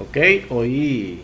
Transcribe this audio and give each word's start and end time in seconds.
Ok, 0.00 0.16
hoy 0.48 1.20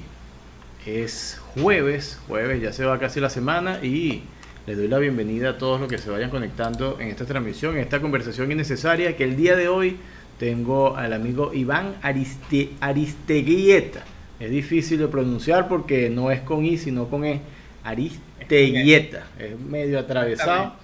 es 0.85 1.41
jueves, 1.55 2.21
jueves 2.29 2.61
ya 2.61 2.75
se 2.75 2.85
va 2.85 2.99
casi 2.99 3.21
la 3.21 3.31
semana 3.31 3.83
y 3.83 4.25
les 4.67 4.77
doy 4.77 4.87
la 4.87 4.99
bienvenida 4.99 5.51
a 5.51 5.59
todos 5.59 5.81
los 5.81 5.89
que 5.89 5.97
se 5.97 6.11
vayan 6.11 6.29
conectando 6.29 6.99
en 7.01 7.09
esta 7.09 7.25
transmisión, 7.25 7.77
en 7.77 7.81
esta 7.81 8.03
conversación 8.03 8.53
innecesaria 8.53 9.17
que 9.17 9.25
el 9.25 9.35
día 9.35 9.57
de 9.57 9.69
hoy 9.69 9.97
tengo 10.39 10.95
al 10.95 11.15
amigo 11.15 11.55
Iván 11.55 11.95
Ariste, 12.03 12.73
Aristeguieta. 12.81 14.05
Es 14.39 14.51
difícil 14.51 14.99
de 14.99 15.09
pronunciar 15.09 15.69
porque 15.69 16.11
no 16.11 16.31
es 16.31 16.43
con 16.43 16.63
I, 16.63 16.77
sino 16.77 17.09
con 17.09 17.25
E. 17.25 17.41
Aristeguieta. 17.83 19.25
Es 19.39 19.59
medio 19.59 19.99
atravesado. 19.99 20.75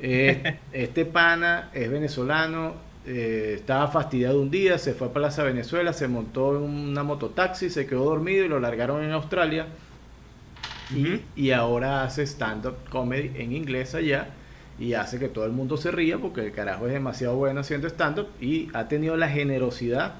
Eh, 0.00 0.56
este 0.72 1.04
pana 1.04 1.68
es 1.74 1.90
venezolano, 1.90 2.76
eh, 3.06 3.54
estaba 3.56 3.88
fastidiado 3.88 4.40
un 4.40 4.50
día, 4.50 4.78
se 4.78 4.94
fue 4.94 5.08
a 5.08 5.12
Plaza 5.12 5.42
Venezuela, 5.42 5.92
se 5.92 6.08
montó 6.08 6.56
en 6.56 6.62
una 6.62 7.02
mototaxi, 7.02 7.70
se 7.70 7.86
quedó 7.86 8.04
dormido 8.04 8.44
y 8.44 8.48
lo 8.48 8.60
largaron 8.60 9.02
en 9.02 9.12
Australia. 9.12 9.66
y, 10.94 11.20
y 11.36 11.52
ahora 11.52 12.02
hace 12.02 12.26
stand-up 12.26 12.74
comedy 12.90 13.30
en 13.40 13.52
inglés 13.52 13.94
allá 13.94 14.30
y 14.78 14.94
hace 14.94 15.18
que 15.18 15.28
todo 15.28 15.44
el 15.44 15.52
mundo 15.52 15.76
se 15.76 15.90
ría 15.92 16.18
porque 16.18 16.40
el 16.40 16.52
carajo 16.52 16.86
es 16.86 16.92
demasiado 16.92 17.36
bueno 17.36 17.60
haciendo 17.60 17.86
stand-up 17.88 18.28
y 18.40 18.68
ha 18.72 18.88
tenido 18.88 19.16
la 19.16 19.28
generosidad 19.28 20.14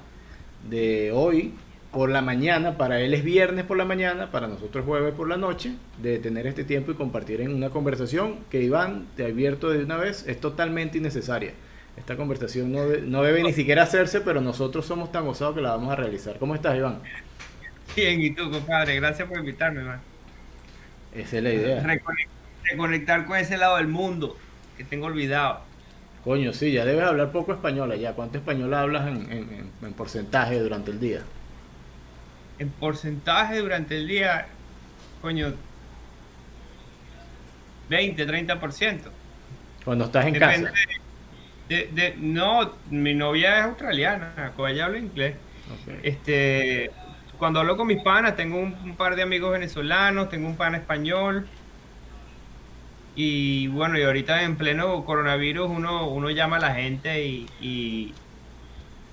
de 0.69 1.11
hoy 1.11 1.53
por 1.91 2.09
la 2.09 2.21
mañana, 2.21 2.77
para 2.77 3.01
él 3.01 3.13
es 3.13 3.23
viernes 3.23 3.65
por 3.65 3.77
la 3.77 3.83
mañana, 3.85 4.31
para 4.31 4.47
nosotros 4.47 4.85
jueves 4.85 5.13
por 5.13 5.27
la 5.27 5.35
noche, 5.35 5.73
de 6.01 6.19
tener 6.19 6.47
este 6.47 6.63
tiempo 6.63 6.91
y 6.91 6.95
compartir 6.95 7.41
en 7.41 7.53
una 7.53 7.69
conversación 7.69 8.37
que 8.49 8.61
Iván, 8.61 9.07
te 9.17 9.25
advierto 9.25 9.69
de 9.69 9.83
una 9.83 9.97
vez, 9.97 10.25
es 10.25 10.39
totalmente 10.39 10.99
innecesaria. 10.99 11.53
Esta 12.01 12.17
conversación 12.17 12.71
no, 12.71 12.87
de- 12.87 13.01
no 13.01 13.21
debe 13.21 13.43
ni 13.43 13.53
siquiera 13.53 13.83
hacer,se 13.83 14.21
pero 14.21 14.41
nosotros 14.41 14.87
somos 14.87 15.11
tan 15.11 15.23
gozados 15.23 15.53
que 15.55 15.61
la 15.61 15.69
vamos 15.69 15.93
a 15.93 15.95
realizar. 15.95 16.39
¿Cómo 16.39 16.55
estás, 16.55 16.75
Iván? 16.75 16.99
Bien, 17.95 18.19
y 18.19 18.31
tú, 18.31 18.49
compadre, 18.49 18.95
gracias 18.95 19.27
por 19.27 19.37
invitarme, 19.37 19.83
man. 19.83 20.01
Esa 21.13 21.37
es 21.37 21.43
la 21.43 21.53
idea. 21.53 21.83
Reconec- 21.83 22.27
Reconectar 22.63 23.25
con 23.25 23.37
ese 23.37 23.55
lado 23.57 23.77
del 23.77 23.87
mundo 23.87 24.35
que 24.77 24.83
tengo 24.83 25.05
olvidado. 25.05 25.61
Coño, 26.23 26.53
sí, 26.53 26.71
ya 26.71 26.85
debes 26.85 27.03
hablar 27.03 27.31
poco 27.31 27.53
español 27.53 27.91
allá. 27.91 28.13
¿Cuánto 28.13 28.39
español 28.39 28.73
hablas 28.73 29.07
en, 29.07 29.31
en- 29.31 29.53
en- 29.53 29.71
en 29.83 29.93
porcentaje 29.93 30.57
durante 30.59 30.89
el 30.91 30.99
día? 30.99 31.21
En 32.57 32.69
porcentaje 32.69 33.59
durante 33.59 33.97
el 33.97 34.07
día, 34.07 34.47
coño, 35.21 35.53
20, 37.89 38.25
30%. 38.25 39.11
Cuando 39.85 40.05
estás 40.05 40.25
en 40.25 40.33
Depende 40.33 40.69
casa. 40.69 40.79
de, 40.87 41.00
de- 41.93 42.15
no, 42.19 42.71
mi 42.89 43.13
novia 43.13 43.59
es 43.59 43.65
australiana, 43.65 44.51
con 44.55 44.69
ella 44.69 44.85
hablo 44.85 44.97
inglés. 44.97 45.35
Este, 46.03 46.91
cuando 47.37 47.59
hablo 47.59 47.77
con 47.77 47.87
mis 47.87 48.01
panas, 48.03 48.35
tengo 48.35 48.57
un, 48.59 48.73
un 48.83 48.95
par 48.95 49.15
de 49.15 49.21
amigos 49.23 49.51
venezolanos, 49.51 50.29
tengo 50.29 50.47
un 50.47 50.55
pana 50.57 50.77
español. 50.77 51.47
Y 53.15 53.67
bueno, 53.67 53.97
y 53.99 54.03
ahorita 54.03 54.43
en 54.43 54.55
pleno 54.55 55.03
coronavirus 55.05 55.69
uno, 55.69 56.07
uno 56.07 56.29
llama 56.29 56.57
a 56.57 56.59
la 56.59 56.73
gente 56.75 57.25
y, 57.25 57.45
y, 57.59 58.13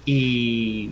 y- 0.05 0.91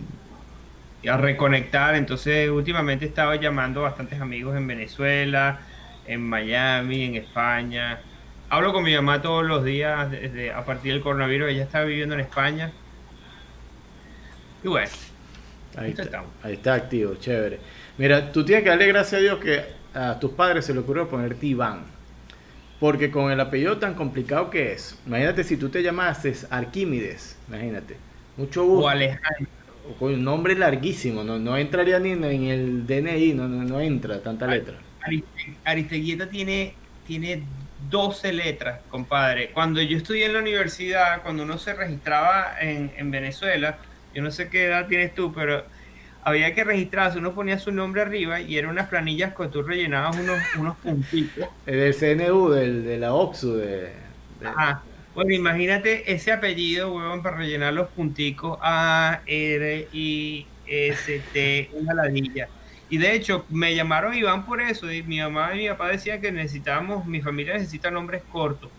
y 1.01 1.07
a 1.07 1.17
reconectar. 1.17 1.95
Entonces 1.95 2.49
últimamente 2.49 3.05
he 3.05 3.07
estado 3.09 3.33
llamando 3.35 3.81
a 3.81 3.83
bastantes 3.89 4.19
amigos 4.19 4.57
en 4.57 4.67
Venezuela, 4.67 5.59
en 6.05 6.21
Miami, 6.21 7.03
en 7.05 7.15
España. 7.15 7.99
Hablo 8.49 8.73
con 8.73 8.83
mi 8.83 8.93
mamá 8.95 9.21
todos 9.21 9.45
los 9.45 9.63
días 9.63 10.09
desde 10.11 10.51
a 10.53 10.63
partir 10.65 10.93
del 10.93 11.01
coronavirus. 11.01 11.49
Ella 11.49 11.63
está 11.63 11.83
viviendo 11.83 12.15
en 12.15 12.21
España. 12.21 12.71
Y 14.63 14.67
bueno, 14.67 14.91
Ahí 15.75 15.91
está, 15.91 16.03
estamos. 16.03 16.31
ahí 16.41 16.53
está 16.53 16.73
activo, 16.73 17.15
chévere. 17.15 17.59
Mira, 17.97 18.31
tú 18.31 18.43
tienes 18.45 18.63
que 18.63 18.69
darle 18.69 18.87
gracias 18.87 19.19
a 19.19 19.23
Dios 19.23 19.39
que 19.39 19.63
a 19.93 20.19
tus 20.19 20.31
padres 20.31 20.65
se 20.65 20.73
le 20.73 20.79
ocurrió 20.79 21.07
ponerte 21.09 21.45
Iván. 21.45 21.85
Porque 22.79 23.11
con 23.11 23.31
el 23.31 23.39
apellido 23.39 23.77
tan 23.79 23.95
complicado 23.95 24.49
que 24.49 24.73
es, 24.73 24.99
imagínate 25.05 25.43
si 25.43 25.57
tú 25.57 25.69
te 25.69 25.81
llamases 25.83 26.47
Arquímedes, 26.51 27.39
imagínate. 27.47 27.97
Mucho 28.37 28.65
o 28.67 28.67
gusto. 28.67 28.89
Alejandro. 28.89 29.47
O 29.83 29.95
Con 29.97 30.13
un 30.13 30.23
nombre 30.23 30.55
larguísimo, 30.55 31.23
no, 31.23 31.39
no 31.39 31.57
entraría 31.57 31.99
ni 31.99 32.11
en 32.11 32.23
el 32.23 32.85
DNI, 32.87 33.33
no, 33.33 33.47
no, 33.47 33.63
no 33.63 33.79
entra 33.81 34.21
tanta 34.21 34.47
letra. 34.47 34.85
Ariste- 35.01 35.59
Aristeguieta 35.63 36.29
tiene, 36.29 36.75
tiene 37.03 37.43
12 37.89 38.33
letras, 38.33 38.81
compadre. 38.89 39.51
Cuando 39.51 39.81
yo 39.81 39.97
estudié 39.97 40.25
en 40.25 40.33
la 40.33 40.39
universidad, 40.39 41.21
cuando 41.21 41.43
uno 41.43 41.57
se 41.57 41.73
registraba 41.73 42.55
en, 42.59 42.91
en 42.97 43.11
Venezuela, 43.11 43.77
yo 44.13 44.21
no 44.21 44.31
sé 44.31 44.49
qué 44.49 44.65
edad 44.65 44.87
tienes 44.87 45.13
tú, 45.13 45.31
pero 45.33 45.63
había 46.23 46.53
que 46.53 46.63
registrarse, 46.63 47.19
uno 47.19 47.33
ponía 47.33 47.57
su 47.59 47.71
nombre 47.71 48.01
arriba 48.01 48.41
y 48.41 48.57
eran 48.57 48.71
unas 48.71 48.87
planillas 48.89 49.33
que 49.35 49.47
tú 49.47 49.61
rellenabas 49.63 50.17
unos, 50.17 50.39
unos 50.57 50.75
puntitos. 50.77 51.47
El 51.65 51.79
del 51.79 51.93
CNU, 51.95 52.49
del, 52.49 52.83
de 52.85 52.97
la 52.97 53.13
OPSU, 53.13 53.55
de, 53.57 53.67
de- 54.39 54.47
Ajá. 54.47 54.83
Bueno, 55.13 55.33
imagínate 55.33 56.11
ese 56.13 56.31
apellido, 56.31 56.93
huevón, 56.93 57.23
para 57.23 57.37
rellenar 57.37 57.73
los 57.73 57.87
punticos 57.89 58.59
A, 58.61 59.21
R, 59.25 59.87
I, 59.91 60.45
S, 60.67 61.21
T, 61.33 61.69
una 61.73 61.93
ladilla. 61.95 62.47
Y 62.89 62.97
de 62.97 63.15
hecho, 63.15 63.45
me 63.49 63.75
llamaron 63.75 64.13
Iván 64.13 64.45
por 64.45 64.61
eso. 64.61 64.91
Y 64.91 65.03
mi 65.03 65.19
mamá 65.19 65.55
y 65.55 65.59
mi 65.59 65.69
papá 65.69 65.89
decían 65.89 66.21
que 66.21 66.31
necesitábamos, 66.31 67.05
mi 67.05 67.21
familia 67.21 67.53
necesita 67.53 67.91
nombres 67.91 68.23
cortos. 68.31 68.69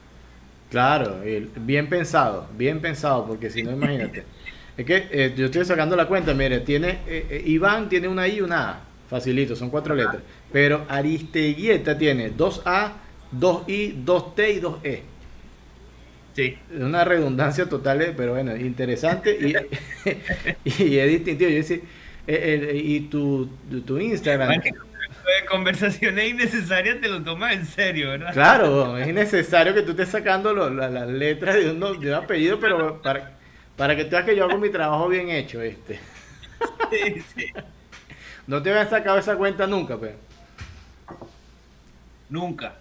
Claro, 0.70 1.20
bien 1.56 1.88
pensado, 1.88 2.46
bien 2.56 2.80
pensado, 2.80 3.26
porque 3.26 3.50
si 3.50 3.62
no, 3.62 3.72
imagínate. 3.72 4.24
Es 4.76 4.84
que 4.84 5.08
eh, 5.10 5.34
yo 5.36 5.46
estoy 5.46 5.64
sacando 5.64 5.96
la 5.96 6.06
cuenta, 6.06 6.34
mire, 6.34 6.60
tiene 6.60 7.00
eh, 7.06 7.26
eh, 7.30 7.42
Iván 7.46 7.88
tiene 7.88 8.06
una 8.06 8.28
I 8.28 8.36
y 8.36 8.40
una 8.42 8.70
A, 8.70 8.80
facilito, 9.08 9.56
son 9.56 9.70
cuatro 9.70 9.94
letras. 9.94 10.22
Pero 10.52 10.84
Aristeguieta 10.88 11.96
tiene 11.96 12.30
dos 12.30 12.62
A, 12.64 12.98
dos 13.32 13.68
I, 13.68 14.02
dos 14.04 14.34
T 14.34 14.52
y 14.52 14.60
dos 14.60 14.78
E. 14.84 15.02
Sí. 16.34 16.56
Una 16.78 17.04
redundancia 17.04 17.68
total, 17.68 18.14
pero 18.16 18.34
bueno, 18.34 18.54
interesante 18.54 19.36
y, 19.40 19.54
y 20.84 20.98
es 20.98 21.08
distintivo. 21.08 21.50
Yo 21.50 21.56
decía, 21.56 21.78
eh, 22.28 22.70
eh, 22.72 22.76
y 22.76 23.00
tu, 23.00 23.48
tu, 23.70 23.80
tu 23.82 23.98
Instagram, 23.98 24.60
de 24.60 25.46
conversaciones 25.50 26.28
innecesarias 26.30 27.00
te 27.00 27.08
lo 27.08 27.22
tomas 27.22 27.54
en 27.54 27.66
serio, 27.66 28.10
¿verdad? 28.10 28.32
Claro, 28.32 28.96
es 28.98 29.12
necesario 29.14 29.74
que 29.74 29.82
tú 29.82 29.90
estés 29.92 30.10
sacando 30.10 30.52
la- 30.54 30.88
las 30.88 31.08
letras 31.08 31.56
de 31.56 31.70
un, 31.70 31.80
de 31.80 32.08
un 32.08 32.14
apellido, 32.14 32.60
pero 32.60 33.00
para, 33.02 33.32
para 33.76 33.96
que 33.96 34.04
tú 34.04 34.10
veas 34.12 34.24
que 34.24 34.36
yo 34.36 34.44
hago 34.44 34.58
mi 34.58 34.70
trabajo 34.70 35.08
bien 35.08 35.30
hecho, 35.30 35.60
este. 35.62 35.98
Sí, 36.90 37.22
sí. 37.36 37.46
No 38.46 38.62
te 38.62 38.70
habían 38.70 38.88
sacado 38.90 39.18
esa 39.18 39.36
cuenta 39.36 39.66
nunca, 39.66 39.96
pues. 39.96 40.12
Nunca. 42.28 42.74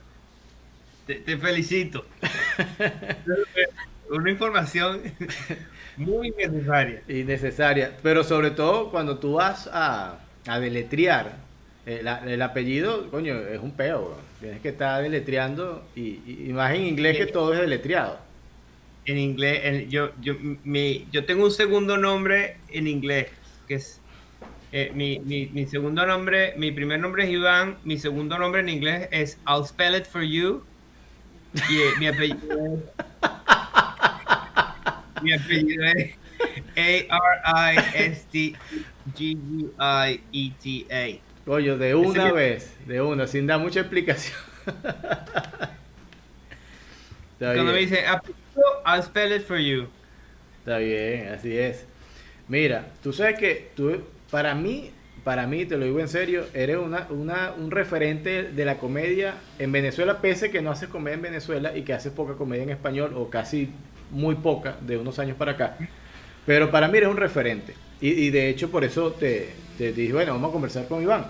Te, 1.06 1.16
te 1.16 1.38
felicito. 1.38 2.06
Una 4.10 4.32
información 4.32 5.02
muy 5.98 6.32
necesaria. 6.32 7.02
Innecesaria. 7.08 7.98
Pero 8.02 8.24
sobre 8.24 8.52
todo 8.52 8.90
cuando 8.92 9.18
tú 9.18 9.34
vas 9.34 9.70
a, 9.72 10.20
a 10.48 10.60
deletrear 10.60 11.36
eh, 11.86 12.04
el 12.28 12.42
apellido, 12.42 13.10
coño, 13.12 13.36
es 13.40 13.60
un 13.60 13.72
peo. 13.72 14.18
Tienes 14.40 14.62
que 14.62 14.70
estar 14.70 15.02
deletreando 15.02 15.84
y, 15.96 16.02
y- 16.26 16.46
y 16.50 16.54
más 16.54 16.74
en 16.76 16.86
inglés 16.86 17.18
que 17.18 17.26
todo 17.28 17.54
es 17.54 17.60
deletreado. 17.60 18.20
En 19.06 19.18
inglés, 19.18 19.62
en- 19.64 19.90
yo, 19.90 20.12
yo, 20.22 20.36
mi, 20.64 21.08
yo 21.12 21.26
tengo 21.26 21.46
un 21.46 21.52
segundo 21.52 21.98
nombre 21.98 22.58
en 22.70 22.88
inglés, 22.88 23.28
que 23.68 23.76
es 23.76 24.00
eh, 24.74 24.92
mi, 24.94 25.20
mi, 25.20 25.48
mi 25.48 25.66
segundo 25.66 26.06
nombre, 26.06 26.54
mi 26.58 26.72
primer 26.72 27.00
nombre 27.00 27.24
es 27.24 27.30
Iván, 27.30 27.78
mi 27.86 27.98
segundo 27.98 28.38
nombre 28.38 28.62
en 28.62 28.70
inglés 28.70 29.08
es 29.12 29.38
I'll 29.48 29.66
spell 29.66 29.96
it 29.96 30.06
for 30.06 30.22
you. 30.22 30.62
Y 31.70 31.78
eh, 31.78 31.92
mi 32.00 32.08
apellido 32.08 32.58
es, 33.00 33.06
mi 35.22 35.34
apellido 35.34 35.84
es 36.76 37.06
A-R-I-S-T-G-U-I-E-T-A. 37.10 38.64
Coño, 41.46 41.78
de 41.78 41.96
una 41.96 42.32
vez, 42.32 42.76
de 42.86 43.02
una, 43.02 43.26
sin 43.28 43.48
dar 43.48 43.60
mucha 43.60 43.80
explicación. 43.80 44.38
Cuando 47.40 47.72
me 47.72 47.80
dicen 47.80 48.06
apellido, 48.08 48.84
I'll 48.86 49.04
spell 49.04 49.34
it 49.34 49.44
for 49.44 49.58
you. 49.58 49.88
Está 50.60 50.80
bien, 50.80 51.30
así 51.30 51.58
es. 51.58 51.86
Mira, 52.48 52.88
tú 53.04 53.14
sabes 53.14 53.38
que 53.40 53.72
tú, 53.76 54.02
para 54.30 54.56
mí, 54.56 54.92
para 55.24 55.48
mí, 55.48 55.66
te 55.66 55.78
lo 55.78 55.86
digo 55.86 56.00
en 56.00 56.08
serio, 56.08 56.46
eres 56.54 56.78
una, 56.78 57.08
una, 57.10 57.54
un 57.58 57.72
referente 57.72 58.44
de 58.44 58.66
la 58.66 58.78
comedia 58.78 59.36
en 59.60 59.72
Venezuela, 59.72 60.22
pese 60.22 60.50
que 60.52 60.62
no 60.62 60.72
haces 60.72 60.90
comedia 60.90 61.16
en 61.16 61.22
Venezuela 61.22 61.76
y 61.78 61.84
que 61.84 61.94
haces 61.94 62.12
poca 62.12 62.34
comedia 62.34 62.64
en 62.64 62.70
español, 62.70 63.14
o 63.16 63.30
casi 63.30 63.70
muy 64.12 64.36
poca, 64.36 64.78
de 64.82 64.98
unos 64.98 65.20
años 65.20 65.38
para 65.38 65.54
acá. 65.54 65.78
Pero 66.46 66.72
para 66.72 66.88
mí 66.88 66.98
eres 66.98 67.10
un 67.10 67.18
referente. 67.18 67.76
Y, 68.00 68.10
y 68.10 68.30
de 68.30 68.50
hecho, 68.50 68.70
por 68.70 68.84
eso 68.84 69.12
te, 69.12 69.50
te 69.78 69.92
dije, 69.92 70.14
bueno, 70.14 70.34
vamos 70.34 70.50
a 70.50 70.54
conversar 70.54 70.88
con 70.88 71.02
Iván. 71.02 71.28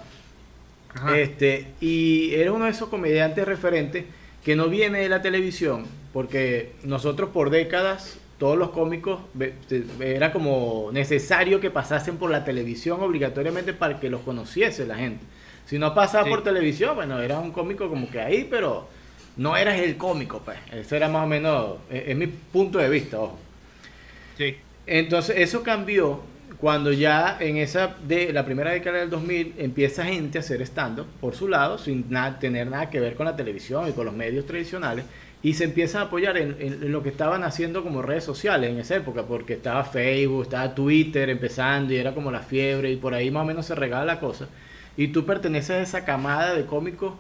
Ajá. 0.94 1.18
Este, 1.18 1.68
y 1.80 2.34
eres 2.34 2.52
uno 2.52 2.66
de 2.66 2.72
esos 2.72 2.90
comediantes 2.90 3.46
referentes 3.46 4.06
que 4.44 4.56
no 4.56 4.70
viene 4.70 5.00
de 5.00 5.10
la 5.10 5.22
televisión, 5.22 5.86
porque 6.14 6.74
nosotros 6.84 7.30
por 7.32 7.50
décadas 7.50 8.20
todos 8.38 8.58
los 8.58 8.70
cómicos 8.70 9.20
era 10.00 10.32
como 10.32 10.90
necesario 10.94 11.60
que 11.60 11.72
pasasen 11.72 12.18
por 12.18 12.30
la 12.30 12.46
televisión 12.46 13.02
obligatoriamente 13.02 13.74
para 13.74 14.00
que 14.00 14.10
los 14.10 14.22
conociese 14.22 14.86
la 14.86 14.96
gente. 14.96 15.26
Si 15.66 15.80
no 15.80 15.94
pasaba 15.94 16.28
por 16.30 16.44
televisión, 16.44 16.96
bueno, 16.96 17.20
era 17.20 17.40
un 17.40 17.52
cómico 17.52 17.90
como 17.90 18.10
que 18.10 18.22
ahí, 18.22 18.48
pero 18.50 18.88
no 19.38 19.56
eras 19.56 19.80
el 19.80 19.98
cómico, 19.98 20.42
pues. 20.44 20.58
Ese 20.72 20.98
era 20.98 21.10
más 21.10 21.24
o 21.24 21.28
menos, 21.28 21.78
es, 21.90 22.16
mi 22.16 22.28
punto 22.28 22.80
de 22.80 22.90
vista, 22.90 23.20
ojo. 23.20 23.38
Sí. 24.38 24.58
Entonces, 24.86 25.36
eso 25.38 25.64
cambió 25.64 26.22
cuando 26.60 26.92
ya 26.92 27.38
en 27.40 27.58
esa 27.58 27.96
de 28.08 28.34
la 28.34 28.46
primera 28.46 28.72
década 28.72 29.00
del 29.00 29.10
2000 29.10 29.56
empieza 29.58 30.06
gente 30.06 30.38
a 30.38 30.42
hacer 30.42 30.62
stand-up 30.62 31.06
por 31.20 31.36
su 31.36 31.48
lado, 31.48 31.78
sin 31.78 32.06
nada, 32.10 32.40
tener 32.40 32.68
nada 32.68 32.90
que 32.90 33.00
ver 33.00 33.16
con 33.16 33.26
la 33.26 33.36
televisión 33.36 33.88
y 33.88 33.92
con 33.92 34.06
los 34.06 34.16
medios 34.16 34.46
tradicionales 34.46 35.06
y 35.44 35.54
se 35.54 35.66
empieza 35.66 36.00
a 36.00 36.04
apoyar 36.04 36.36
en, 36.38 36.92
lo 36.92 37.04
que 37.04 37.10
estaban 37.10 37.44
haciendo 37.44 37.84
como 37.84 38.02
redes 38.02 38.24
sociales 38.24 38.72
en 38.72 38.80
esa 38.80 38.96
época, 38.96 39.24
porque 39.24 39.54
estaba 39.54 39.84
Facebook, 39.84 40.44
estaba 40.44 40.74
Twitter 40.74 41.30
empezando 41.30 41.94
y 41.94 41.98
era 41.98 42.14
como 42.14 42.32
la 42.32 42.40
fiebre 42.40 42.92
y 42.92 42.96
por 42.96 43.14
ahí 43.14 43.30
más 43.30 43.44
o 43.44 43.46
menos 43.46 43.66
se 43.66 43.76
regala 43.76 44.06
la 44.06 44.20
cosa. 44.20 44.48
Y 44.98 45.10
tú 45.10 45.26
perteneces 45.26 45.70
a 45.70 45.82
esa 45.82 46.06
camada 46.06 46.56
de 46.56 46.66
cómicos 46.66 47.14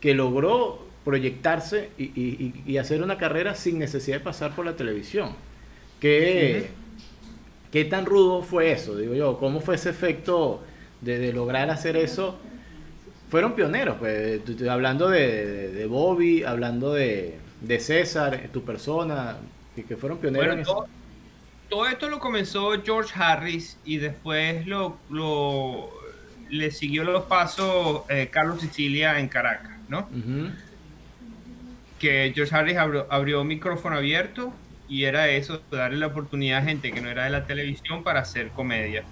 que 0.00 0.14
logró 0.14 0.86
proyectarse 1.04 1.90
y, 1.98 2.76
hacer 2.76 3.02
una 3.02 3.18
carrera 3.18 3.54
sin 3.54 3.78
necesidad 3.78 4.18
de 4.18 4.24
pasar 4.24 4.54
por 4.54 4.64
la 4.64 4.76
televisión. 4.76 5.34
¿Qué, 6.00 6.68
¿Qué 7.70 7.84
tan 7.84 8.06
rudo 8.06 8.42
fue 8.42 8.72
eso? 8.72 8.96
Digo 8.96 9.14
yo, 9.14 9.38
¿cómo 9.38 9.60
fue 9.60 9.74
ese 9.74 9.90
efecto 9.90 10.62
de, 11.00 11.32
lograr 11.32 11.70
hacer 11.70 11.96
eso? 11.96 12.38
Fueron 13.30 13.54
pioneros, 13.54 13.96
pues, 13.98 14.40
hablando 14.68 15.08
de 15.08 15.86
Bobby, 15.88 16.42
hablando 16.42 16.92
de, 16.94 17.38
de 17.60 17.80
César, 17.80 18.48
tu 18.52 18.62
persona, 18.62 19.36
que, 19.74 19.84
que 19.84 19.96
fueron 19.96 20.18
pioneros 20.18 20.56
en 20.56 20.62
todo, 20.64 20.86
todo, 21.68 21.86
esto 21.86 22.08
lo 22.08 22.18
comenzó 22.18 22.72
George 22.82 23.12
Harris 23.14 23.78
y 23.84 23.98
después 23.98 24.66
lo, 24.66 24.98
lo 25.10 25.90
le 26.48 26.70
siguió 26.70 27.04
los 27.04 27.24
pasos 27.24 28.02
eh, 28.08 28.28
Carlos 28.30 28.60
Sicilia 28.60 29.20
en 29.20 29.28
Caracas, 29.28 29.78
¿no? 29.88 30.08
Que 32.00 32.32
George 32.34 32.54
Harris 32.54 32.76
abrió, 32.76 33.06
abrió 33.10 33.44
micrófono 33.44 33.96
abierto 33.96 34.52
y 34.90 35.04
era 35.04 35.28
eso, 35.28 35.62
darle 35.70 35.98
la 35.98 36.08
oportunidad 36.08 36.58
a 36.58 36.62
gente 36.62 36.90
que 36.90 37.00
no 37.00 37.08
era 37.08 37.24
de 37.24 37.30
la 37.30 37.46
televisión 37.46 38.02
para 38.02 38.20
hacer 38.20 38.48
comedia. 38.48 39.04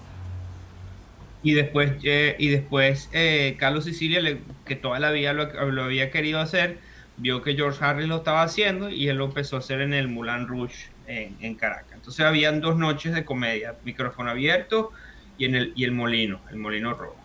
Y 1.41 1.53
después, 1.53 1.93
eh, 2.03 2.35
y 2.37 2.49
después 2.49 3.09
eh, 3.13 3.55
Carlos 3.57 3.85
Sicilia, 3.85 4.37
que 4.65 4.75
toda 4.75 4.99
la 4.99 5.09
vida 5.11 5.31
lo, 5.31 5.83
había 5.83 6.11
querido 6.11 6.41
hacer, 6.41 6.79
vio 7.15 7.41
que 7.41 7.55
George 7.55 7.83
Harris 7.83 8.09
lo 8.09 8.17
estaba 8.17 8.43
haciendo 8.43 8.89
y 8.89 9.07
él 9.07 9.17
lo 9.17 9.25
empezó 9.25 9.55
a 9.55 9.59
hacer 9.59 9.79
en 9.79 9.93
el 9.93 10.09
Moulin 10.09 10.47
Rouge 10.47 10.89
en, 11.07 11.55
Caracas. 11.55 11.93
Entonces 11.93 12.25
habían 12.25 12.59
dos 12.59 12.77
noches 12.77 13.15
de 13.15 13.23
comedia, 13.23 13.75
micrófono 13.85 14.31
abierto 14.31 14.91
y, 15.37 15.45
en 15.45 15.55
el, 15.55 15.73
y 15.75 15.85
el 15.85 15.93
molino, 15.93 16.41
el 16.51 16.57
molino 16.57 16.93
rojo. 16.93 17.15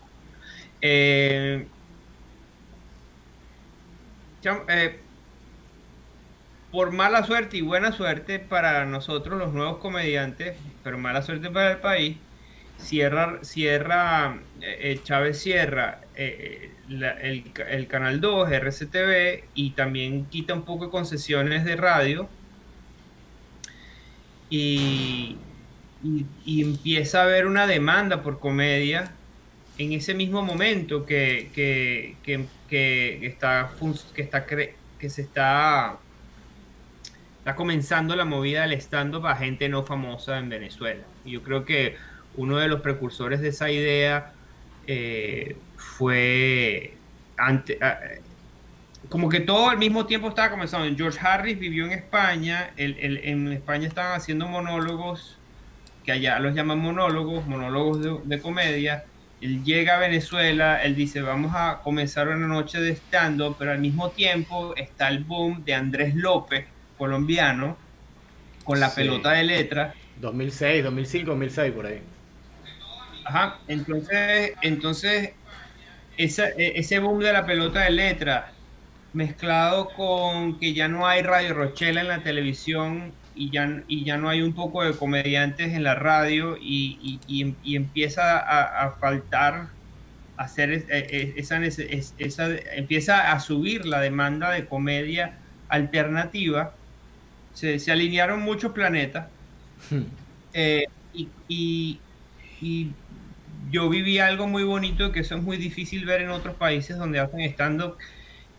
Eh, 0.80 1.66
por 6.74 6.90
mala 6.90 7.24
suerte 7.24 7.56
y 7.56 7.60
buena 7.60 7.92
suerte 7.92 8.40
para 8.40 8.84
nosotros 8.84 9.38
los 9.38 9.52
nuevos 9.52 9.78
comediantes, 9.78 10.56
pero 10.82 10.98
mala 10.98 11.22
suerte 11.22 11.48
para 11.48 11.70
el 11.70 11.78
país, 11.78 12.16
cierra, 12.78 13.38
cierra 13.42 14.40
eh, 14.60 14.98
Chávez 15.04 15.40
cierra 15.40 16.00
el, 16.16 17.86
Canal 17.86 18.20
2, 18.20 18.50
RCTV, 18.50 19.44
y 19.54 19.70
también 19.70 20.24
quita 20.26 20.52
un 20.54 20.64
poco 20.64 20.86
de 20.86 20.90
concesiones 20.90 21.64
de 21.64 21.76
radio. 21.76 22.28
Y, 24.50 25.36
y, 26.02 26.60
empieza 26.60 27.20
a 27.20 27.24
haber 27.24 27.46
una 27.46 27.68
demanda 27.68 28.20
por 28.22 28.40
comedia 28.40 29.12
en 29.78 29.92
ese 29.92 30.12
mismo 30.12 30.42
momento 30.42 31.06
que, 31.06 31.50
que, 31.54 32.16
que, 32.24 33.26
está, 33.26 33.70
que, 34.14 34.22
está, 34.22 34.44
que 34.44 35.10
se 35.10 35.22
está, 35.22 35.98
está 37.44 37.56
comenzando 37.56 38.16
la 38.16 38.24
movida 38.24 38.62
del 38.62 38.72
stand-up 38.80 39.26
a 39.26 39.36
gente 39.36 39.68
no 39.68 39.84
famosa 39.84 40.38
en 40.38 40.48
Venezuela. 40.48 41.02
Y 41.26 41.32
yo 41.32 41.42
creo 41.42 41.66
que 41.66 41.94
uno 42.36 42.56
de 42.56 42.68
los 42.68 42.80
precursores 42.80 43.42
de 43.42 43.48
esa 43.48 43.70
idea 43.70 44.32
eh, 44.86 45.54
fue 45.76 46.94
como 49.10 49.28
que 49.28 49.40
todo 49.40 49.68
al 49.68 49.76
mismo 49.76 50.06
tiempo 50.06 50.30
estaba 50.30 50.52
comenzando. 50.52 50.88
George 50.96 51.18
Harris 51.20 51.58
vivió 51.58 51.84
en 51.84 51.92
España, 51.92 52.70
en 52.78 53.52
España 53.52 53.88
estaban 53.88 54.16
haciendo 54.16 54.48
monólogos, 54.48 55.36
que 56.02 56.12
allá 56.12 56.38
los 56.38 56.54
llaman 56.54 56.78
monólogos, 56.78 57.46
monólogos 57.46 58.26
de, 58.26 58.40
comedia. 58.40 59.04
Él 59.42 59.62
llega 59.64 59.96
a 59.96 59.98
Venezuela, 59.98 60.82
él 60.82 60.94
dice, 60.94 61.20
vamos 61.20 61.52
a 61.54 61.80
comenzar 61.84 62.28
una 62.28 62.46
noche 62.46 62.80
de 62.80 62.92
stand-up, 62.92 63.56
pero 63.58 63.72
al 63.72 63.80
mismo 63.80 64.08
tiempo 64.12 64.74
está 64.76 65.08
el 65.08 65.24
boom 65.24 65.62
de 65.62 65.74
Andrés 65.74 66.14
López, 66.14 66.64
colombiano, 66.96 67.76
con 68.64 68.80
la 68.80 68.94
pelota 68.94 69.32
de 69.32 69.44
letra. 69.44 69.94
2006, 70.20 70.84
2005, 70.84 71.30
2006, 71.30 71.72
por 71.72 71.86
ahí. 71.86 72.00
Ajá, 73.24 73.58
entonces, 73.68 74.52
entonces 74.62 75.32
e, 76.16 76.72
ese 76.76 76.98
boom 77.00 77.20
de 77.20 77.32
la 77.32 77.44
pelota 77.46 77.80
de 77.80 77.90
letra 77.90 78.52
mezclado 79.12 79.88
con 79.90 80.58
que 80.58 80.74
ya 80.74 80.88
no 80.88 81.06
hay 81.06 81.22
Radio 81.22 81.54
Rochela 81.54 82.00
en 82.00 82.08
la 82.08 82.22
televisión 82.22 83.12
y 83.34 83.50
ya, 83.50 83.82
y 83.88 84.04
ya 84.04 84.16
no 84.16 84.28
hay 84.28 84.42
un 84.42 84.52
poco 84.52 84.84
de 84.84 84.92
comediantes 84.92 85.72
en 85.72 85.82
la 85.82 85.94
radio 85.94 86.56
y, 86.60 87.18
empieza 87.64 88.38
a, 88.38 88.90
faltar 88.92 89.68
hacer 90.36 90.72
e, 90.72 90.84
e, 90.88 91.34
esa, 91.36 91.64
esa, 91.64 92.48
empieza 92.76 93.32
a 93.32 93.40
subir 93.40 93.86
la 93.86 94.00
demanda 94.00 94.50
de 94.50 94.66
comedia 94.66 95.38
alternativa 95.68 96.74
se, 97.54 97.90
alinearon 97.90 98.42
muchos 98.42 98.72
planetas 98.72 99.26
hmm. 99.90 100.02
eh, 100.52 100.84
y, 101.48 102.00
yo 103.70 103.88
viví 103.88 104.18
algo 104.18 104.46
muy 104.46 104.62
bonito 104.62 105.10
que 105.12 105.20
eso 105.20 105.36
es 105.36 105.42
muy 105.42 105.56
difícil 105.56 106.04
ver 106.06 106.22
en 106.22 106.30
otros 106.30 106.54
países 106.54 106.96
donde 106.96 107.18
hacen 107.18 107.40
stand-up, 107.40 107.96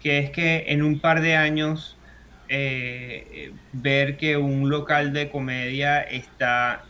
que 0.02 0.20
es 0.20 0.30
que 0.30 0.66
en 0.68 0.84
un 0.84 1.00
par 1.00 1.22
de 1.22 1.36
años 1.36 1.96
eh, 2.50 3.52
ver 3.74 4.18
que 4.18 4.38
un 4.38 4.70
local 4.70 5.14
de 5.14 5.30
comedia 5.30 6.02
está 6.02 6.84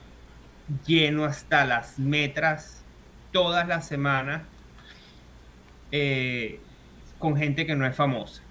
lleno 0.86 1.24
hasta 1.24 1.66
las 1.66 2.00
metras 2.00 2.84
todas 3.32 3.68
las 3.68 3.88
semanas 3.88 4.42
eh, 5.92 6.60
con 7.20 7.38
gente 7.38 7.66
que 7.66 7.76
no 7.76 7.86
es 7.86 7.96
famosa. 7.96 8.42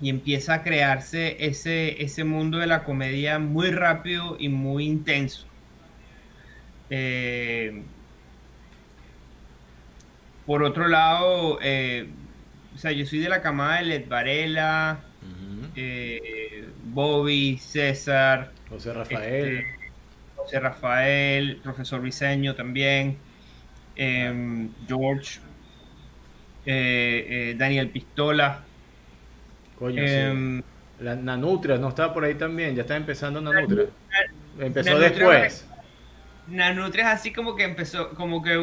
Y 0.00 0.10
empieza 0.10 0.54
a 0.54 0.62
crearse 0.62 1.36
ese, 1.46 2.02
ese 2.02 2.24
mundo 2.24 2.58
de 2.58 2.66
la 2.66 2.84
comedia 2.84 3.38
muy 3.38 3.70
rápido 3.70 4.36
y 4.38 4.48
muy 4.48 4.86
intenso. 4.86 5.46
Eh, 6.90 7.82
por 10.46 10.62
otro 10.62 10.88
lado, 10.88 11.58
eh, 11.62 12.06
o 12.74 12.78
sea, 12.78 12.92
yo 12.92 13.06
soy 13.06 13.20
de 13.20 13.28
la 13.28 13.40
camada 13.40 13.78
de 13.78 13.84
Led 13.84 14.08
Varela, 14.08 15.00
eh, 15.74 16.68
Bobby, 16.84 17.58
César, 17.58 18.52
José 18.68 18.92
Rafael, 18.92 19.58
este, 19.58 19.66
José 20.36 20.60
Rafael, 20.60 21.60
profesor 21.62 22.00
Briseño 22.00 22.54
también, 22.54 23.16
em, 23.96 24.70
George, 24.86 25.40
eh, 26.66 27.54
Daniel 27.56 27.88
Pistola. 27.88 28.64
Coño, 29.84 30.02
em, 30.02 30.62
La 31.00 31.14
Nanutria, 31.14 31.76
no 31.76 31.90
estaba 31.90 32.14
por 32.14 32.24
ahí 32.24 32.36
también, 32.36 32.74
ya 32.74 32.82
está 32.82 32.96
empezando 32.96 33.38
Nanutria. 33.38 33.88
Empezó 34.58 34.98
después. 34.98 35.66
Nanutria 36.46 37.04
es 37.04 37.20
así 37.20 37.34
como 37.34 37.54
que 37.54 37.64
empezó, 37.64 38.10
como 38.14 38.42
que 38.42 38.56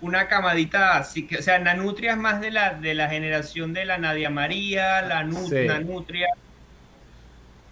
una 0.00 0.26
camadita 0.28 0.96
así 0.96 1.26
que, 1.26 1.36
o 1.36 1.42
sea, 1.42 1.58
Nanutria 1.58 2.12
es 2.12 2.16
más 2.16 2.40
de 2.40 2.50
la, 2.50 2.72
de 2.72 2.94
la 2.94 3.10
generación 3.10 3.74
de 3.74 3.84
la 3.84 3.98
Nadia 3.98 4.30
María, 4.30 5.02
la 5.02 5.22
Nanutria. 5.22 6.28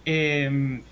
Em, 0.05 0.83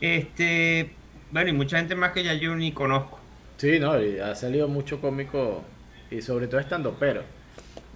este, 0.00 0.90
bueno, 1.32 1.50
y 1.50 1.52
mucha 1.52 1.78
gente 1.78 1.96
más 1.96 2.12
que 2.12 2.22
ya 2.22 2.34
yo 2.34 2.54
ni 2.54 2.70
conozco. 2.70 3.18
Sí, 3.56 3.80
no, 3.80 3.94
ha 4.24 4.34
salido 4.36 4.68
mucho 4.68 5.00
cómico 5.00 5.64
y 6.12 6.22
sobre 6.22 6.46
todo 6.46 6.60
estando 6.60 6.94
pero. 6.96 7.24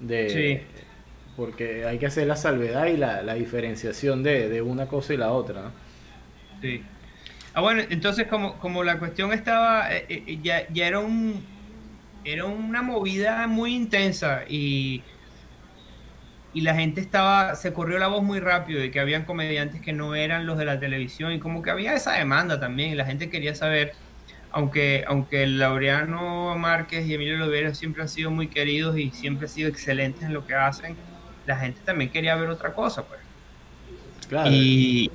De, 0.00 0.30
sí. 0.30 0.79
Porque 1.36 1.84
hay 1.86 1.98
que 1.98 2.06
hacer 2.06 2.26
la 2.26 2.36
salvedad 2.36 2.86
y 2.86 2.96
la, 2.96 3.22
la 3.22 3.34
diferenciación 3.34 4.22
de, 4.22 4.48
de, 4.48 4.62
una 4.62 4.86
cosa 4.86 5.14
y 5.14 5.16
la 5.16 5.32
otra, 5.32 5.62
¿no? 5.62 5.72
Sí. 6.60 6.82
Ah, 7.54 7.60
bueno, 7.60 7.82
entonces 7.88 8.26
como, 8.26 8.58
como 8.58 8.84
la 8.84 8.98
cuestión 8.98 9.32
estaba, 9.32 9.92
eh, 9.94 10.04
eh, 10.08 10.38
ya, 10.42 10.68
ya 10.68 10.86
era 10.86 11.00
un 11.00 11.42
era 12.22 12.44
una 12.44 12.82
movida 12.82 13.46
muy 13.46 13.74
intensa 13.74 14.42
y 14.46 15.02
y 16.52 16.62
la 16.62 16.74
gente 16.74 17.00
estaba, 17.00 17.54
se 17.54 17.72
corrió 17.72 17.98
la 17.98 18.08
voz 18.08 18.22
muy 18.22 18.40
rápido 18.40 18.80
de 18.80 18.90
que 18.90 18.98
habían 19.00 19.24
comediantes 19.24 19.80
que 19.80 19.92
no 19.92 20.14
eran 20.14 20.46
los 20.46 20.58
de 20.58 20.64
la 20.64 20.80
televisión 20.80 21.32
y 21.32 21.38
como 21.38 21.62
que 21.62 21.70
había 21.70 21.94
esa 21.94 22.12
demanda 22.14 22.58
también 22.58 22.90
y 22.90 22.94
la 22.96 23.04
gente 23.06 23.30
quería 23.30 23.54
saber, 23.54 23.92
aunque, 24.50 25.04
aunque 25.06 25.46
Laureano 25.46 26.56
Márquez 26.58 27.06
y 27.06 27.14
Emilio 27.14 27.36
Lovera 27.36 27.74
siempre 27.74 28.02
han 28.02 28.08
sido 28.08 28.30
muy 28.30 28.48
queridos 28.48 28.98
y 28.98 29.10
siempre 29.10 29.46
han 29.46 29.52
sido 29.52 29.68
excelentes 29.68 30.24
en 30.24 30.34
lo 30.34 30.44
que 30.46 30.54
hacen, 30.54 30.96
la 31.50 31.56
gente 31.56 31.80
también 31.84 32.10
quería 32.10 32.36
ver 32.36 32.48
otra 32.48 32.72
cosa, 32.72 33.04
pues. 33.04 33.20
Claro. 34.28 34.50
Y, 34.50 35.10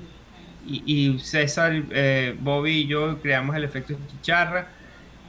y, 0.67 1.19
César, 1.19 1.71
eh, 1.91 2.35
Bobby 2.39 2.71
y 2.71 2.87
yo 2.87 3.21
creamos 3.21 3.55
el 3.55 3.63
efecto 3.63 3.95
chicharra 4.11 4.67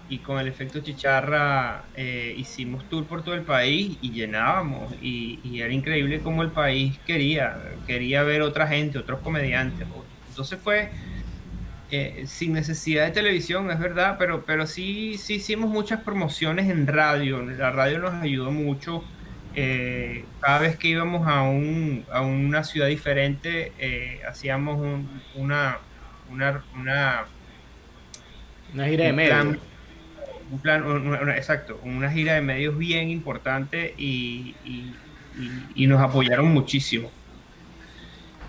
y 0.09 0.19
con 0.19 0.39
el 0.39 0.49
efecto 0.49 0.81
chicharra 0.81 1.85
eh, 1.95 2.35
hicimos 2.37 2.89
tour 2.89 3.05
por 3.05 3.23
todo 3.23 3.35
el 3.35 3.43
país 3.43 3.99
y 4.01 4.11
llenábamos 4.11 4.95
y, 5.01 5.61
era 5.61 5.73
increíble 5.73 6.21
como 6.21 6.43
el 6.43 6.51
país 6.51 6.99
quería, 7.07 7.57
quería 7.87 8.23
ver 8.23 8.43
otra 8.43 8.67
gente, 8.67 8.99
otros 8.99 9.21
comediantes. 9.21 9.87
Entonces 10.29 10.59
fue 10.63 10.91
eh, 11.91 12.25
sin 12.27 12.53
necesidad 12.53 13.05
de 13.05 13.13
televisión, 13.13 13.71
es 13.71 13.79
verdad, 13.79 14.17
pero, 14.19 14.45
pero 14.45 14.67
sí, 14.67 15.17
sí 15.19 15.35
hicimos 15.35 15.71
muchas 15.71 16.01
promociones 16.01 16.69
en 16.69 16.87
radio, 16.89 17.43
la 17.43 17.71
radio 17.71 17.99
nos 18.01 18.15
ayudó 18.15 18.51
mucho. 18.51 19.05
Eh, 19.59 20.25
cada 20.41 20.59
vez 20.59 20.77
que 20.77 20.89
íbamos 20.89 21.27
a, 21.27 21.43
un, 21.43 22.05
a 22.13 22.21
una 22.21 22.63
ciudad 22.63 22.89
diferente, 22.89 23.73
hacíamos 24.29 24.79
una, 25.35 25.79
una, 26.29 26.63
una, 26.75 27.25
una 28.75 28.87
gira 28.87 29.07
de 29.07 29.13
medios 29.13 29.59
un 30.51 30.61
plan, 30.61 30.85
exacto, 31.37 31.81
una 31.83 32.11
gira 32.11 32.35
de 32.35 32.41
medios 32.41 32.77
bien 32.77 33.11
importante 33.11 33.95
y, 33.97 34.55
nos 35.77 36.01
apoyaron 36.01 36.53
muchísimo. 36.53 37.11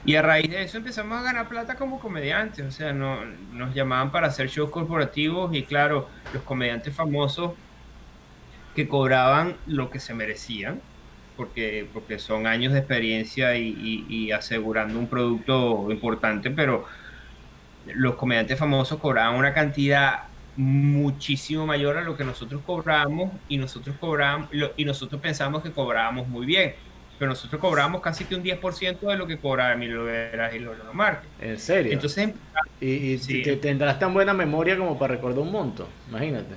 Y 0.05 0.15
a 0.15 0.21
raíz 0.21 0.49
de 0.49 0.63
eso 0.63 0.77
empezamos 0.77 1.19
a 1.19 1.21
ganar 1.21 1.49
plata 1.49 1.75
como 1.75 1.99
comediantes, 1.99 2.65
o 2.65 2.71
sea, 2.71 2.93
no, 2.93 3.25
nos 3.51 3.75
llamaban 3.75 4.11
para 4.11 4.27
hacer 4.27 4.47
shows 4.47 4.69
corporativos 4.69 5.53
y 5.53 5.63
claro, 5.63 6.07
los 6.33 6.43
comediantes 6.43 6.95
famosos 6.95 7.53
que 8.73 8.87
cobraban 8.87 9.57
lo 9.65 9.89
que 9.89 9.99
se 9.99 10.13
merecían, 10.13 10.81
porque, 11.37 11.87
porque 11.93 12.19
son 12.19 12.47
años 12.47 12.73
de 12.73 12.79
experiencia 12.79 13.55
y, 13.55 14.05
y 14.09 14.31
asegurando 14.31 14.97
un 14.97 15.07
producto 15.07 15.87
importante, 15.91 16.51
pero 16.51 16.85
los 17.93 18.15
comediantes 18.15 18.59
famosos 18.59 18.99
cobraban 18.99 19.35
una 19.35 19.53
cantidad 19.53 20.23
muchísimo 20.57 21.67
mayor 21.67 21.97
a 21.97 22.01
lo 22.01 22.17
que 22.17 22.23
nosotros 22.23 22.61
cobramos 22.65 23.31
y 23.47 23.57
nosotros 23.57 23.95
cobramos 23.99 24.49
y 24.75 24.85
nosotros 24.85 25.21
pensamos 25.21 25.61
que 25.61 25.71
cobrábamos 25.71 26.27
muy 26.27 26.47
bien 26.47 26.73
pero 27.17 27.29
nosotros 27.29 27.59
cobramos 27.59 28.01
casi 28.01 28.25
que 28.25 28.35
un 28.35 28.43
10% 28.43 28.99
de 28.99 29.17
lo 29.17 29.27
que 29.27 29.37
cobraba 29.37 29.73
Emilio 29.73 30.03
Veras 30.03 30.53
y 30.53 30.59
Lolo 30.59 30.93
Márquez. 30.93 31.29
¿En 31.41 31.59
serio? 31.59 31.91
Entonces, 31.91 32.29
y, 32.79 33.13
y 33.13 33.55
tendrás 33.57 33.99
tan 33.99 34.13
buena 34.13 34.33
memoria 34.33 34.77
como 34.77 34.97
para 34.99 35.15
recordar 35.15 35.39
un 35.39 35.51
monto, 35.51 35.87
imagínate. 36.09 36.55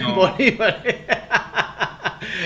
No. 0.00 0.14
Bolívar. 0.14 0.82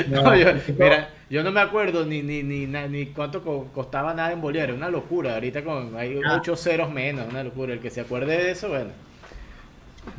no, 0.08 0.36
yo, 0.36 0.52
mira, 0.78 1.10
yo 1.28 1.42
no 1.42 1.50
me 1.50 1.60
acuerdo 1.60 2.04
ni, 2.04 2.22
ni, 2.22 2.42
ni, 2.42 2.66
ni 2.66 3.06
cuánto 3.06 3.42
costaba 3.74 4.14
nada 4.14 4.32
en 4.32 4.40
Bolívar, 4.40 4.72
una 4.72 4.88
locura. 4.88 5.34
Ahorita 5.34 5.64
con 5.64 5.96
hay 5.96 6.20
ah. 6.24 6.36
ocho 6.36 6.56
ceros 6.56 6.90
menos, 6.90 7.26
una 7.28 7.42
locura. 7.42 7.72
El 7.72 7.80
que 7.80 7.90
se 7.90 8.00
acuerde 8.00 8.36
de 8.36 8.50
eso, 8.52 8.68
bueno. 8.68 8.90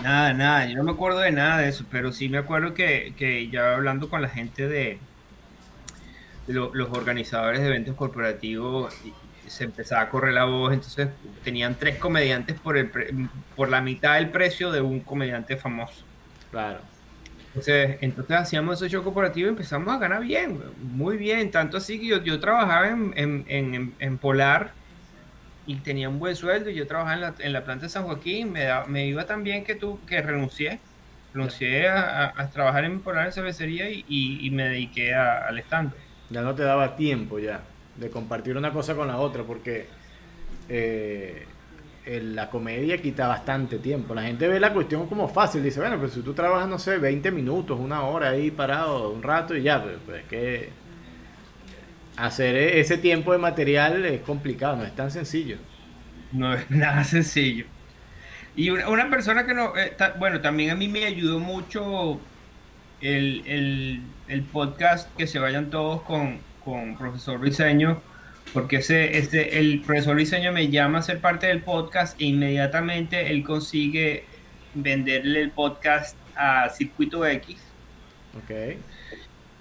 Nada, 0.03 0.33
nada, 0.33 0.65
yo 0.65 0.75
no 0.75 0.83
me 0.83 0.91
acuerdo 0.91 1.19
de 1.19 1.31
nada 1.31 1.59
de 1.59 1.69
eso, 1.69 1.85
pero 1.89 2.11
sí 2.11 2.27
me 2.27 2.37
acuerdo 2.37 2.73
que, 2.73 3.49
ya 3.49 3.75
hablando 3.75 4.09
con 4.09 4.21
la 4.21 4.27
gente 4.27 4.67
de, 4.67 4.99
los 6.47 6.89
organizadores 6.91 7.61
de 7.61 7.67
eventos 7.67 7.95
corporativos, 7.95 8.93
se 9.47 9.63
empezaba 9.63 10.01
a 10.01 10.09
correr 10.09 10.33
la 10.33 10.43
voz, 10.43 10.73
entonces 10.73 11.07
tenían 11.43 11.75
tres 11.75 11.97
comediantes 11.99 12.59
por, 12.59 12.77
el 12.77 12.91
por 13.55 13.69
la 13.69 13.79
mitad 13.79 14.15
del 14.15 14.29
precio 14.29 14.71
de 14.71 14.81
un 14.81 14.99
comediante 14.99 15.55
famoso. 15.55 16.03
Claro. 16.51 16.79
Entonces, 17.57 17.97
entonces 18.01 18.37
hacíamos 18.37 18.79
ese 18.79 18.89
show 18.89 19.03
corporativo 19.03 19.47
y 19.47 19.49
empezamos 19.49 19.91
a 19.91 19.97
ganar 19.97 20.21
bien, 20.21 20.59
muy 20.79 21.17
bien, 21.17 21.49
tanto 21.49 21.77
así 21.77 21.99
que 21.99 22.05
yo, 22.05 22.23
yo 22.23 22.39
trabajaba 22.39 22.87
en, 22.87 23.13
en, 23.15 23.93
en 23.97 24.17
Polar 24.19 24.73
y 25.65 25.75
tenía 25.77 26.07
un 26.07 26.19
buen 26.19 26.35
sueldo 26.35 26.69
y 26.69 26.75
yo 26.75 26.85
trabajaba 26.85 27.15
en 27.15 27.21
la, 27.21 27.35
en 27.39 27.53
la 27.53 27.63
planta 27.65 27.87
de 27.87 27.89
San 27.89 28.03
Joaquín, 28.03 28.51
me, 28.51 28.67
me 28.87 29.07
iba 29.07 29.25
tan 29.25 29.43
bien 29.43 29.63
que, 29.63 29.73
tú, 29.73 29.99
que 30.05 30.21
renuncié, 30.21 30.79
renuncié 31.33 31.89
a, 31.89 32.31
a, 32.35 32.49
trabajar 32.51 32.85
en 32.85 33.01
Polar 33.01 33.25
en 33.25 33.33
cervecería 33.33 33.89
y, 33.89 34.05
y, 34.07 34.51
me 34.51 34.69
dediqué 34.69 35.15
al 35.15 35.57
stand. 35.59 35.93
Ya 36.29 36.41
no 36.41 36.53
te 36.53 36.61
daba 36.61 36.95
tiempo 36.95 37.39
ya 37.39 37.61
de 37.95 38.09
compartir 38.11 38.55
una 38.55 38.71
cosa 38.71 38.95
con 38.95 39.07
la 39.07 39.17
otra 39.17 39.43
porque 39.43 39.87
eh, 40.69 41.45
la 42.07 42.49
comedia 42.49 43.01
quita 43.01 43.27
bastante 43.27 43.79
tiempo. 43.79 44.15
La 44.15 44.23
gente 44.23 44.47
ve 44.47 44.59
la 44.59 44.73
cuestión 44.73 45.07
como 45.07 45.27
fácil, 45.27 45.63
dice, 45.63 45.79
bueno, 45.79 45.99
pues 45.99 46.13
si 46.13 46.21
tú 46.21 46.33
trabajas, 46.33 46.69
no 46.69 46.79
sé, 46.79 46.97
20 46.97 47.31
minutos, 47.31 47.79
una 47.79 48.03
hora 48.03 48.29
ahí 48.29 48.51
parado, 48.51 49.11
un 49.11 49.21
rato 49.21 49.55
y 49.55 49.63
ya, 49.63 49.83
pues, 49.83 49.95
pues 50.05 50.21
es 50.21 50.27
que 50.27 50.69
hacer 52.17 52.55
e-, 52.55 52.79
ese 52.79 52.97
tiempo 52.97 53.31
de 53.31 53.37
material 53.37 54.05
es 54.05 54.21
complicado, 54.21 54.77
no 54.77 54.83
es 54.83 54.95
tan 54.95 55.11
sencillo. 55.11 55.57
No 56.31 56.53
es 56.53 56.69
nada 56.71 57.03
sencillo. 57.03 57.65
Y 58.55 58.69
una, 58.71 59.09
persona 59.09 59.45
que 59.45 59.53
no, 59.53 59.77
eh, 59.77 59.95
bueno, 60.17 60.41
también 60.41 60.71
a 60.71 60.75
mí 60.75 60.87
me 60.87 61.05
ayudó 61.05 61.39
mucho 61.39 62.19
el, 63.01 64.01
podcast 64.51 65.15
que 65.15 65.27
se 65.27 65.37
vayan 65.37 65.69
todos 65.69 66.01
con, 66.01 66.39
con 66.65 66.97
profesor 66.97 67.37
Briseño, 67.37 68.01
porque 68.53 68.77
ese, 68.77 69.17
ese, 69.17 69.59
el 69.59 69.81
profesor 69.81 70.15
Briseño 70.15 70.51
me 70.51 70.69
llama 70.69 70.99
a 70.99 71.01
ser 71.01 71.19
parte 71.19 71.47
del 71.47 71.61
podcast 71.61 72.19
e 72.21 72.25
inmediatamente 72.25 73.31
él 73.31 73.43
consigue 73.43 74.25
venderle 74.73 75.41
el 75.41 75.51
podcast 75.51 76.17
a 76.35 76.69
Circuito 76.69 77.25
X. 77.25 77.57
Okay 78.43 78.77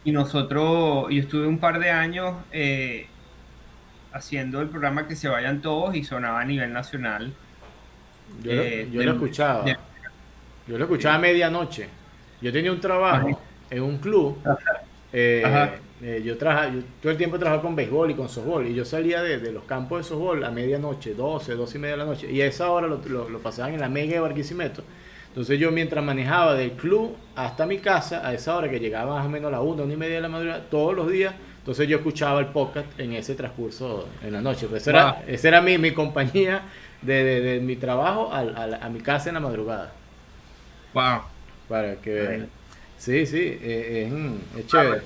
y 0.07 0.13
nosotros, 0.13 1.07
yo 1.11 1.21
estuve 1.21 1.49
un 1.49 1.59
par 1.59 1.81
de 1.81 1.91
años 1.91 2.37
eh, 2.53 3.09
haciendo 4.13 4.61
el 4.61 4.69
programa 4.69 5.09
Que 5.09 5.17
se 5.17 5.27
vayan 5.27 5.61
todos 5.61 5.97
y 5.97 6.05
sonaba 6.05 6.41
a 6.41 6.45
nivel 6.45 6.73
nacional. 6.73 7.33
Yo, 8.41 8.53
lo, 8.53 8.63
eh, 8.63 8.89
escuchaba. 9.05 9.65
yo 10.69 10.79
lo 10.79 10.85
escuchaba 10.85 11.17
a 11.17 11.19
medianoche. 11.19 11.89
Yo 12.41 12.53
tenía 12.53 12.71
un 12.71 12.81
trabajo 12.81 13.43
en 13.69 13.83
un 13.83 13.99
club. 13.99 14.39
Eh, 15.13 15.43
yo, 16.25 16.37
trabajo 16.37 16.73
todo 17.01 17.13
el 17.13 17.19
tiempo 17.19 17.39
trabajaba 17.39 17.63
con 17.63 17.75
béisbol 17.75 18.11
y 18.11 18.15
con 18.15 18.29
softball. 18.29 18.67
Y 18.67 18.75
yo 18.75 18.85
salía 18.85 19.23
de, 19.23 19.53
los 19.53 19.65
campos 19.65 19.99
de 19.99 20.05
softball 20.05 20.45
a 20.45 20.51
medianoche, 20.51 21.15
12, 21.15 21.55
12 21.55 21.79
y 21.79 21.81
media 21.81 21.93
de 21.93 21.99
la 21.99 22.05
noche. 22.05 22.31
Y 22.31 22.41
a 22.43 22.47
esa 22.47 22.71
hora 22.71 22.87
lo, 22.87 22.99
lo 23.29 23.39
pasaban 23.41 23.75
en 23.75 23.81
la 23.81 23.89
mega 23.89 24.15
de 24.15 24.21
Barquisimeto 24.21 24.83
entonces 25.37 25.61
yo 25.61 25.71
mientras 25.71 26.03
manejaba 26.03 26.55
del 26.55 26.73
club 26.73 27.15
hasta 27.35 27.67
mi 27.67 27.77
casa, 27.77 28.27
a 28.27 28.33
esa 28.33 28.57
hora 28.57 28.71
que 28.71 28.81
llegaba 28.81 29.17
más 29.17 29.27
o 29.27 29.29
menos 29.29 29.49
a 29.49 29.51
la 29.51 29.61
una, 29.61 29.83
una 29.83 29.93
y 29.93 29.97
media 29.99 30.15
de 30.15 30.21
la 30.23 30.31
madrugada, 30.31 30.65
todos 30.71 30.97
los 30.97 31.11
días, 31.11 31.35
entonces 31.59 31.87
yo 31.87 31.99
escuchaba 31.99 32.41
el 32.41 32.47
podcast 32.47 32.87
en 32.99 33.13
ese 33.13 33.35
transcurso 33.35 34.09
en 34.23 34.33
la 34.33 34.41
noche. 34.41 34.67
Pues 34.67 34.87
esa 34.87 35.21
era, 35.49 35.61
mi, 35.61 35.77
mi 35.77 35.93
compañía 35.93 36.63
de, 37.03 37.61
mi 37.63 37.77
trabajo 37.77 38.31
a, 38.33 38.89
mi 38.89 39.01
casa 39.01 39.29
en 39.29 39.35
la 39.35 39.41
madrugada. 39.41 39.93
Wow. 40.95 41.21
Para 41.69 41.97
que 41.97 42.15
vean. 42.15 42.49
Sí, 42.97 43.27
sí, 43.27 43.59
eh, 43.61 44.39
es, 44.57 44.67
chévere. 44.69 45.03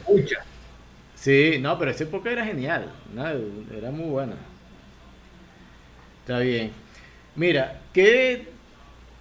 Sí, 1.20 1.58
no, 1.60 1.78
pero 1.78 1.90
esa 1.90 2.04
época 2.04 2.30
era 2.30 2.46
genial, 2.46 2.90
era 3.76 3.90
muy 3.90 4.08
buena. 4.08 4.36
Está 6.22 6.38
bien. 6.38 6.70
Mira, 7.36 7.82
¿qué 7.92 8.48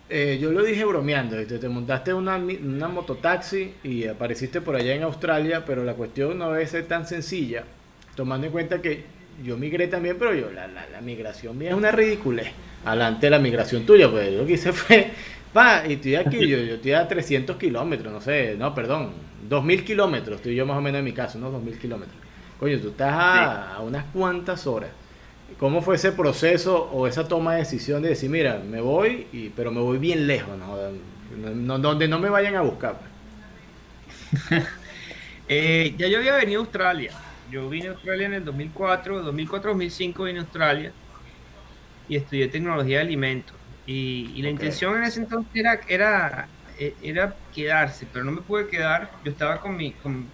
eh, 0.09 0.39
yo 0.41 0.51
lo 0.51 0.63
dije 0.63 0.85
bromeando, 0.85 1.35
te, 1.45 1.67
montaste 1.67 2.13
una, 2.13 2.37
una 2.37 2.87
mototaxi 2.87 3.73
y 3.83 4.07
apareciste 4.07 4.61
por 4.61 4.77
allá 4.77 4.95
en 4.95 5.03
Australia, 5.03 5.65
pero 5.65 5.83
la 5.83 5.93
cuestión 5.93 6.39
no 6.39 6.53
debe 6.53 6.65
ser 6.67 6.85
tan 6.85 7.05
sencilla, 7.05 7.65
tomando 8.15 8.47
en 8.47 8.53
cuenta 8.53 8.81
que 8.81 9.03
yo 9.43 9.57
migré 9.57 9.87
también, 9.87 10.15
pero 10.17 10.33
yo 10.33 10.49
la, 10.51 10.67
la, 10.67 11.01
migración 11.01 11.57
mía 11.57 11.71
es 11.71 11.75
una 11.75 11.91
ridiculez. 11.91 12.47
Adelante 12.85 13.25
de 13.25 13.31
la 13.31 13.39
migración 13.39 13.85
tuya, 13.85 14.09
pues 14.09 14.31
yo 14.31 14.39
lo 14.39 14.47
que 14.47 14.53
hice 14.53 14.71
fue, 14.71 15.11
pa, 15.53 15.83
y 15.85 15.93
estoy 15.93 16.15
aquí, 16.15 16.47
yo, 16.47 16.57
yo 16.59 16.75
estoy 16.75 16.93
a 16.93 17.05
300 17.05 17.57
kilómetros, 17.57 18.13
no 18.13 18.21
sé, 18.21 18.55
no, 18.57 18.73
perdón, 18.73 19.11
2000 19.47 19.85
kilómetros, 19.85 20.37
estoy 20.37 20.55
yo 20.55 20.65
más 20.65 20.77
o 20.77 20.81
menos 20.81 20.99
en 20.99 21.05
mi 21.05 21.13
caso, 21.13 21.37
unos 21.37 21.53
2000 21.53 21.79
kilómetros. 21.79 22.17
Coño, 22.59 22.79
tú 22.79 22.89
estás 22.89 23.13
a 23.13 23.79
unas 23.81 24.05
cuantas 24.05 24.67
horas. 24.67 24.89
¿Cómo 25.57 25.81
fue 25.81 25.95
ese 25.95 26.11
proceso 26.11 26.89
o 26.91 27.07
esa 27.07 27.27
toma 27.27 27.53
de 27.53 27.59
decisión 27.59 28.01
de 28.01 28.09
decir, 28.09 28.29
mira, 28.29 28.59
me 28.59 28.81
voy, 28.81 29.27
y, 29.31 29.49
pero 29.49 29.71
me 29.71 29.81
voy 29.81 29.97
bien 29.97 30.27
lejos, 30.27 30.57
¿no? 30.57 31.79
donde 31.79 32.07
no 32.07 32.19
me 32.19 32.29
vayan 32.29 32.55
a 32.55 32.61
buscar? 32.61 32.99
Eh, 35.51 35.95
ya 35.97 36.07
yo 36.07 36.19
había 36.19 36.35
venido 36.35 36.61
a 36.61 36.63
Australia. 36.63 37.11
Yo 37.49 37.67
vine 37.67 37.87
a 37.87 37.91
Australia 37.93 38.27
en 38.27 38.35
el 38.35 38.45
2004, 38.45 39.33
2004-2005 39.33 40.25
vine 40.25 40.37
a 40.37 40.41
Australia 40.43 40.91
y 42.07 42.17
estudié 42.17 42.49
tecnología 42.49 42.97
de 42.97 43.05
alimentos. 43.05 43.55
Y, 43.87 44.39
la 44.43 44.51
intención 44.51 44.95
en 44.97 45.05
ese 45.05 45.21
entonces 45.21 45.49
era, 45.55 45.79
era 45.87 46.47
era 47.01 47.35
quedarse, 47.53 48.07
pero 48.11 48.25
no 48.25 48.31
me 48.31 48.41
pude 48.41 48.67
quedar. 48.67 49.11
Yo 49.23 49.31
estaba 49.31 49.59
con 49.59 49.75
mi, 49.75 49.91
con, 49.91 50.27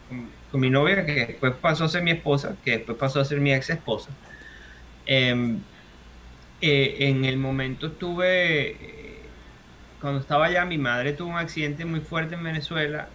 mi 0.54 0.70
novia, 0.70 1.06
que 1.06 1.26
después 1.28 1.54
pasó 1.60 1.86
a 1.86 1.90
ser 1.90 2.04
mi 2.04 2.12
esposa, 2.12 2.56
que 2.64 2.72
después 2.72 2.98
pasó 2.98 3.20
a 3.20 3.26
ser 3.26 3.40
mi 3.40 3.54
ex 3.54 3.70
esposa. 3.70 4.10
Em, 5.06 5.60
eh, 6.62 6.96
en 7.00 7.26
el 7.26 7.38
momento 7.38 7.88
estuve, 7.88 8.72
eh, 8.72 9.20
cuando 10.00 10.22
estaba 10.22 10.46
allá, 10.46 10.66
mi 10.66 10.78
madre 10.78 11.14
tuvo 11.14 11.30
un 11.30 11.38
accidente 11.38 11.84
muy 11.86 12.00
fuerte 12.00 12.36
en 12.36 12.44
Venezuela 12.44 13.10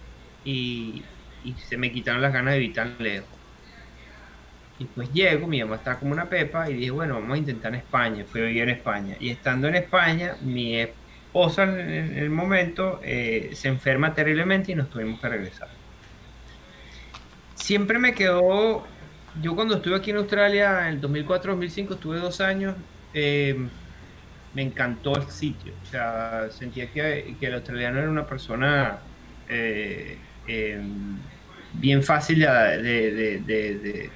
y, 0.45 1.03
y 1.43 1.53
se 1.53 1.77
me 1.77 1.91
quitaron 1.91 2.21
las 2.21 2.33
ganas 2.33 2.53
de 2.53 2.59
vivir 2.59 2.75
tan 2.75 2.95
lejos. 2.99 3.29
Y 4.79 4.85
pues 4.85 5.11
llego, 5.13 5.47
mi 5.47 5.61
mamá 5.61 5.75
está 5.75 5.99
como 5.99 6.11
una 6.11 6.27
pepa 6.27 6.69
y 6.69 6.73
dije, 6.73 6.91
bueno, 6.91 7.15
vamos 7.15 7.35
a 7.35 7.37
intentar 7.37 7.73
en 7.73 7.79
España. 7.81 8.25
Fui 8.25 8.41
a 8.41 8.45
vivir 8.45 8.63
en 8.63 8.69
España. 8.69 9.15
Y 9.19 9.29
estando 9.29 9.67
en 9.67 9.75
España, 9.75 10.35
mi 10.41 10.75
esposa 11.31 11.63
en 11.63 12.17
el 12.17 12.29
momento 12.29 12.99
eh, 13.01 13.51
se 13.53 13.69
enferma 13.69 14.13
terriblemente 14.13 14.73
y 14.73 14.75
nos 14.75 14.89
tuvimos 14.89 15.21
que 15.21 15.29
regresar. 15.29 15.69
Siempre 17.55 17.97
me 17.99 18.13
quedó, 18.13 18.85
yo 19.41 19.55
cuando 19.55 19.75
estuve 19.75 19.95
aquí 19.95 20.11
en 20.11 20.17
Australia 20.17 20.89
en 20.89 20.95
el 20.95 21.01
2004-2005, 21.01 21.93
estuve 21.93 22.19
dos 22.19 22.41
años, 22.41 22.75
eh, 23.13 23.55
me 24.53 24.61
encantó 24.61 25.15
el 25.15 25.27
sitio. 25.29 25.71
O 25.83 25.85
sea, 25.85 26.49
sentía 26.51 26.91
que, 26.91 27.33
el 27.39 27.53
australiano 27.53 27.99
era 27.99 28.09
una 28.09 28.27
persona 28.27 28.99
eh, 29.47 30.17
bien 31.73 32.03
fácil 32.03 32.39
de 32.39 34.09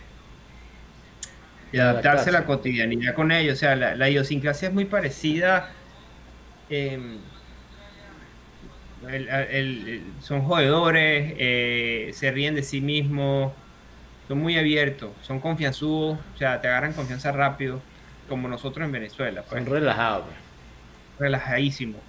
adaptarse 1.80 2.30
a 2.30 2.34
la 2.34 2.46
cotidianidad 2.46 3.14
con 3.14 3.32
ellos. 3.32 3.54
O 3.54 3.60
sea, 3.60 3.76
la, 3.78 4.10
idiosincrasia 4.10 4.68
es 4.68 4.74
muy 4.74 4.86
parecida. 4.86 5.72
Em, 6.70 7.18
son 10.20 10.44
jodedores, 10.44 11.34
eh, 11.38 12.12
se 12.14 12.32
ríen 12.32 12.56
de 12.56 12.64
sí 12.64 12.82
mismos, 12.82 13.54
son 14.28 14.40
muy 14.40 14.58
abiertos, 14.58 15.12
son 15.22 15.40
confianzudos, 15.40 16.18
o 16.34 16.38
sea, 16.38 16.60
te 16.62 16.68
agarran 16.68 16.94
confianza 16.94 17.32
rápido, 17.32 17.82
como 18.28 18.48
nosotros 18.48 18.86
en 18.86 18.92
Venezuela. 18.92 19.44
Pues. 19.44 19.64
Son 19.64 19.72
relajados. 19.72 20.26
Pues. 20.26 21.20
Relajadísimo. 21.20 22.00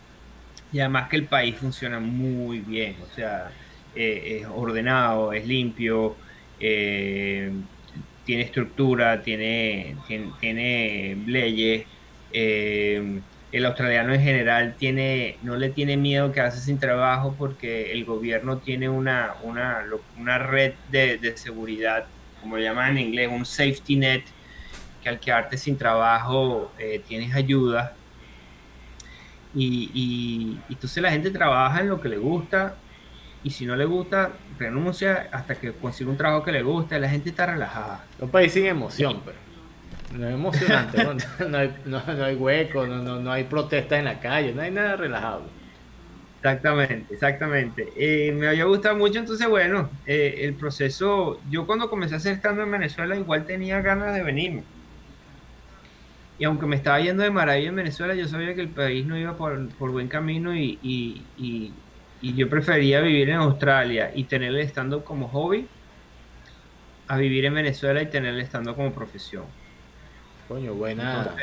Y 0.73 0.81
además 0.81 1.09
que 1.09 1.17
el 1.17 1.27
país 1.27 1.57
funciona 1.57 2.01
muy 2.01 2.61
bien, 2.61 2.97
o 3.03 3.15
sea, 3.15 3.51
eh, 3.95 4.41
es 4.41 4.49
ordenado, 4.49 5.33
es 5.33 5.47
limpio. 5.47 6.17
Eh, 6.59 7.53
tiene 8.25 8.43
estructura, 8.43 9.23
tiene, 9.23 9.97
tiene, 10.41 11.17
leyes. 11.27 11.87
El 13.57 13.65
australiano 13.65 14.13
en 14.13 14.21
general 14.21 14.75
tiene, 14.77 15.39
no 15.43 15.57
le 15.57 15.71
tiene 15.71 15.97
miedo 15.97 16.31
quedarse 16.31 16.61
sin 16.61 16.79
trabajo 16.79 17.35
porque 17.39 17.91
el 17.91 18.05
gobierno 18.05 18.59
tiene 18.59 18.91
una, 18.91 19.37
una, 19.43 19.83
una 20.19 20.37
red 20.37 20.75
de, 20.91 21.33
seguridad, 21.39 22.05
como 22.43 22.59
lo 22.59 22.63
llaman 22.63 22.99
en 22.99 23.07
inglés, 23.07 23.31
un 23.33 23.47
safety 23.47 23.97
net, 23.97 24.25
que 25.03 25.09
al 25.09 25.19
quedarte 25.19 25.57
sin 25.57 25.79
trabajo 25.79 26.71
eh, 26.79 27.03
tienes 27.09 27.35
ayuda. 27.35 27.95
Y, 29.55 29.91
y, 29.95 30.61
y 30.69 30.75
entonces 30.75 31.03
la 31.03 31.11
gente 31.11 31.31
trabaja 31.31 31.81
en 31.81 31.89
lo 31.89 31.99
que 31.99 32.11
le 32.11 32.19
gusta 32.19 32.77
y 33.43 33.49
si 33.49 33.65
no 33.65 33.75
le 33.75 33.87
gusta, 33.87 34.33
renuncia 34.59 35.31
hasta 35.33 35.55
que 35.55 35.73
consiga 35.73 36.11
un 36.11 36.19
trabajo 36.19 36.45
que 36.45 36.53
le 36.53 36.63
guste. 36.63 37.01
La 37.01 37.09
gente 37.09 37.31
está 37.31 37.47
relajada. 37.47 38.05
Un 38.21 38.29
país 38.29 38.53
sin 38.53 38.67
emoción, 38.67 39.23
pero 39.25 39.46
no 40.17 40.29
es 40.29 40.35
emocionante. 40.35 41.05
¿no? 41.05 41.11
hay, 41.59 41.75
no, 41.85 42.03
hay, 42.07 42.35
hueco, 42.35 42.87
no, 42.87 43.21
no, 43.21 43.33
hay 43.33 43.45
protestas 43.45 43.99
en 43.99 44.07
la 44.07 44.21
calle, 44.21 44.53
no 44.53 44.63
hay 44.63 44.71
nada 44.71 44.97
relajado. 44.97 45.43
Exactamente, 46.39 47.15
exactamente. 47.15 47.93
Eh, 47.97 48.33
me 48.33 48.49
había 48.49 48.65
gustado 48.65 48.97
mucho, 48.97 49.19
entonces 49.19 49.49
bueno, 49.49 49.91
eh, 50.07 50.41
el 50.43 50.55
proceso, 50.55 51.41
yo 51.51 51.67
cuando 51.67 51.91
comencé 51.91 52.15
a 52.15 52.19
hacer 52.19 52.35
estando 52.35 52.63
en 52.63 52.71
Venezuela 52.71 53.17
igual 53.17 53.47
tenía 53.47 53.81
ganas 53.81 54.15
de 54.15 54.23
venirme. 54.23 54.63
Y 56.39 56.45
aunque 56.45 56.67
me 56.67 56.77
estaba 56.77 57.01
yendo 57.01 57.23
de 57.23 57.31
maravilla 57.31 57.71
en 57.71 57.77
Venezuela, 57.77 58.15
yo 58.15 58.29
sabía 58.29 58.55
que 58.55 58.61
el 58.61 58.69
país 58.69 59.07
no 59.07 59.19
iba 59.19 59.37
por, 59.37 59.59
buen 59.91 60.09
camino 60.09 60.55
y 60.55 61.25
yo 62.23 62.51
prefería 62.51 63.01
vivir 63.01 63.31
en 63.31 63.37
Australia 63.37 64.13
y 64.15 64.25
tener 64.25 64.51
el 64.51 64.61
stand-up 64.61 65.03
como 65.03 65.29
hobby 65.29 65.67
a 67.09 67.17
vivir 67.17 67.45
en 67.45 67.55
Venezuela 67.55 68.03
y 68.03 68.07
tener 68.07 68.35
el 68.35 68.41
stand-up 68.43 68.77
como 68.77 68.93
profesión. 68.93 69.45
Coño, 70.49 70.75
buena, 70.75 71.35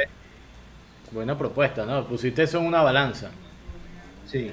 buena 1.11 1.37
propuesta, 1.37 1.85
¿no? 1.85 2.07
Pusiste 2.07 2.43
eso 2.43 2.59
en 2.59 2.67
una 2.67 2.81
balanza. 2.81 3.31
Sí, 4.25 4.51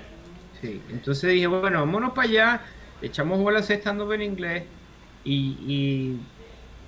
sí. 0.61 0.83
Entonces 0.91 1.33
dije, 1.33 1.47
bueno, 1.47 1.81
vámonos 1.81 2.13
para 2.13 2.29
allá, 2.29 2.61
echamos 3.01 3.39
bolas 3.39 3.71
stand-up 3.71 4.13
en 4.13 4.23
inglés 4.23 4.65
y, 5.25 6.19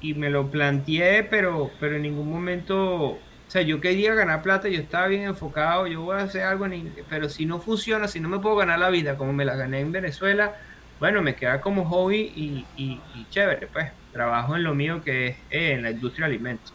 y, 0.00 0.08
y 0.08 0.14
me 0.14 0.30
lo 0.30 0.50
planteé, 0.50 1.24
pero, 1.24 1.70
pero 1.78 1.96
en 1.96 2.02
ningún 2.02 2.30
momento 2.30 3.18
o 3.52 3.54
sea, 3.54 3.60
yo 3.60 3.82
quería 3.82 4.14
ganar 4.14 4.40
plata, 4.40 4.66
yo 4.70 4.80
estaba 4.80 5.08
bien 5.08 5.24
enfocado, 5.24 5.86
yo 5.86 6.00
voy 6.00 6.16
a 6.16 6.22
hacer 6.22 6.42
algo, 6.42 6.64
en, 6.64 6.90
pero 7.10 7.28
si 7.28 7.44
no 7.44 7.60
funciona, 7.60 8.08
si 8.08 8.18
no 8.18 8.30
me 8.30 8.38
puedo 8.38 8.56
ganar 8.56 8.78
la 8.78 8.88
vida 8.88 9.18
como 9.18 9.34
me 9.34 9.44
la 9.44 9.56
gané 9.56 9.80
en 9.80 9.92
Venezuela, 9.92 10.56
bueno, 10.98 11.20
me 11.20 11.34
queda 11.34 11.60
como 11.60 11.84
hobby 11.84 12.32
y, 12.34 12.64
y, 12.78 13.26
chévere, 13.28 13.66
pues 13.66 13.92
trabajo 14.10 14.56
en 14.56 14.62
lo 14.62 14.74
mío 14.74 15.02
que 15.04 15.26
es 15.26 15.36
eh, 15.50 15.72
en 15.72 15.82
la 15.82 15.90
industria 15.90 16.28
de 16.28 16.34
alimentos. 16.34 16.72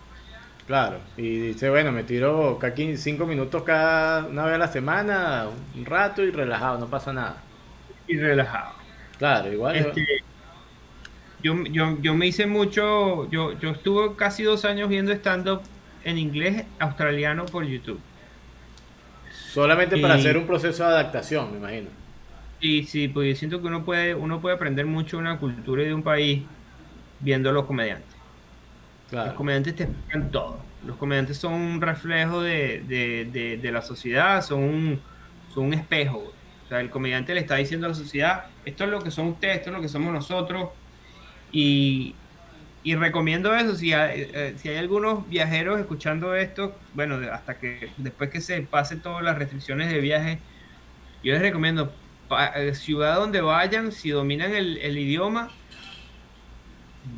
Claro, 0.67 0.99
y 1.15 1.39
dice, 1.39 1.69
bueno, 1.69 1.93
me 1.93 2.03
tiro 2.03 2.59
cada 2.59 2.75
cinco 2.97 3.25
minutos 3.25 3.63
cada 3.63 4.25
una 4.25 4.43
vez 4.43 4.55
a 4.55 4.57
la 4.57 4.67
semana, 4.67 5.47
un 5.73 5.85
rato 5.85 6.21
y 6.21 6.29
relajado, 6.29 6.77
no 6.77 6.87
pasa 6.87 7.13
nada. 7.13 7.37
Y 8.05 8.17
relajado. 8.17 8.73
Claro, 9.17 9.51
igual. 9.51 9.77
Este, 9.77 10.05
yo, 11.41 11.63
yo, 11.71 11.97
yo 12.01 12.13
me 12.15 12.27
hice 12.27 12.47
mucho, 12.47 13.29
yo, 13.31 13.57
yo 13.59 13.71
estuve 13.71 14.17
casi 14.17 14.43
dos 14.43 14.65
años 14.65 14.89
viendo 14.89 15.13
stand-up 15.13 15.61
en 16.03 16.17
inglés 16.17 16.65
australiano 16.79 17.45
por 17.45 17.63
YouTube. 17.63 18.01
Solamente 19.31 19.97
para 19.97 20.15
hacer 20.15 20.37
un 20.37 20.45
proceso 20.45 20.83
de 20.83 20.89
adaptación, 20.89 21.49
me 21.51 21.57
imagino. 21.59 21.87
Y 22.59 22.83
sí, 22.83 23.07
pues 23.07 23.29
yo 23.29 23.35
siento 23.37 23.61
que 23.61 23.67
uno 23.67 23.85
puede, 23.85 24.15
uno 24.15 24.41
puede 24.41 24.55
aprender 24.55 24.85
mucho 24.85 25.15
de 25.15 25.21
una 25.21 25.39
cultura 25.39 25.83
y 25.83 25.85
de 25.85 25.93
un 25.93 26.03
país 26.03 26.43
viendo 27.21 27.49
a 27.49 27.53
los 27.53 27.63
comediantes. 27.63 28.16
Los 29.11 29.33
comediantes 29.33 29.75
te 29.75 29.83
explican 29.83 30.31
todo. 30.31 30.59
Los 30.85 30.97
comediantes 30.97 31.37
son 31.37 31.53
un 31.53 31.81
reflejo 31.81 32.41
de, 32.41 33.69
la 33.71 33.81
sociedad, 33.81 34.41
son 34.43 34.63
un, 34.63 35.01
son 35.53 35.65
un 35.65 35.73
espejo. 35.73 36.33
O 36.65 36.67
sea, 36.69 36.81
el 36.81 36.89
comediante 36.89 37.33
le 37.33 37.39
está 37.39 37.55
diciendo 37.55 37.87
a 37.87 37.89
la 37.89 37.95
sociedad, 37.95 38.45
esto 38.65 38.83
es 38.83 38.89
lo 38.89 39.01
que 39.01 39.11
son 39.11 39.27
ustedes, 39.27 39.57
esto 39.57 39.69
es 39.69 39.75
lo 39.75 39.81
que 39.81 39.87
somos 39.87 40.13
nosotros. 40.13 40.69
Y, 41.51 42.15
y 42.83 42.95
recomiendo 42.95 43.53
eso, 43.53 43.75
si 43.75 43.91
hay, 43.91 44.29
eh, 44.33 44.53
si 44.55 44.69
hay 44.69 44.77
algunos 44.77 45.27
viajeros 45.27 45.77
escuchando 45.77 46.35
esto, 46.35 46.73
bueno, 46.93 47.19
hasta 47.33 47.57
que 47.57 47.89
después 47.97 48.29
que 48.29 48.39
se 48.39 48.61
pase 48.61 48.95
todas 48.95 49.23
las 49.23 49.37
restricciones 49.37 49.89
de 49.91 49.99
viaje, 49.99 50.39
yo 51.21 51.33
les 51.33 51.41
recomiendo, 51.41 51.91
eh, 52.55 52.73
ciudad 52.75 53.15
donde 53.15 53.41
vayan, 53.41 53.91
si 53.91 54.11
dominan 54.11 54.53
el, 54.55 54.97
idioma, 54.97 55.49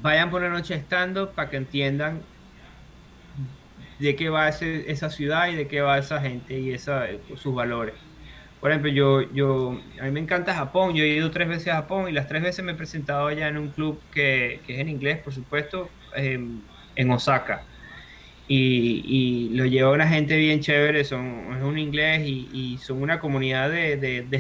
vayan 0.02 0.30
por 0.30 0.42
la 0.42 0.50
noche 0.50 0.76
estando 0.76 1.32
para 1.32 1.50
que 1.50 1.58
entiendan 1.58 2.22
de 4.00 4.16
qué 4.16 4.30
va 4.30 4.50
esa 4.50 5.10
ciudad 5.10 5.50
y 5.50 5.56
de 5.56 5.68
qué 5.68 5.82
va 5.82 5.98
esa 5.98 6.22
gente 6.22 6.58
y 6.58 6.72
esa, 6.72 7.06
sus 7.36 7.54
valores. 7.54 7.96
Por 8.62 8.72
ejemplo, 8.72 8.92
yo, 8.92 9.22
yo, 9.34 9.80
a 10.02 10.06
mí 10.06 10.12
me 10.12 10.20
encanta 10.20 10.54
Japón, 10.54 10.94
yo 10.94 11.04
he 11.04 11.08
ido 11.08 11.32
tres 11.32 11.48
veces 11.48 11.70
a 11.70 11.76
Japón 11.76 12.10
y 12.10 12.12
las 12.12 12.28
tres 12.28 12.44
veces 12.44 12.64
me 12.64 12.74
he 12.74 12.76
presentado 12.76 13.28
allá 13.28 13.48
en 13.48 13.58
un 13.58 13.70
club 13.70 14.02
que, 14.12 14.62
es 14.68 14.80
en 14.80 14.90
inglés, 14.90 15.20
por 15.20 15.34
supuesto, 15.34 15.90
en 16.16 17.12
Osaka. 17.12 17.64
Y, 18.52 19.04
y, 19.06 19.56
lo 19.56 19.66
lleva 19.66 19.92
una 19.92 20.08
gente 20.08 20.36
bien 20.36 20.60
chévere, 20.60 21.04
son, 21.04 21.56
es 21.56 21.62
un 21.62 21.78
inglés 21.78 22.22
y, 22.26 22.80
son 22.82 23.04
una 23.04 23.20
comunidad 23.20 23.70
de, 23.70 23.96
de, 23.96 24.24
de 24.24 24.38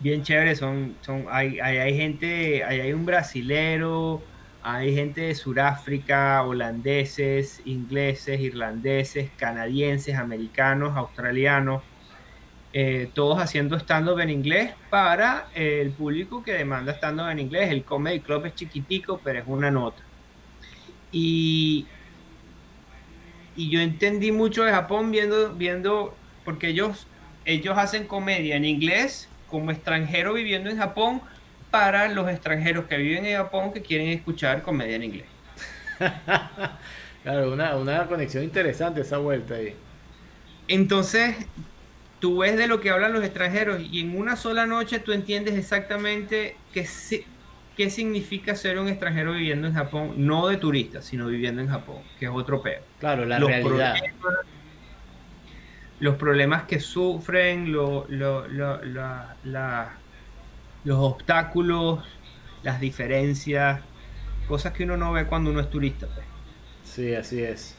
bien 0.00 0.22
chévere, 0.22 0.54
son, 0.56 0.96
son, 1.00 1.26
hay, 1.30 1.58
hay, 1.60 1.78
hay 1.78 1.96
gente, 1.96 2.64
hay, 2.64 2.80
hay 2.80 2.92
un 2.92 3.06
brasilero, 3.06 4.22
hay 4.62 4.94
gente 4.94 5.20
de 5.20 5.34
Sudáfrica, 5.34 6.42
holandeses, 6.42 7.62
ingleses, 7.64 8.40
irlandeses, 8.40 9.30
canadienses, 9.36 10.16
americanos, 10.16 10.96
australianos, 10.96 11.82
eh, 12.72 13.08
todos 13.14 13.40
haciendo 13.40 13.76
stand-up 13.78 14.18
en 14.18 14.28
inglés 14.28 14.74
para 14.90 15.48
el 15.54 15.92
público 15.92 16.42
que 16.42 16.52
demanda 16.52 16.92
stand-up 16.92 17.28
en 17.30 17.38
inglés. 17.38 17.70
El 17.70 17.84
Comedy 17.84 18.20
Club 18.20 18.46
es 18.46 18.54
chiquitico, 18.54 19.20
pero 19.22 19.38
es 19.38 19.44
una 19.46 19.70
nota. 19.70 20.02
Y, 21.12 21.86
y 23.54 23.70
yo 23.70 23.80
entendí 23.80 24.32
mucho 24.32 24.64
de 24.64 24.72
Japón 24.72 25.10
viendo, 25.10 25.54
viendo 25.54 26.14
porque 26.44 26.68
ellos, 26.68 27.06
ellos 27.44 27.78
hacen 27.78 28.06
comedia 28.06 28.56
en 28.56 28.64
inglés 28.64 29.28
como 29.48 29.70
extranjero 29.70 30.34
viviendo 30.34 30.70
en 30.70 30.78
Japón 30.78 31.22
para 31.70 32.08
los 32.08 32.28
extranjeros 32.28 32.86
que 32.86 32.96
viven 32.96 33.26
en 33.26 33.36
Japón 33.36 33.72
que 33.72 33.82
quieren 33.82 34.08
escuchar 34.08 34.62
comedia 34.62 34.96
en 34.96 35.04
inglés. 35.04 35.26
claro, 37.22 37.52
una, 37.52 38.06
conexión 38.06 38.44
interesante 38.44 39.00
esa 39.00 39.18
vuelta 39.18 39.54
ahí. 39.54 39.74
Entonces, 40.68 41.36
tú 42.20 42.38
ves 42.38 42.56
de 42.56 42.66
lo 42.66 42.80
que 42.80 42.90
hablan 42.90 43.12
los 43.12 43.24
extranjeros 43.24 43.80
y 43.80 44.00
en 44.00 44.16
una 44.16 44.36
sola 44.36 44.66
noche 44.66 44.98
tú 44.98 45.12
entiendes 45.12 45.54
exactamente 45.54 46.56
qué, 46.72 46.86
qué 47.76 47.90
significa 47.90 48.54
ser 48.56 48.78
un 48.78 48.88
extranjero 48.88 49.32
viviendo 49.32 49.68
en 49.68 49.74
Japón, 49.74 50.14
no 50.16 50.48
de 50.48 50.56
turista, 50.56 51.02
sino 51.02 51.26
viviendo 51.26 51.62
en 51.62 51.68
Japón, 51.68 51.98
que 52.18 52.26
es 52.26 52.30
otro 52.32 52.62
peor. 52.62 52.82
Claro, 52.98 53.24
la 53.24 53.38
realidad. 53.38 53.96
Los 56.00 56.16
problemas 56.16 56.64
que 56.64 56.80
sufren, 56.80 57.72
los 57.72 58.04
obstáculos, 60.88 62.04
las 62.62 62.80
diferencias, 62.80 63.80
cosas 64.48 64.72
que 64.72 64.84
uno 64.84 64.96
no 64.96 65.12
ve 65.12 65.26
cuando 65.26 65.50
uno 65.50 65.60
es 65.60 65.70
turista. 65.70 66.06
Pues. 66.06 66.26
Sí, 66.84 67.14
así 67.14 67.42
es. 67.42 67.76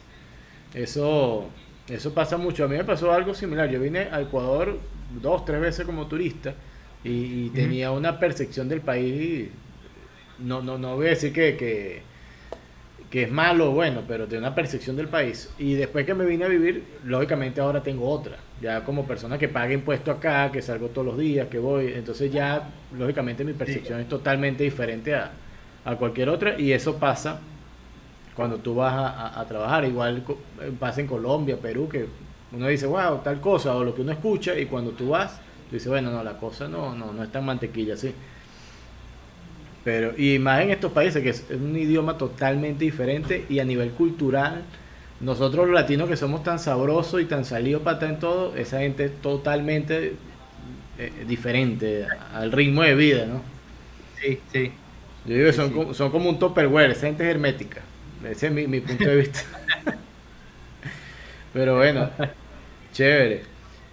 Eso, 0.74 1.48
eso 1.88 2.12
pasa 2.14 2.36
mucho. 2.36 2.64
A 2.64 2.68
mí 2.68 2.76
me 2.76 2.84
pasó 2.84 3.12
algo 3.12 3.34
similar. 3.34 3.68
Yo 3.70 3.80
vine 3.80 4.08
a 4.10 4.20
Ecuador 4.20 4.78
dos, 5.20 5.44
tres 5.44 5.60
veces 5.60 5.86
como 5.86 6.06
turista 6.06 6.54
y, 7.04 7.50
tenía 7.50 7.90
una 7.90 8.18
percepción 8.18 8.68
del 8.68 8.80
país. 8.80 9.48
No, 10.38 10.62
no, 10.62 10.78
no 10.78 10.96
voy 10.96 11.06
a 11.06 11.10
decir 11.10 11.32
que, 11.32 11.56
que, 11.56 12.02
que 13.10 13.22
es 13.22 13.30
malo 13.30 13.70
o 13.70 13.74
bueno, 13.74 14.02
pero 14.06 14.26
tenía 14.26 14.40
una 14.48 14.54
percepción 14.54 14.96
del 14.96 15.08
país. 15.08 15.50
Y 15.58 15.74
después 15.74 16.04
que 16.04 16.14
me 16.14 16.26
vine 16.26 16.44
a 16.44 16.48
vivir, 16.48 16.84
lógicamente 17.04 17.60
ahora 17.60 17.82
tengo 17.82 18.08
otra. 18.08 18.36
Ya 18.60 18.84
como 18.84 19.06
persona 19.06 19.38
que 19.38 19.48
paga 19.48 19.72
impuesto 19.72 20.10
acá, 20.10 20.50
que 20.52 20.60
salgo 20.60 20.88
todos 20.88 21.06
los 21.06 21.18
días, 21.18 21.48
que 21.48 21.58
voy. 21.58 21.92
Entonces 21.94 22.30
ya, 22.30 22.68
lógicamente, 22.96 23.44
mi 23.44 23.54
percepción 23.54 24.00
es 24.00 24.08
totalmente 24.08 24.64
diferente 24.64 25.14
a, 25.14 25.32
a 25.84 25.96
cualquier 25.96 26.28
otra. 26.28 26.58
Y 26.60 26.72
eso 26.72 26.96
pasa 26.96 27.40
cuando 28.38 28.58
tú 28.58 28.74
vas 28.76 28.94
a, 29.34 29.44
trabajar. 29.48 29.84
Igual 29.84 30.22
eh, 30.60 30.72
pasa 30.78 31.00
en 31.00 31.06
Colombia, 31.06 31.56
Perú, 31.56 31.88
que 31.88 32.06
uno 32.52 32.68
dice, 32.68 32.86
wow, 32.86 33.18
tal 33.24 33.40
cosa, 33.40 33.74
o 33.74 33.82
lo 33.82 33.94
que 33.94 34.02
uno 34.02 34.12
escucha, 34.12 34.56
y 34.56 34.66
cuando 34.66 34.92
tú 34.92 35.08
vas, 35.08 35.40
tú 35.68 35.74
dices, 35.74 35.88
bueno, 35.88 36.10
no, 36.10 36.22
la 36.22 36.34
cosa 36.34 36.68
no, 36.68 36.94
no, 36.94 37.12
no 37.12 37.24
es 37.24 37.32
tan 37.32 37.44
mantequilla 37.44 37.94
así. 37.94 38.14
Pero, 39.88 40.12
y 40.18 40.38
más 40.38 40.60
en 40.60 40.68
estos 40.68 40.92
países, 40.92 41.22
que 41.22 41.30
es 41.30 41.46
un 41.48 41.74
idioma 41.74 42.18
totalmente 42.18 42.84
diferente 42.84 43.46
y 43.48 43.58
a 43.58 43.64
nivel 43.64 43.92
cultural, 43.92 44.62
nosotros 45.18 45.64
los 45.66 45.74
latinos 45.74 46.10
que 46.10 46.16
somos 46.18 46.42
tan 46.42 46.58
sabrosos 46.58 47.22
y 47.22 47.24
tan 47.24 47.46
salidos 47.46 47.80
para 47.80 47.94
estar 47.94 48.10
en 48.10 48.18
todo, 48.18 48.54
esa 48.54 48.80
gente 48.80 49.06
es 49.06 49.16
totalmente 49.22 50.12
eh, 50.98 51.12
diferente 51.26 52.04
al 52.34 52.52
ritmo 52.52 52.82
de 52.82 52.94
vida, 52.96 53.24
¿no? 53.24 53.40
Sí, 54.20 54.38
sí. 54.52 54.72
Yo 55.24 55.34
digo 55.36 55.46
que 55.46 55.52
son, 55.54 55.70
Como, 55.70 55.94
son 55.94 56.10
como 56.10 56.28
un 56.28 56.38
topperware, 56.38 56.90
esa 56.90 57.06
gente 57.06 57.24
es 57.24 57.30
hermética. 57.30 57.80
Ese 58.30 58.48
es 58.48 58.52
mi, 58.52 58.80
punto 58.80 59.04
de 59.04 59.16
vista. 59.16 59.40
Pero 61.54 61.78
bueno, 61.78 62.10
chévere. 62.92 63.42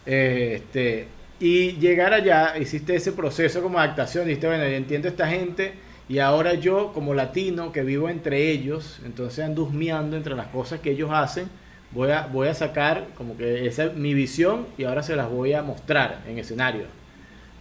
este, 0.06 1.08
y 1.40 1.78
llegar 1.78 2.12
allá, 2.12 2.58
hiciste 2.58 2.96
ese 2.96 3.14
proceso 3.14 3.62
como 3.62 3.80
adaptación, 3.80 4.26
dijiste, 4.26 4.48
bueno, 4.48 4.66
yo 4.66 4.76
entiendo 4.76 5.08
a 5.08 5.12
esta 5.12 5.30
gente 5.30 5.85
y 6.08 6.20
ahora 6.20 6.54
yo 6.54 6.94
como 6.94 7.13
latino 7.13 7.72
que 7.72 7.84
vivo 7.84 8.10
entre 8.10 8.52
ellos, 8.52 9.00
entonces 9.06 9.44
ando 9.46 9.70
entre 10.15 10.36
las 10.36 10.48
cosas 10.48 10.80
que 10.80 10.91
ellos 10.91 11.10
hacen, 11.12 11.50
voy 11.91 12.12
a, 12.12 12.28
voy 12.28 12.48
a 12.48 12.54
sacar 12.54 13.08
como 13.18 13.38
que 13.38 13.65
esa 13.68 13.86
es 13.86 13.96
mi 13.96 14.13
visión 14.13 14.68
y 14.78 14.84
ahora 14.84 15.04
se 15.04 15.15
las 15.15 15.30
voy 15.30 15.54
a 15.54 15.63
mostrar 15.63 16.22
en 16.28 16.38
escenario. 16.38 16.86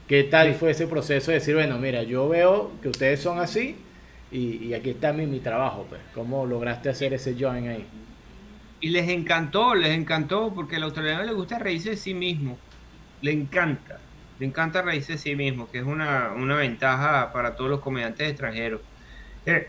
¿Qué 0.09 0.25
tal 0.25 0.55
fue 0.55 0.73
ese 0.73 0.87
proceso 0.87 1.31
de 1.31 1.39
decir, 1.39 1.55
bueno, 1.55 1.79
mira, 1.79 2.03
yo 2.03 2.29
veo 2.29 2.73
que 2.83 2.89
ustedes 2.89 3.21
son 3.21 3.39
así, 3.39 3.77
y, 4.35 4.75
aquí 4.75 4.91
está 4.91 5.13
mi, 5.13 5.27
mi 5.27 5.39
trabajo, 5.39 5.87
pues. 5.89 6.01
¿Cómo 6.13 6.45
lograste 6.45 6.89
hacer 6.89 7.15
ese 7.15 7.37
join 7.39 7.69
ahí? 7.69 7.87
Y 8.81 8.91
les 8.91 9.09
encantó, 9.09 9.77
les 9.77 9.97
encantó, 9.97 10.53
porque 10.53 10.77
al 10.77 10.83
australiano 10.83 11.23
le 11.23 11.33
gusta 11.33 11.61
reírse 11.61 11.91
de 11.91 11.97
sí 11.97 12.15
mismo. 12.15 12.59
Le 13.23 13.31
encanta, 13.31 14.01
le 14.39 14.47
encanta 14.47 14.83
reírse 14.83 15.13
de 15.13 15.19
sí 15.19 15.37
mismo, 15.37 15.71
que 15.71 15.79
es 15.79 15.85
una, 15.85 16.29
ventaja 16.57 17.33
para 17.33 17.57
todos 17.57 17.71
los 17.71 17.81
comediantes 17.81 18.31
extranjeros. 18.31 18.81
Eh, 19.47 19.69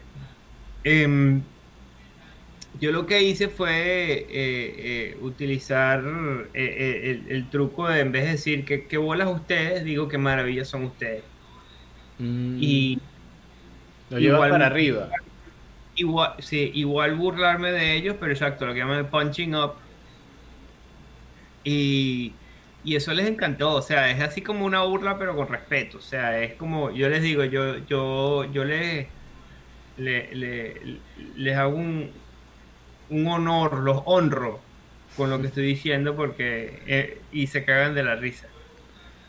em, 0.83 1.41
yo 2.79 2.91
lo 2.91 3.05
que 3.05 3.23
hice 3.23 3.47
fue 3.47 3.71
eh, 3.71 4.25
eh, 4.31 5.17
utilizar 5.21 6.03
el, 6.53 7.47
truco 7.49 7.87
de 7.87 8.01
en 8.01 8.11
vez 8.11 8.25
de 8.25 8.31
decir 8.31 8.65
que, 8.65 8.85
que 8.85 8.97
bolas 8.97 9.29
ustedes, 9.29 9.83
digo 9.83 10.07
que 10.07 10.17
maravillas 10.17 10.67
son 10.67 10.83
ustedes. 10.83 11.23
Mm. 12.19 12.57
Y 12.59 12.99
lo 14.09 14.19
igual, 14.19 14.51
para 14.51 14.67
arriba. 14.67 15.09
Igual, 15.95 16.33
sí, 16.39 16.71
igual 16.73 17.15
burlarme 17.15 17.71
de 17.71 17.95
ellos, 17.95 18.15
pero 18.19 18.31
exacto, 18.31 18.65
lo 18.65 18.73
que 18.73 18.79
llaman 18.79 19.07
punching 19.09 19.55
up. 19.55 19.73
Y, 21.63 22.33
eso 22.93 23.13
les 23.13 23.27
encantó, 23.27 23.73
o 23.73 23.81
sea, 23.81 24.11
es 24.11 24.21
así 24.21 24.41
como 24.41 24.63
una 24.63 24.83
burla, 24.83 25.17
pero 25.17 25.35
con 25.35 25.47
respeto. 25.47 25.97
O 25.97 26.01
sea, 26.01 26.39
es 26.39 26.53
como, 26.53 26.91
yo 26.91 27.09
les 27.09 27.23
digo, 27.23 27.43
yo, 27.43 27.77
yo, 27.87 28.43
yo 28.51 28.63
les, 28.63 29.07
les, 29.97 31.57
hago 31.57 31.75
un, 31.75 32.11
un 33.09 33.27
honor, 33.27 33.79
los 33.79 34.03
honro 34.05 34.59
con 35.17 35.29
lo 35.29 35.41
que 35.41 35.47
estoy 35.47 35.65
diciendo 35.65 36.15
porque 36.15 36.81
eh, 36.85 37.21
y 37.31 37.47
se 37.47 37.65
cagan 37.65 37.95
de 37.95 38.03
la 38.03 38.15
risa. 38.15 38.47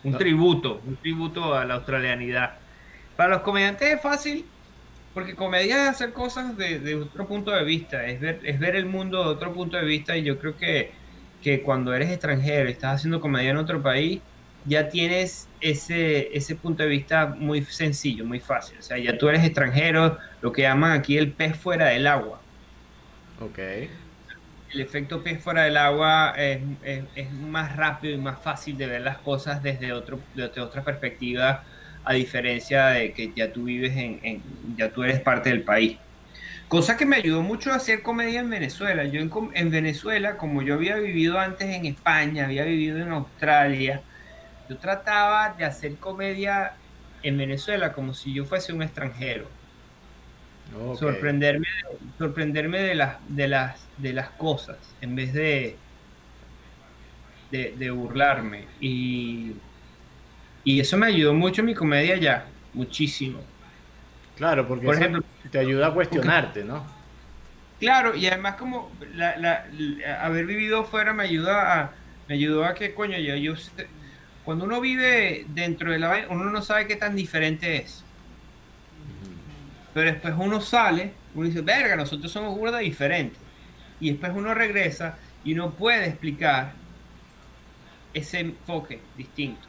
Un 0.04 0.18
tributo, 0.18 0.82
un 0.86 0.96
tributo 0.96 1.54
a 1.54 1.64
la 1.64 1.74
australianidad. 1.74 2.58
Para 3.16 3.30
los 3.30 3.42
comediantes 3.42 3.94
es 3.94 4.00
fácil 4.02 4.44
porque 5.16 5.34
comedia 5.34 5.84
es 5.84 5.88
hacer 5.88 6.12
cosas 6.12 6.58
de, 6.58 6.94
otro 6.94 7.26
punto 7.26 7.50
de 7.50 7.64
vista, 7.64 8.04
es 8.06 8.20
ver, 8.20 8.38
es 8.42 8.60
ver 8.60 8.76
el 8.76 8.84
mundo 8.84 9.24
de 9.24 9.30
otro 9.30 9.54
punto 9.54 9.78
de 9.78 9.84
vista 9.86 10.14
y 10.14 10.24
yo 10.24 10.38
creo 10.38 10.58
que, 10.58 10.92
que 11.46 11.62
cuando 11.62 11.94
eres 11.94 12.11
extranjero 12.11 12.68
estás 12.68 12.96
haciendo 12.96 13.20
comedia 13.20 13.50
en 13.50 13.56
otro 13.56 13.80
país, 13.80 14.20
ya 14.64 14.88
tienes 14.88 15.48
ese, 15.61 16.37
ese 16.37 16.56
punto 16.56 16.82
de 16.82 16.88
vista 16.88 17.28
muy 17.38 17.62
sencillo, 17.62 18.24
muy 18.24 18.40
fácil. 18.40 18.76
O 18.80 18.82
sea, 18.82 18.98
ya 18.98 19.16
tú 19.16 19.28
eres 19.28 19.44
extranjero, 19.44 20.18
lo 20.42 20.50
que 20.50 20.62
llaman 20.62 20.90
aquí 20.90 21.16
el 21.16 21.30
pez 21.30 21.56
fuera 21.56 21.87
del 21.87 22.09
agua. 22.09 22.40
Ok. 23.40 23.59
El 23.61 24.80
efecto 24.80 25.22
pez 25.22 25.40
fuera 25.40 25.62
del 25.62 25.76
agua 25.76 26.35
es, 26.37 26.62
es, 27.14 27.32
más 27.32 27.76
rápido 27.76 28.12
y 28.14 28.18
más 28.18 28.40
fácil 28.42 28.76
de 28.76 28.88
ver 28.88 29.02
las 29.02 29.18
cosas 29.18 29.62
desde, 29.62 29.92
otro, 29.92 30.18
desde 30.35 30.61
otra 30.61 30.82
perspectiva 30.82 31.62
a 32.04 32.12
diferencia 32.12 32.87
de 32.87 33.12
que 33.12 33.30
ya 33.37 33.52
tú 33.52 33.66
vives 33.66 33.96
en, 33.96 34.42
ya 34.76 34.90
tú 34.90 35.04
eres 35.04 35.20
parte 35.20 35.50
del 35.50 35.62
país. 35.62 35.96
Cosa 36.68 36.96
que 36.96 37.07
me 37.07 37.16
ayudó 37.16 37.42
mucho 37.42 37.72
a 37.72 37.76
hacer 37.76 38.02
comedia 38.02 38.40
en 38.40 38.50
Venezuela. 38.50 39.05
Yo 39.05 39.20
en, 39.20 39.70
Venezuela, 39.70 40.37
como 40.37 40.62
yo 40.62 40.74
había 40.74 40.96
vivido 40.96 41.38
antes 41.38 41.68
en 41.68 41.87
España, 41.87 42.46
había 42.46 42.64
vivido 42.64 42.98
en 42.98 43.12
Australia, 43.12 44.02
yo 44.68 44.76
trataba 44.76 45.55
de 45.57 45.64
hacer 45.64 45.96
comedia 45.96 46.74
en 47.22 47.38
Venezuela 47.38 47.92
como 47.92 48.14
si 48.14 48.35
yo 48.35 48.44
fuese 48.44 48.72
un 48.72 48.83
extranjero. 48.83 49.46
Sorprenderme, 50.98 51.68
sorprenderme 52.18 52.81
de 52.83 52.94
las, 52.96 53.16
de 53.29 53.46
las, 53.46 53.87
de 53.98 54.12
las 54.12 54.31
cosas 54.31 54.76
en 55.00 55.14
vez 55.14 55.33
de, 55.33 55.76
de, 57.52 57.74
de 57.79 57.90
burlarme. 57.92 58.64
Y 58.81 59.55
y 60.66 60.81
eso 60.81 60.98
me 60.98 61.07
ayudó 61.07 61.33
mucho 61.33 61.62
en 61.62 61.66
mi 61.66 61.74
comedia 61.74 62.16
ya, 62.16 62.44
muchísimo. 62.74 63.38
Claro, 64.37 64.68
porque 64.68 64.85
Por 64.85 64.96
ejemplo, 64.96 65.25
te 65.51 65.59
ayuda 65.59 65.88
a 65.88 65.94
cuestionarte, 65.94 66.62
¿no? 66.62 66.85
Claro, 67.81 68.14
y 68.14 68.27
además 68.27 68.57
como 68.57 68.90
haber 70.20 70.46
vivido 70.46 70.85
fuera 70.85 71.12
me 71.12 71.25
ayuda 71.25 71.81
a, 71.81 71.90
me 72.29 72.35
ayudó 72.35 72.64
a 72.64 72.75
que, 72.75 72.94
coño, 72.94 73.18
yo, 73.18 73.35
yo 73.37 73.55
cuando 74.44 74.64
uno 74.64 74.81
vive 74.81 75.46
dentro 75.49 75.90
de 75.90 75.99
la 75.99 76.27
uno 76.31 76.51
no 76.51 76.62
sabe 76.62 76.87
qué 76.87 76.96
tan 76.96 77.16
diferente 77.16 77.77
es. 77.77 78.05
Pero 79.92 80.11
después 80.11 80.35
uno 80.37 80.61
sale, 80.61 81.12
uno 81.35 81.46
dice, 81.46 81.62
verga, 81.62 81.96
nosotros 81.96 82.31
somos 82.31 82.57
burda 82.57 82.79
diferentes. 82.79 83.38
Y 84.01 84.11
después 84.11 84.33
uno 84.35 84.53
regresa 84.53 85.16
y 85.42 85.55
uno 85.55 85.70
puede 85.70 86.09
explicar 86.09 86.72
ese 88.12 88.40
enfoque 88.40 89.01
distinto 89.16 89.66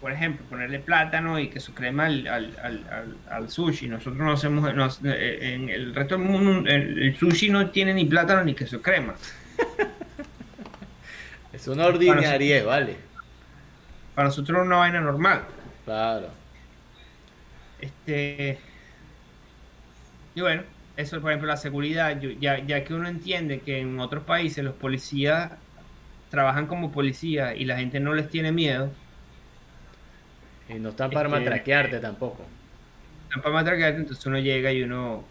por 0.00 0.12
ejemplo, 0.12 0.46
ponerle 0.48 0.78
plátano 0.78 1.38
y 1.38 1.48
queso 1.48 1.74
crema 1.74 2.06
al, 2.06 2.26
al, 2.26 3.14
al, 3.28 3.50
sushi. 3.50 3.86
Nosotros 3.86 4.16
no 4.16 4.32
hacemos, 4.32 4.98
eh, 5.04 5.54
en 5.54 5.68
el 5.68 5.94
resto 5.94 6.16
del 6.16 6.26
mundo, 6.26 6.68
el, 6.70 7.14
sushi 7.18 7.50
no 7.50 7.70
tiene 7.70 7.92
ni 7.92 8.06
plátano 8.06 8.42
ni 8.42 8.54
queso 8.54 8.80
crema. 8.80 9.14
es 11.52 11.68
una 11.68 11.86
ordinaria, 11.86 12.64
vale. 12.64 12.96
Para 14.14 14.28
nosotros 14.28 14.58
es 14.58 14.66
una 14.66 14.76
vaina 14.76 15.00
normal. 15.00 15.42
Claro. 15.84 16.28
Este. 17.80 18.58
Y 20.34 20.40
bueno, 20.40 20.62
eso 20.96 21.20
por 21.20 21.30
ejemplo 21.30 21.48
la 21.48 21.56
seguridad, 21.56 22.18
ya, 22.40 22.58
ya 22.58 22.84
que 22.84 22.94
uno 22.94 23.08
entiende 23.08 23.60
que 23.60 23.80
en 23.80 24.00
otros 24.00 24.24
países 24.24 24.64
los 24.64 24.74
policías 24.74 25.52
trabajan 26.30 26.66
como 26.66 26.92
policías 26.92 27.54
y 27.56 27.64
la 27.64 27.76
gente 27.76 28.00
no 28.00 28.14
les 28.14 28.30
tiene 28.30 28.52
miedo, 28.52 28.90
y 30.74 30.78
no 30.78 30.90
están 30.90 31.10
para 31.10 31.28
matraquearte 31.28 31.98
tampoco. 31.98 32.44
Están 33.24 33.42
para 33.42 33.54
matraquearte, 33.54 34.00
entonces 34.00 34.24
uno 34.26 34.38
llega 34.38 34.72
y 34.72 34.82
uno. 34.82 35.24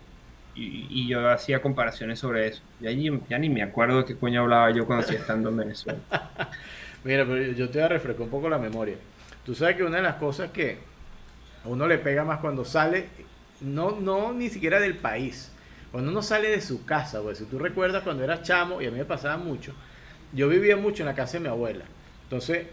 Y, 0.56 1.08
yo 1.08 1.30
hacía 1.30 1.62
comparaciones 1.62 2.20
sobre 2.20 2.48
eso. 2.48 2.62
Y 2.82 2.88
allí 2.88 3.10
ya 3.30 3.38
ni 3.38 3.50
me 3.50 3.64
acuerdo 3.64 4.00
de 4.00 4.06
qué 4.06 4.16
coño 4.16 4.42
hablaba 4.42 4.72
yo 4.72 4.86
cuando 4.86 5.06
hacía 5.06 5.20
estando 5.20 5.50
en 5.50 5.58
Venezuela. 5.58 6.00
Mira, 7.06 7.26
pero 7.26 7.54
yo 7.54 7.70
te 7.70 7.78
voy 7.78 7.86
a 7.86 7.88
refrescar 7.88 8.24
un 8.24 8.30
poco 8.30 8.50
la 8.50 8.58
memoria. 8.58 8.96
Tú 9.46 9.56
sabes 9.56 9.78
que 9.78 9.84
una 9.84 9.98
de 9.98 10.04
las 10.04 10.16
cosas 10.16 10.52
que 10.52 10.80
a 11.64 11.68
uno 11.70 11.88
le 11.88 11.98
pega 11.98 12.26
más 12.26 12.40
cuando 12.40 12.66
sale, 12.66 13.06
no, 13.62 13.92
no 13.92 14.34
ni 14.34 14.50
siquiera 14.50 14.82
del 14.82 14.96
país, 14.96 15.52
cuando 15.92 16.12
uno 16.12 16.22
sale 16.22 16.50
de 16.50 16.62
su 16.62 16.86
casa, 16.86 17.22
si 17.34 17.46
tú 17.46 17.58
recuerdas 17.58 18.04
cuando 18.04 18.24
eras 18.24 18.44
chamo, 18.44 18.82
y 18.82 18.88
a 18.88 18.92
mí 18.92 18.98
me 18.98 19.06
pasaba 19.06 19.38
mucho, 19.38 19.74
yo 20.34 20.50
vivía 20.50 20.76
mucho 20.76 21.04
en 21.04 21.08
la 21.08 21.16
casa 21.16 21.34
de 21.34 21.40
mi 21.40 21.48
abuela. 21.48 21.86
Entonces, 22.24 22.68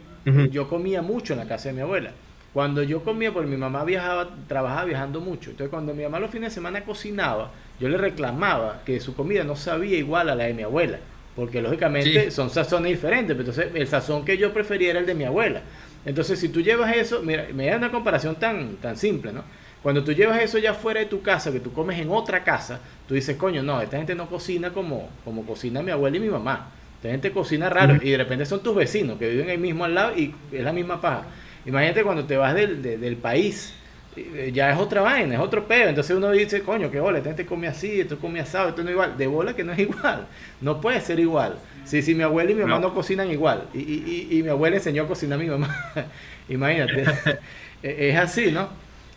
yo 0.50 0.68
comía 0.68 1.02
mucho 1.02 1.35
en 1.35 1.38
la 1.38 1.46
casa 1.46 1.68
de 1.68 1.74
mi 1.74 1.81
abuela. 1.81 2.11
Cuando 2.56 2.82
yo 2.82 3.04
comía, 3.04 3.34
porque 3.34 3.50
mi 3.50 3.58
mamá 3.58 3.84
viajaba, 3.84 4.30
trabajaba 4.48 4.86
viajando 4.86 5.20
mucho. 5.20 5.50
Entonces, 5.50 5.68
cuando 5.68 5.92
mi 5.92 6.04
mamá 6.04 6.20
los 6.20 6.30
fines 6.30 6.52
de 6.52 6.54
semana 6.54 6.86
cocinaba, 6.86 7.50
yo 7.78 7.86
le 7.90 7.98
reclamaba 7.98 8.80
que 8.86 8.98
su 8.98 9.14
comida 9.14 9.44
no 9.44 9.56
sabía 9.56 9.98
igual 9.98 10.30
a 10.30 10.34
la 10.34 10.44
de 10.44 10.54
mi 10.54 10.62
abuela. 10.62 10.98
Porque 11.34 11.60
lógicamente 11.60 12.30
son 12.30 12.48
sazones 12.48 12.92
diferentes. 12.92 13.36
Pero 13.36 13.50
entonces, 13.50 13.74
el 13.74 13.86
sazón 13.86 14.24
que 14.24 14.38
yo 14.38 14.54
prefería 14.54 14.88
era 14.88 15.00
el 15.00 15.04
de 15.04 15.14
mi 15.14 15.24
abuela. 15.24 15.60
Entonces, 16.06 16.40
si 16.40 16.48
tú 16.48 16.62
llevas 16.62 16.96
eso, 16.96 17.20
mira, 17.22 17.46
me 17.52 17.66
da 17.66 17.76
una 17.76 17.90
comparación 17.90 18.36
tan, 18.36 18.76
tan 18.76 18.96
simple, 18.96 19.34
¿no? 19.34 19.44
Cuando 19.82 20.02
tú 20.02 20.14
llevas 20.14 20.40
eso 20.40 20.56
ya 20.56 20.72
fuera 20.72 21.00
de 21.00 21.06
tu 21.06 21.20
casa, 21.20 21.52
que 21.52 21.60
tú 21.60 21.74
comes 21.74 22.00
en 22.00 22.08
otra 22.10 22.42
casa, 22.42 22.80
tú 23.06 23.12
dices, 23.12 23.36
coño, 23.36 23.62
no, 23.62 23.82
esta 23.82 23.98
gente 23.98 24.14
no 24.14 24.30
cocina 24.30 24.70
como, 24.70 25.10
como 25.26 25.44
cocina 25.44 25.82
mi 25.82 25.90
abuela 25.90 26.16
y 26.16 26.20
mi 26.20 26.30
mamá. 26.30 26.70
Esta 26.96 27.10
gente 27.10 27.32
cocina 27.32 27.68
raro 27.68 27.96
y 28.00 28.12
de 28.12 28.16
repente 28.16 28.46
son 28.46 28.62
tus 28.62 28.74
vecinos 28.74 29.18
que 29.18 29.28
viven 29.28 29.50
ahí 29.50 29.58
mismo 29.58 29.84
al 29.84 29.94
lado 29.94 30.16
y 30.16 30.34
es 30.50 30.64
la 30.64 30.72
misma 30.72 31.02
paja. 31.02 31.26
Imagínate 31.66 32.02
cuando 32.02 32.24
te 32.24 32.37
vas 32.37 32.55
del, 32.55 32.81
del 32.83 33.16
país, 33.16 33.74
eh, 34.16 34.50
ya 34.55 34.70
es 34.70 34.79
otra 34.79 35.02
vaina, 35.02 35.35
es 35.35 35.40
otro 35.40 35.66
pedo. 35.66 35.88
Entonces 35.88 36.16
uno 36.16 36.31
dice, 36.31 36.62
coño, 36.62 36.90
qué 36.90 37.00
bola, 37.00 37.20
gente 37.20 37.44
come 37.44 37.68
así, 37.68 38.00
esto 38.00 38.18
come 38.18 38.40
asado, 38.40 38.70
esto 38.70 38.83
no 38.83 38.88
es 38.88 38.94
igual. 38.94 39.16
De 39.16 39.26
bola 39.26 39.55
que 39.55 39.64
no 39.64 39.72
es 39.72 39.79
igual, 39.81 40.26
no 40.61 40.81
puede 40.81 41.00
ser 41.00 41.20
igual. 41.20 41.59
Si, 41.85 42.02
si 42.02 42.14
mi 42.14 42.22
abuela 42.22 42.50
y 42.50 42.55
mi 42.55 42.62
mamá 42.62 42.79
no, 42.81 42.94
cocinan 42.94 43.31
igual 43.31 43.68
y, 43.72 43.79
y, 43.79 44.29
y, 44.31 44.42
mi 44.42 44.48
abuela 44.48 44.76
enseñó 44.76 45.05
a 45.05 45.07
cocinar 45.07 45.38
a 45.38 45.42
mi 45.42 45.48
mamá, 45.48 45.72
imagínate, 46.48 47.05
e, 47.83 48.09
es 48.11 48.16
así, 48.16 48.50
¿no? 48.50 48.68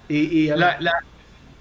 Y, 0.08 0.48
la, 0.48 0.80
la, 0.80 1.04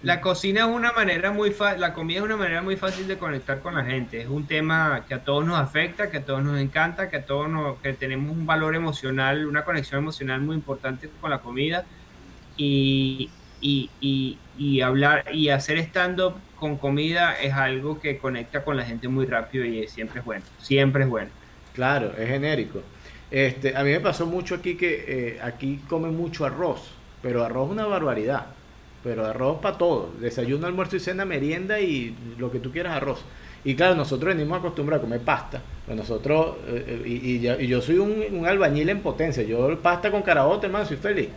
la 0.03 0.21
cocina 0.21 0.61
es 0.61 0.67
una 0.67 0.93
manera 0.93 1.33
muy 1.33 1.51
fácil, 1.51 1.81
la 1.81 1.93
comida 1.93 2.19
es 2.19 2.25
una 2.25 2.37
manera 2.37 2.63
muy 2.63 2.77
fácil 2.77 3.09
de 3.09 3.19
conectar 3.19 3.61
con 3.61 3.75
la 3.75 3.85
gente. 3.85 4.21
Es 4.21 4.29
un 4.29 4.47
tema 4.47 5.05
que 5.09 5.15
a 5.15 5.25
todos 5.25 5.45
nos 5.45 5.59
afecta, 5.59 6.09
que 6.09 6.19
a 6.19 6.25
todos 6.25 6.43
nos 6.43 6.61
encanta, 6.61 7.11
que 7.11 7.17
a 7.17 7.27
todos 7.27 7.49
nos, 7.49 7.79
que 7.79 7.93
tenemos 7.95 8.37
un 8.37 8.47
valor 8.47 8.77
emocional, 8.77 9.47
una 9.47 9.65
conexión 9.65 10.03
emocional 10.03 10.41
muy 10.41 10.55
importante 10.55 11.11
con 11.21 11.31
la 11.31 11.39
comida. 11.39 11.85
Y, 12.57 13.31
y, 13.61 13.91
y, 14.57 14.81
hablar 14.81 15.25
y 15.33 15.49
hacer 15.49 15.79
stand-up 15.79 16.35
con 16.57 16.77
comida 16.77 17.35
es 17.41 17.53
algo 17.53 18.01
que 18.01 18.19
conecta 18.19 18.63
con 18.63 18.77
la 18.77 18.85
gente 18.85 19.09
muy 19.09 19.27
rápido 19.27 19.65
y 19.65 19.87
siempre 19.89 20.21
es 20.21 20.25
bueno. 20.25 20.45
Siempre 20.59 21.05
es 21.05 21.09
bueno. 21.09 21.31
Claro, 21.75 22.13
es 22.17 22.29
genérico. 22.29 22.83
Este, 23.33 23.77
a 23.77 23.83
mí 23.83 23.91
me 23.91 24.01
pasó 24.01 24.27
mucho 24.27 24.57
aquí 24.57 24.77
que 24.77 25.05
eh, 25.09 25.41
aquí 25.43 25.81
comen 25.89 26.17
mucho 26.17 26.45
arroz, 26.45 26.91
pero 27.21 27.45
arroz 27.45 27.67
es 27.67 27.73
una 27.73 27.87
barbaridad 27.87 28.58
pero 29.09 29.25
arroz 29.25 29.59
para 29.63 29.79
todo, 29.79 30.11
desayuno, 30.21 30.67
almuerzo 30.67 30.97
y 30.97 31.01
cena, 31.01 31.25
merienda 31.25 31.81
y 31.81 32.15
lo 32.37 32.53
que 32.53 32.59
tú 32.59 32.71
quieras 32.71 32.95
arroz. 32.95 33.25
Y 33.65 33.75
claro, 33.75 33.95
nosotros 33.95 34.35
venimos 34.35 34.59
acostumbrados 34.59 35.03
a 35.03 35.07
comer 35.07 35.21
pasta. 35.23 35.63
Pues 35.87 35.97
nosotros, 35.97 36.57
eh, 36.67 37.03
eh, 37.07 37.57
y, 37.59 37.67
yo 37.67 37.81
soy 37.81 37.97
un, 37.97 38.47
albañil 38.47 38.91
en 38.91 39.01
potencia. 39.01 39.43
Yo 39.45 39.79
pasta 39.79 40.11
con 40.11 40.21
carabote, 40.21 40.67
hermano, 40.67 40.85
soy 40.85 40.99
feliz. 40.99 41.31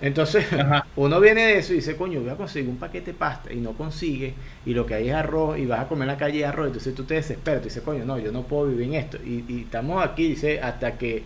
Entonces, 0.00 0.46
uno 0.94 1.20
viene 1.20 1.46
de 1.46 1.58
eso 1.58 1.72
y 1.72 1.76
dice, 1.76 1.96
coño, 1.96 2.20
voy 2.20 2.30
a 2.30 2.36
conseguir 2.36 2.70
un 2.70 2.76
paquete 2.76 3.10
de 3.10 3.18
pasta 3.18 3.52
y 3.52 3.56
no 3.56 3.72
consigue, 3.72 4.32
y 4.64 4.72
lo 4.72 4.86
que 4.86 4.94
hay 4.94 5.08
es 5.08 5.14
arroz, 5.16 5.58
y 5.58 5.66
vas 5.66 5.80
a 5.80 5.88
comer 5.88 6.08
en 6.08 6.14
la 6.14 6.18
calle 6.18 6.46
arroz, 6.46 6.68
entonces 6.68 6.94
tú 6.94 7.02
te 7.02 7.14
desesperas, 7.14 7.60
y 7.62 7.64
dices, 7.64 7.82
coño, 7.82 8.04
no, 8.04 8.20
yo 8.20 8.30
no 8.30 8.42
puedo 8.42 8.68
vivir 8.68 8.86
en 8.86 8.94
esto. 8.94 9.18
Y, 9.24 9.44
y 9.48 9.62
estamos 9.62 10.04
aquí, 10.04 10.28
dice, 10.28 10.60
hasta 10.60 10.96
que 10.96 11.24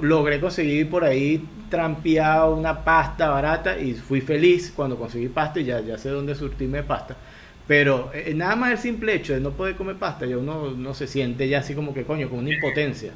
logré 0.00 0.40
conseguir 0.40 0.88
por 0.88 1.04
ahí 1.04 1.44
trampeado 1.68 2.54
una 2.54 2.84
pasta 2.84 3.28
barata 3.28 3.78
y 3.78 3.94
fui 3.94 4.20
feliz 4.20 4.72
cuando 4.74 4.96
conseguí 4.96 5.28
pasta 5.28 5.60
y 5.60 5.64
ya, 5.64 5.80
ya 5.80 5.96
sé 5.96 6.10
dónde 6.10 6.34
surtirme 6.34 6.82
pasta. 6.82 7.16
Pero 7.66 8.10
eh, 8.12 8.32
nada 8.34 8.56
más 8.56 8.72
el 8.72 8.78
simple 8.78 9.14
hecho 9.14 9.32
de 9.32 9.40
no 9.40 9.52
poder 9.52 9.76
comer 9.76 9.96
pasta, 9.96 10.26
ya 10.26 10.36
uno 10.36 10.72
no 10.72 10.92
se 10.92 11.06
siente 11.06 11.48
ya 11.48 11.60
así 11.60 11.74
como 11.74 11.94
que 11.94 12.04
coño, 12.04 12.28
con 12.28 12.40
una 12.40 12.54
impotencia. 12.54 13.12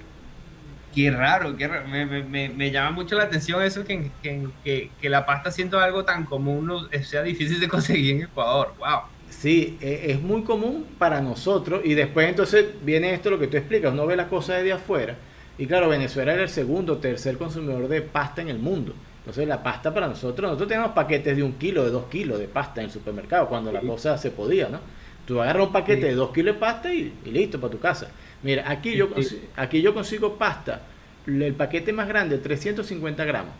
Qué 0.95 1.11
raro, 1.11 1.57
qué 1.57 1.67
raro. 1.67 1.89
Me, 1.89 2.07
me, 2.07 2.49
me, 2.49 2.71
llama 2.71 2.93
mucho 2.93 3.17
la 3.17 3.25
atención 3.25 3.61
eso 3.65 3.85
que, 3.85 4.13
que, 4.23 4.91
que, 5.01 5.11
la 5.11 5.27
pasta 5.27 5.51
siendo 5.51 5.81
algo 5.81 6.05
tan 6.05 6.25
común 6.25 6.67
no, 6.67 6.89
sea 7.03 7.25
difícil 7.25 7.59
de 7.59 7.67
conseguir 7.69 8.15
en 8.15 8.23
Ecuador. 8.23 8.75
Wow. 8.79 9.01
Sí, 9.29 9.77
e, 9.81 10.13
es 10.13 10.23
muy 10.23 10.43
común 10.45 10.87
para 10.99 11.21
nosotros 11.21 11.81
y 11.85 11.95
después 11.95 12.29
entonces 12.29 12.67
viene 12.85 13.13
esto 13.13 13.31
lo 13.31 13.41
que 13.41 13.49
tú 13.49 13.57
explicas, 13.57 13.93
uno 13.93 14.07
ve 14.07 14.15
las 14.15 14.29
cosas 14.29 14.59
desde 14.59 14.73
afuera 14.73 15.17
y 15.57 15.67
claro, 15.67 15.89
Venezuela 15.89 16.35
era 16.35 16.43
el 16.43 16.49
segundo 16.49 16.95
o 16.95 16.97
tercer 16.99 17.37
consumidor 17.39 17.89
de 17.89 18.03
pasta 18.03 18.43
en 18.43 18.49
el 18.49 18.59
mundo. 18.59 18.95
Entonces 19.19 19.49
la 19.49 19.63
pasta 19.63 19.95
para 19.95 20.09
nosotros, 20.09 20.43
nosotros 20.43 20.69
tenemos 20.69 20.93
paquetes 20.93 21.37
de 21.37 21.43
un 21.43 21.53
kilo, 21.55 21.85
de 21.85 21.91
dos 21.91 22.07
kilos 22.07 22.39
de 22.39 22.47
pasta 22.47 22.81
en 22.81 22.87
el 22.87 22.93
supermercado, 22.93 23.49
cuando 23.49 23.73
la 23.73 23.81
cosa 23.81 24.19
se 24.19 24.31
podía, 24.31 24.69
¿no? 24.69 24.81
Tú 25.27 25.41
agarras 25.41 25.69
un 25.69 25.73
paquete 25.73 26.07
de 26.07 26.15
dos 26.15 26.31
kilos 26.33 26.57
de 26.57 26.61
pasta 26.61 26.93
y, 26.93 27.11
listo 27.25 27.59
para 27.59 27.71
tu 27.71 27.79
casa. 27.79 28.11
Mira, 28.43 28.71
aquí 28.71 28.95
yo, 28.95 29.09
aquí 29.57 29.81
yo 29.81 29.95
consigo 29.95 30.37
pasta, 30.37 30.83
el 31.27 31.55
paquete 31.55 31.93
más 31.95 32.07
grande, 32.07 32.37
350 32.37 33.25
gramos. 33.25 33.55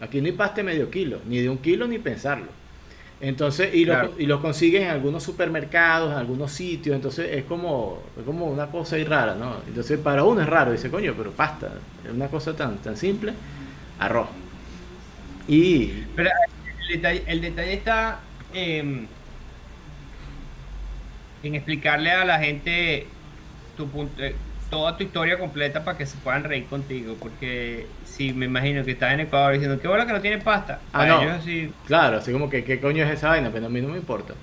Aquí 0.00 0.20
no 0.20 0.26
hay 0.26 0.32
pasta 0.32 0.56
de 0.56 0.62
medio 0.64 0.90
kilo, 0.90 1.18
ni 1.26 1.40
de 1.40 1.48
un 1.48 1.58
kilo 1.58 1.88
ni 1.88 1.98
pensarlo. 1.98 2.46
Entonces, 3.22 3.72
y 3.72 3.84
lo, 3.84 4.18
y 4.18 4.26
lo 4.26 4.42
consigues 4.42 4.82
en 4.82 4.88
algunos 4.88 5.22
supermercados, 5.22 6.10
en 6.10 6.18
algunos 6.18 6.50
sitios, 6.50 6.96
entonces 6.96 7.28
es 7.30 7.44
como, 7.44 8.02
es 8.18 8.24
como 8.24 8.46
una 8.46 8.66
cosa 8.66 8.96
ahí 8.96 9.04
rara, 9.04 9.36
¿no? 9.36 9.58
Entonces 9.68 9.96
para 10.00 10.24
uno 10.24 10.40
es 10.42 10.48
raro, 10.48 10.72
dice, 10.72 10.90
coño, 10.90 11.14
pero 11.16 11.30
pasta, 11.30 11.70
es 12.04 12.10
una 12.10 12.26
cosa 12.26 12.56
tan, 12.56 12.78
tan 12.78 12.96
simple, 12.96 13.32
arroz. 14.00 14.26
Y... 15.46 16.04
Pero 16.16 16.30
el 16.80 16.88
detalle, 16.88 17.22
el 17.28 17.40
detalle 17.40 17.74
está 17.74 18.20
en 18.52 19.06
explicarle 21.44 22.10
a 22.10 22.24
la 22.24 22.40
gente 22.40 23.06
tu 23.76 23.88
punto, 23.88 24.20
eh, 24.22 24.34
toda 24.68 24.96
tu 24.96 25.04
historia 25.04 25.38
completa 25.38 25.84
para 25.84 25.96
que 25.96 26.06
se 26.06 26.16
puedan 26.18 26.42
reír 26.42 26.66
contigo, 26.66 27.16
porque 27.20 27.86
si 28.12 28.32
me 28.32 28.46
imagino 28.46 28.84
que 28.84 28.92
estás 28.92 29.14
en 29.14 29.20
Ecuador 29.20 29.54
diciendo, 29.54 29.80
qué 29.80 29.88
bola 29.88 30.06
que 30.06 30.12
no 30.12 30.20
tiene 30.20 30.38
pasta. 30.38 30.80
Ah, 30.92 31.06
no. 31.06 31.20
Claro, 31.86 32.18
así 32.18 32.32
como 32.32 32.50
que, 32.50 32.62
¿qué 32.62 32.78
coño 32.80 33.04
es 33.04 33.10
esa 33.10 33.28
vaina? 33.28 33.50
Pero 33.52 33.66
a 33.66 33.68
mí 33.68 33.80
no 33.80 33.88
me 33.88 33.96
importa. 33.96 34.34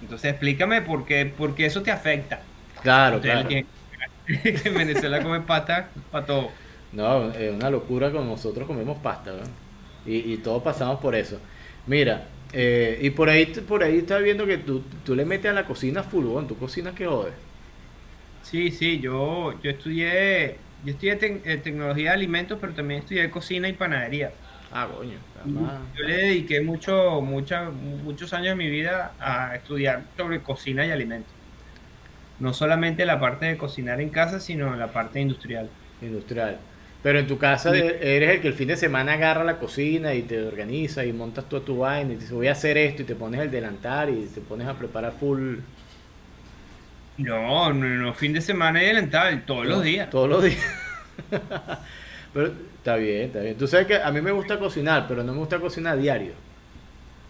Entonces 0.00 0.30
explícame 0.30 0.82
por 0.82 1.04
qué, 1.04 1.26
por 1.26 1.54
qué 1.54 1.66
eso 1.66 1.82
te 1.82 1.90
afecta. 1.90 2.40
Claro, 2.82 3.20
claro. 3.20 3.48
Que, 4.28 4.60
en 4.62 4.74
Venezuela 4.74 5.22
come 5.22 5.40
pasta 5.40 5.88
para 6.10 6.26
todo. 6.26 6.50
No, 6.92 7.30
es 7.32 7.50
una 7.50 7.70
locura 7.70 8.10
con 8.10 8.28
nosotros 8.28 8.66
comemos 8.66 8.98
pasta, 8.98 9.30
¿no? 9.30 10.10
Y, 10.10 10.34
y 10.34 10.36
todos 10.36 10.62
pasamos 10.62 11.00
por 11.00 11.14
eso. 11.14 11.40
Mira, 11.86 12.26
eh, 12.52 12.98
y 13.02 13.10
por 13.10 13.28
ahí 13.28 13.46
por 13.46 13.82
ahí 13.82 13.98
estás 13.98 14.22
viendo 14.22 14.46
que 14.46 14.58
tú, 14.58 14.82
tú 15.04 15.14
le 15.14 15.24
metes 15.24 15.50
a 15.50 15.54
la 15.54 15.64
cocina 15.64 16.02
fulgón, 16.02 16.46
tú 16.46 16.56
cocinas 16.56 16.94
que 16.94 17.06
jodes. 17.06 17.32
Sí, 18.42 18.70
sí, 18.70 19.00
yo, 19.00 19.54
yo 19.62 19.70
estudié, 19.70 20.56
yo 20.84 20.92
estudié 20.92 21.18
eh, 21.44 21.56
tecnología 21.58 22.10
de 22.10 22.14
alimentos, 22.16 22.58
pero 22.60 22.72
también 22.72 23.00
estudié 23.00 23.30
cocina 23.30 23.68
y 23.68 23.72
panadería. 23.72 24.32
Ah, 24.72 24.88
coño. 24.94 25.18
Yo 25.96 26.04
le 26.04 26.16
dediqué 26.16 26.60
mucho, 26.60 27.20
mucha, 27.20 27.70
muchos 27.70 28.32
años 28.32 28.48
de 28.48 28.54
mi 28.56 28.68
vida 28.68 29.12
a 29.18 29.56
estudiar 29.56 30.02
sobre 30.16 30.40
cocina 30.40 30.86
y 30.86 30.90
alimentos. 30.90 31.32
No 32.38 32.52
solamente 32.52 33.04
la 33.06 33.18
parte 33.18 33.46
de 33.46 33.56
cocinar 33.56 34.00
en 34.00 34.10
casa, 34.10 34.40
sino 34.40 34.76
la 34.76 34.88
parte 34.88 35.20
industrial. 35.20 35.68
Industrial. 36.02 36.58
Pero 37.02 37.18
en 37.20 37.26
tu 37.26 37.38
casa 37.38 37.74
eres 37.76 38.30
el 38.30 38.40
que 38.40 38.48
el 38.48 38.54
fin 38.54 38.68
de 38.68 38.76
semana 38.76 39.14
agarra 39.14 39.44
la 39.44 39.58
cocina 39.58 40.14
y 40.14 40.22
te 40.22 40.44
organiza 40.44 41.04
y 41.04 41.12
montas 41.12 41.48
tú 41.48 41.60
tu 41.60 41.78
vaina 41.78 42.12
y 42.12 42.16
dices 42.16 42.32
voy 42.32 42.48
a 42.48 42.52
hacer 42.52 42.76
esto 42.76 43.02
y 43.02 43.04
te 43.04 43.14
pones 43.14 43.40
el 43.40 43.50
delantal 43.50 44.10
y 44.10 44.26
te 44.26 44.40
pones 44.40 44.66
a 44.66 44.74
preparar 44.74 45.12
full 45.12 45.58
no, 47.18 47.72
no, 47.72 47.86
no, 47.86 48.14
fin 48.14 48.32
de 48.32 48.40
semana 48.40 48.82
y 48.82 48.86
delantal, 48.86 49.44
todos 49.44 49.66
los 49.66 49.82
días. 49.82 50.08
Todos 50.08 50.28
los 50.28 50.42
días. 50.42 50.64
pero 52.32 52.52
está 52.76 52.96
bien, 52.96 53.22
está 53.22 53.40
bien. 53.40 53.56
Tú 53.56 53.66
sabes 53.66 53.86
que 53.86 53.96
a 53.96 54.10
mí 54.12 54.20
me 54.20 54.30
gusta 54.30 54.58
cocinar, 54.58 55.06
pero 55.08 55.24
no 55.24 55.32
me 55.32 55.38
gusta 55.38 55.58
cocinar 55.58 55.98
diario. 55.98 56.32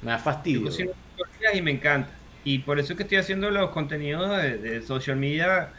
Me 0.03 0.11
da 0.11 0.19
fastidio. 0.19 0.71
Yo 0.71 0.93
cocino 1.17 1.51
y 1.55 1.63
me 1.63 1.71
encanta. 1.71 2.11
Y 2.45 2.61
por 2.61 2.79
eso 2.79 2.93
es 2.93 2.97
que 2.97 3.03
estoy 3.03 3.19
haciendo 3.19 3.51
los 3.51 3.71
contenidos 3.71 4.31
de, 4.43 4.83
social 4.83 5.17
media 5.17 5.71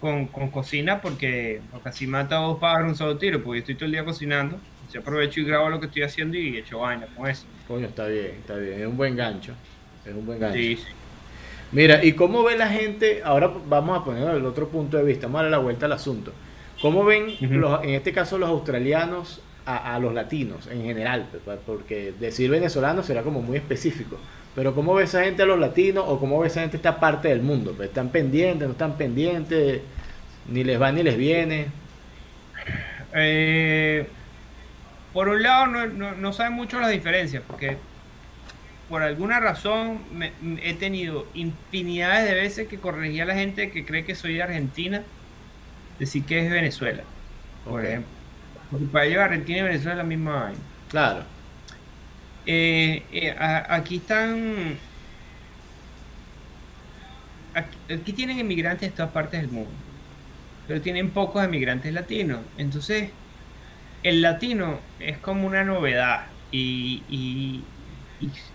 con, 0.00 0.26
cocina, 0.26 1.00
porque, 1.00 1.60
casi 1.82 2.06
mata 2.06 2.36
dos 2.36 2.58
pájaros 2.58 2.90
un 2.90 2.96
solo 2.96 3.16
tiro, 3.16 3.42
porque 3.42 3.60
estoy 3.60 3.76
todo 3.76 3.86
el 3.86 3.92
día 3.92 4.04
cocinando. 4.04 4.58
Yo 4.92 5.00
aprovecho 5.00 5.40
y 5.40 5.44
grabo 5.44 5.68
lo 5.68 5.80
que 5.80 5.86
estoy 5.86 6.02
haciendo 6.02 6.36
y 6.36 6.56
echo 6.56 6.80
vaina 6.80 7.06
con 7.16 7.28
eso. 7.28 7.44
Coño, 7.66 7.86
está 7.86 8.06
bien, 8.06 8.36
está 8.40 8.56
bien. 8.56 8.80
Es 8.80 8.86
un 8.86 8.96
buen 8.96 9.16
gancho. 9.16 9.52
Es 10.04 10.14
un 10.14 10.26
buen 10.26 10.38
gancho. 10.38 10.56
Sí, 10.56 10.76
sí. 10.76 10.84
Mira, 11.72 12.04
¿y 12.04 12.12
cómo 12.12 12.44
ve 12.44 12.56
la 12.56 12.68
gente? 12.68 13.22
Ahora 13.24 13.50
vamos 13.68 13.98
a 13.98 14.04
poner 14.04 14.28
el 14.28 14.46
otro 14.46 14.68
punto 14.68 14.96
de 14.96 15.04
vista, 15.04 15.26
vamos 15.26 15.40
a 15.40 15.42
darle 15.42 15.56
la 15.56 15.62
vuelta 15.62 15.86
al 15.86 15.92
asunto. 15.92 16.32
¿Cómo 16.80 17.04
ven, 17.04 17.34
en 17.40 17.90
este 17.90 18.12
caso, 18.12 18.38
los 18.38 18.48
australianos 18.48 19.40
a, 19.64 19.98
los 19.98 20.14
latinos 20.14 20.68
en 20.68 20.84
general? 20.84 21.26
Porque 21.66 22.12
decir 22.20 22.50
venezolano 22.50 23.02
será 23.02 23.22
como 23.22 23.40
muy 23.40 23.56
específico. 23.56 24.18
Pero 24.54 24.74
¿cómo 24.74 24.94
ve 24.94 25.04
esa 25.04 25.24
gente 25.24 25.42
a 25.42 25.46
los 25.46 25.58
latinos 25.58 26.04
o 26.06 26.18
cómo 26.18 26.40
ve 26.40 26.46
esa 26.46 26.60
gente 26.60 26.76
esta 26.76 27.00
parte 27.00 27.28
del 27.28 27.42
mundo? 27.42 27.74
Pues, 27.76 27.88
¿Están 27.88 28.10
pendientes, 28.10 28.66
no 28.66 28.72
están 28.72 28.96
pendientes? 28.96 29.80
¿Ni 30.48 30.64
les 30.64 30.80
va 30.80 30.92
ni 30.92 31.02
les 31.02 31.16
viene? 31.16 31.66
Eh, 33.14 34.06
por 35.12 35.28
un 35.28 35.42
lado, 35.42 35.66
no, 35.66 35.86
no, 35.86 36.12
no 36.14 36.32
saben 36.32 36.52
mucho 36.52 36.78
las 36.78 36.90
diferencias, 36.90 37.42
porque 37.46 37.76
por 38.88 39.02
alguna 39.02 39.40
razón 39.40 40.00
he 40.62 40.74
tenido 40.74 41.26
infinidades 41.34 42.28
de 42.28 42.34
veces 42.34 42.68
que 42.68 42.78
corregía 42.78 43.24
a 43.24 43.26
la 43.26 43.34
gente 43.34 43.70
que 43.70 43.84
cree 43.84 44.04
que 44.04 44.14
soy 44.14 44.34
de 44.34 44.42
Argentina, 44.42 45.02
decir 45.98 46.24
que 46.24 46.44
es 46.44 46.50
Venezuela, 46.50 47.02
por 47.64 47.84
ejemplo. 47.84 48.10
Porque 48.70 48.86
para 48.86 49.06
ellos 49.06 49.18
Argentina 49.18 49.58
y 49.58 49.62
Venezuela 49.62 49.92
es 49.92 49.98
la 49.98 50.04
misma 50.04 50.42
vaina. 50.42 50.58
Claro. 50.88 51.24
Eh, 52.46 53.02
eh, 53.12 53.34
aquí 53.38 53.96
están. 53.96 54.78
Aquí, 57.54 58.12
tienen 58.12 58.38
inmigrantes 58.38 58.90
de 58.90 58.96
todas 58.96 59.12
partes 59.12 59.40
del 59.40 59.50
mundo, 59.50 59.70
pero 60.68 60.80
tienen 60.80 61.10
pocos 61.10 61.44
inmigrantes 61.44 61.92
latinos. 61.92 62.40
Entonces, 62.58 63.10
el 64.02 64.20
latino 64.20 64.78
es 65.00 65.18
como 65.18 65.46
una 65.46 65.64
novedad 65.64 66.26
y, 66.52 67.02
y, 67.08 67.64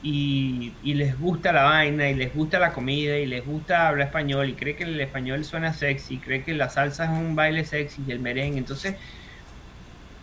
y, 0.04 0.74
les 0.84 1.19
gusta 1.19 1.52
la 1.52 1.63
vaina 1.63 2.10
y 2.10 2.15
les 2.15 2.34
gusta 2.34 2.60
la 2.60 2.74
comida 2.74 3.17
y 3.17 3.26
les 3.26 3.45
gusta 3.45 3.88
hablar 3.88 4.08
español 4.08 4.50
y 4.50 4.54
cree 4.54 4.76
que 4.76 4.84
el 4.84 5.00
español 5.00 5.45
suena 5.45 5.74
sexy, 5.74 6.17
cree 6.17 6.43
que 6.43 6.54
la 6.54 6.69
salsa 6.69 7.06
es 7.06 7.12
un 7.12 7.36
baile 7.36 7.65
sexy 7.65 8.02
y 8.08 8.12
el 8.12 8.19
merengue. 8.19 8.58
Entonces, 8.58 8.95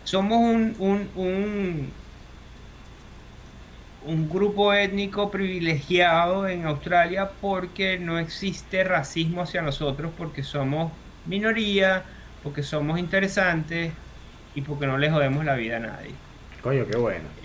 somos 0.05 0.39
un, 0.39 0.75
un, 0.79 1.91
un, 4.07 4.29
grupo 4.29 4.73
étnico 4.73 5.31
privilegiado 5.31 6.49
en 6.49 6.67
Australia 6.67 7.31
porque 7.41 7.99
no 7.99 8.19
existe 8.19 8.85
racismo 8.85 9.43
hacia 9.43 9.63
nosotros, 9.63 10.13
porque 10.17 10.43
somos 10.43 10.93
minoría, 11.27 12.05
porque 12.43 12.63
somos 12.63 12.99
interesantes 12.99 13.93
y 14.55 14.63
porque 14.63 14.87
no 14.87 14.99
le 14.99 15.11
jodemos 15.11 15.45
la 15.45 15.55
vida 15.55 15.77
a 15.77 15.81
nadie. 15.81 16.15
Coño, 16.63 16.87
qué 16.91 16.97
bueno. 16.97 17.38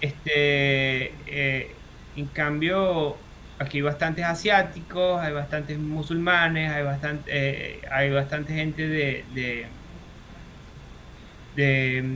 Este, 0.00 1.12
eh, 1.26 1.70
en 2.16 2.26
cambio, 2.26 3.16
aquí 3.58 3.78
hay 3.78 3.82
bastantes 3.82 4.24
asiáticos, 4.24 5.20
hay 5.20 5.32
bastantes 5.32 5.78
musulmanes, 5.78 6.70
hay 6.70 6.82
bastante, 6.82 7.30
eh, 7.32 7.80
hay 7.90 8.10
bastante 8.10 8.54
gente 8.54 8.88
de, 8.88 9.24
de, 9.34 9.66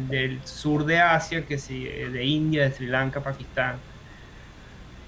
del 0.08 0.40
sur 0.44 0.86
de 0.86 1.00
Asia, 1.00 1.44
que 1.44 1.58
sí, 1.58 1.84
de 1.84 2.24
India, 2.24 2.64
de 2.64 2.72
Sri 2.72 2.86
Lanka, 2.86 3.22
Pakistán. 3.22 3.76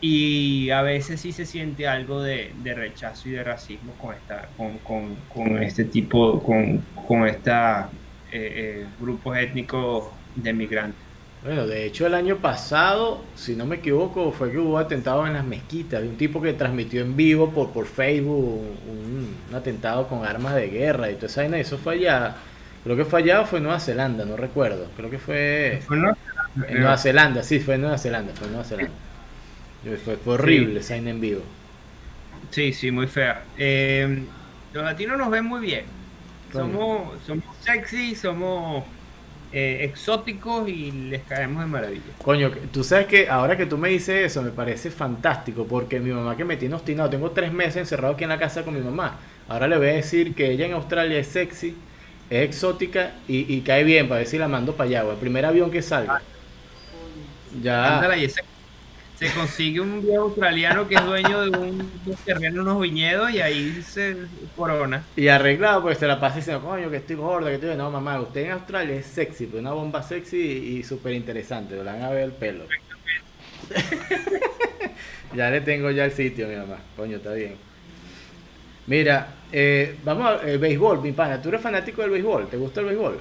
Y 0.01 0.69
a 0.71 0.83
veces 0.83 1.21
sí 1.23 1.33
se 1.33 1.47
siente 1.47 1.89
algo 1.89 2.23
de, 2.23 2.53
rechazo 2.63 3.29
y 3.31 3.33
de 3.33 3.43
racismo 3.43 3.93
con 3.95 4.15
esta, 4.15 4.49
con, 4.57 4.79
con, 4.79 5.17
con 5.33 5.63
este 5.63 5.85
tipo, 5.85 6.43
con, 6.43 6.85
con 7.07 7.27
esta 7.27 7.89
eh, 8.31 8.85
grupos 9.01 9.39
étnicos 9.39 10.05
de 10.35 10.53
migrantes. 10.53 11.06
Bueno, 11.47 11.69
de 11.69 11.87
hecho 11.87 12.09
el 12.09 12.15
año 12.15 12.39
pasado, 12.39 13.23
si 13.37 13.55
no 13.55 13.67
me 13.67 13.77
equivoco, 13.77 14.33
fue 14.33 14.51
que 14.51 14.59
hubo 14.59 14.79
atentados 14.79 15.29
en 15.29 15.35
las 15.35 15.45
mezquitas. 15.45 16.03
de 16.03 16.09
un 16.09 16.17
tipo 16.17 16.43
que 16.43 16.53
transmitió 16.55 17.01
en 17.03 17.15
vivo 17.15 17.53
por, 17.53 17.71
por 17.71 17.87
Facebook 17.87 18.65
un, 18.89 19.37
atentado 19.55 20.09
con 20.09 20.25
armas 20.25 20.57
de 20.57 20.69
guerra 20.69 21.09
y 21.09 21.15
toda 21.15 21.29
esa 21.29 21.43
vaina. 21.43 21.59
Eso 21.59 21.79
fue 21.79 21.95
allá. 21.95 22.35
Creo 22.83 22.97
que 22.97 23.05
fue 23.05 23.21
allá 23.21 23.43
o 23.43 23.47
fue 23.47 23.59
en 23.59 23.63
Nueva 23.63 23.79
Zelanda, 23.79 24.25
no 24.25 24.37
recuerdo. 24.37 24.91
Creo 24.97 25.09
que 25.09 25.19
fue, 25.19 25.81
¿Fue 25.87 25.97
en 25.97 26.81
Nueva 26.81 26.99
Zelanda. 26.99 27.45
sí, 27.45 27.61
fue 27.61 27.77
en 27.77 27.83
Nueva 27.83 27.99
Zelanda, 27.99 28.33
fue 28.35 28.49
en 28.49 28.53
Nueva 28.53 28.69
Zelanda. 28.69 28.95
Fue, 30.05 30.17
fue 30.17 30.35
horrible 30.35 30.81
esa 30.81 30.95
vaina 30.95 31.11
en 31.11 31.21
vivo. 31.21 31.43
Sí, 32.51 32.73
sí, 32.73 32.91
muy 32.91 33.07
fea. 33.07 33.45
Eh, 33.57 34.25
los 34.73 34.83
latinos 34.83 35.17
nos 35.17 35.31
ven 35.31 35.45
muy 35.45 35.61
bien. 35.61 35.85
Somos, 36.53 37.23
somos 37.25 37.45
sexy, 37.61 38.17
somos 38.17 38.83
eh, 39.53 39.79
exóticos 39.83 40.69
y 40.69 40.91
les 40.91 41.23
caemos 41.23 41.63
de 41.63 41.69
maravilla. 41.69 42.03
Coño, 42.23 42.51
tú 42.73 42.83
sabes 42.85 43.07
que 43.07 43.29
ahora 43.29 43.57
que 43.57 43.67
tú 43.67 43.79
me 43.79 43.89
dices 43.89 44.27
eso 44.27 44.43
me 44.43 44.51
parece 44.51 44.91
fantástico 44.91 45.67
porque 45.67 46.01
mi 46.01 46.11
mamá 46.11 46.37
que 46.37 46.45
me 46.45 46.57
tiene 46.57 46.75
obstinado, 46.75 47.11
tengo 47.11 47.31
tres 47.31 47.53
meses 47.53 47.77
encerrado 47.77 48.15
aquí 48.15 48.25
en 48.25 48.31
la 48.31 48.39
casa 48.39 48.65
con 48.65 48.75
mi 48.75 48.81
mamá. 48.81 49.19
Ahora 49.49 49.69
le 49.69 49.79
voy 49.79 49.89
a 49.89 49.93
decir 49.93 50.35
que 50.35 50.51
ella 50.51 50.67
en 50.67 50.73
Australia 50.73 51.19
es 51.19 51.29
sexy, 51.29 51.77
es 52.29 52.43
exótica 52.43 53.13
y, 53.29 53.61
cae 53.61 53.85
bien 53.85 54.09
para 54.09 54.19
ver 54.19 54.27
si 54.27 54.39
la 54.39 54.49
mando 54.49 54.75
para 54.75 54.89
allá, 54.89 55.11
el 55.11 55.17
primer 55.17 55.45
avión 55.45 55.71
que 55.71 55.83
salga. 55.83 56.21
Ya 57.63 58.01
se 59.19 59.33
consigue 59.33 59.81
un 59.81 60.03
viejo 60.03 60.25
australiano 60.25 60.87
que 60.87 60.95
es 60.95 61.05
dueño 61.05 61.41
de 61.43 61.59
un, 61.59 61.91
terreno, 62.25 62.61
unos 62.63 62.81
viñedos 62.83 63.31
y 63.31 63.41
ahí 63.41 63.83
se 63.83 64.17
corona. 64.55 65.05
Y 65.17 65.29
arreglado, 65.29 65.83
pues 65.83 65.97
se 65.99 66.07
la 66.07 66.21
pasa 66.21 66.37
diciendo, 66.37 66.63
coño, 66.63 66.91
que 66.91 66.99
estoy 66.99 67.17
gorda, 67.17 67.49
que 67.49 67.55
estoy. 67.55 67.77
No, 67.77 67.91
mamá, 67.91 68.21
usted 68.21 68.43
en 68.43 68.51
Australia 68.53 68.95
es 68.95 69.07
sexy, 69.07 69.47
pues 69.47 69.63
una 69.63 69.73
bomba 69.73 70.03
sexy 70.03 70.37
y, 70.37 70.83
súper 70.83 71.15
interesante. 71.15 71.77
Le 71.77 71.83
van 71.83 72.03
a 72.03 72.11
ver 72.11 72.25
el 72.25 72.33
pelo. 72.33 72.65
ya 75.35 75.51
le 75.51 75.63
tengo 75.63 75.91
ya 75.91 76.05
el 76.05 76.13
sitio, 76.13 76.47
mi 76.47 76.57
mamá. 76.57 76.77
Coño, 76.95 77.17
está 77.17 77.33
bien. 77.33 77.55
Mira, 78.87 79.29
eh, 79.51 79.97
vamos 80.05 80.43
al 80.43 80.59
béisbol, 80.59 81.01
mi 81.01 81.13
pana. 81.13 81.41
¿Tú 81.41 81.49
eres 81.49 81.63
fanático 81.63 82.03
del 82.03 82.11
béisbol? 82.11 82.49
¿Te 82.49 82.59
gusta 82.59 82.81
el 82.81 82.87
béisbol? 82.87 83.19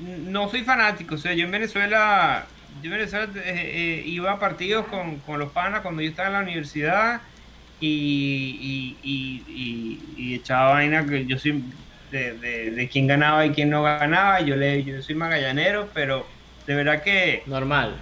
No 0.00 0.50
soy 0.50 0.62
fanático, 0.64 1.14
o 1.14 1.18
sea, 1.18 1.32
yo 1.32 1.44
en 1.44 1.50
Venezuela 1.50 2.46
yo 2.82 2.94
eh, 2.94 3.28
eh, 3.44 4.02
iba 4.06 4.32
a 4.32 4.38
partidos 4.38 4.86
con, 4.86 5.18
con, 5.18 5.38
los 5.38 5.52
panas 5.52 5.80
cuando 5.80 6.02
yo 6.02 6.10
estaba 6.10 6.28
en 6.28 6.34
la 6.34 6.40
universidad 6.40 7.20
y, 7.80 8.96
y, 9.02 10.34
echaba 10.34 10.72
vaina 10.72 11.04
que 11.04 11.26
yo 11.26 11.38
soy 11.38 11.62
de, 12.10 12.70
de, 12.70 12.88
quién 12.88 13.06
ganaba 13.06 13.44
y 13.44 13.50
quién 13.50 13.70
no 13.70 13.82
ganaba. 13.82 14.40
Yo, 14.40 14.56
le, 14.56 14.84
yo 14.84 15.02
soy 15.02 15.14
magallanero, 15.14 15.88
pero 15.92 16.26
de 16.66 16.74
verdad 16.74 17.02
que... 17.02 17.42
Normal. 17.46 17.96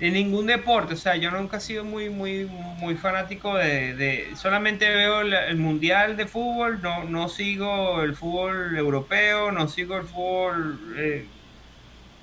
En 0.00 0.14
ningún 0.14 0.46
deporte, 0.46 0.94
o 0.94 0.96
sea, 0.96 1.14
yo 1.14 1.30
nunca 1.30 1.58
he 1.58 1.60
sido 1.60 1.84
muy, 1.84 2.10
muy, 2.10 2.44
muy 2.78 2.96
fanático 2.96 3.54
de, 3.54 4.30
solamente 4.34 4.88
veo 4.88 5.20
el, 5.20 5.56
mundial 5.58 6.16
de 6.16 6.26
fútbol, 6.26 6.82
no, 6.82 7.04
no 7.04 7.28
sigo 7.28 8.02
el 8.02 8.16
fútbol 8.16 8.76
europeo, 8.76 9.52
no 9.52 9.68
sigo 9.68 9.96
el 9.96 10.02
fútbol 10.02 10.80
eh, 10.96 11.26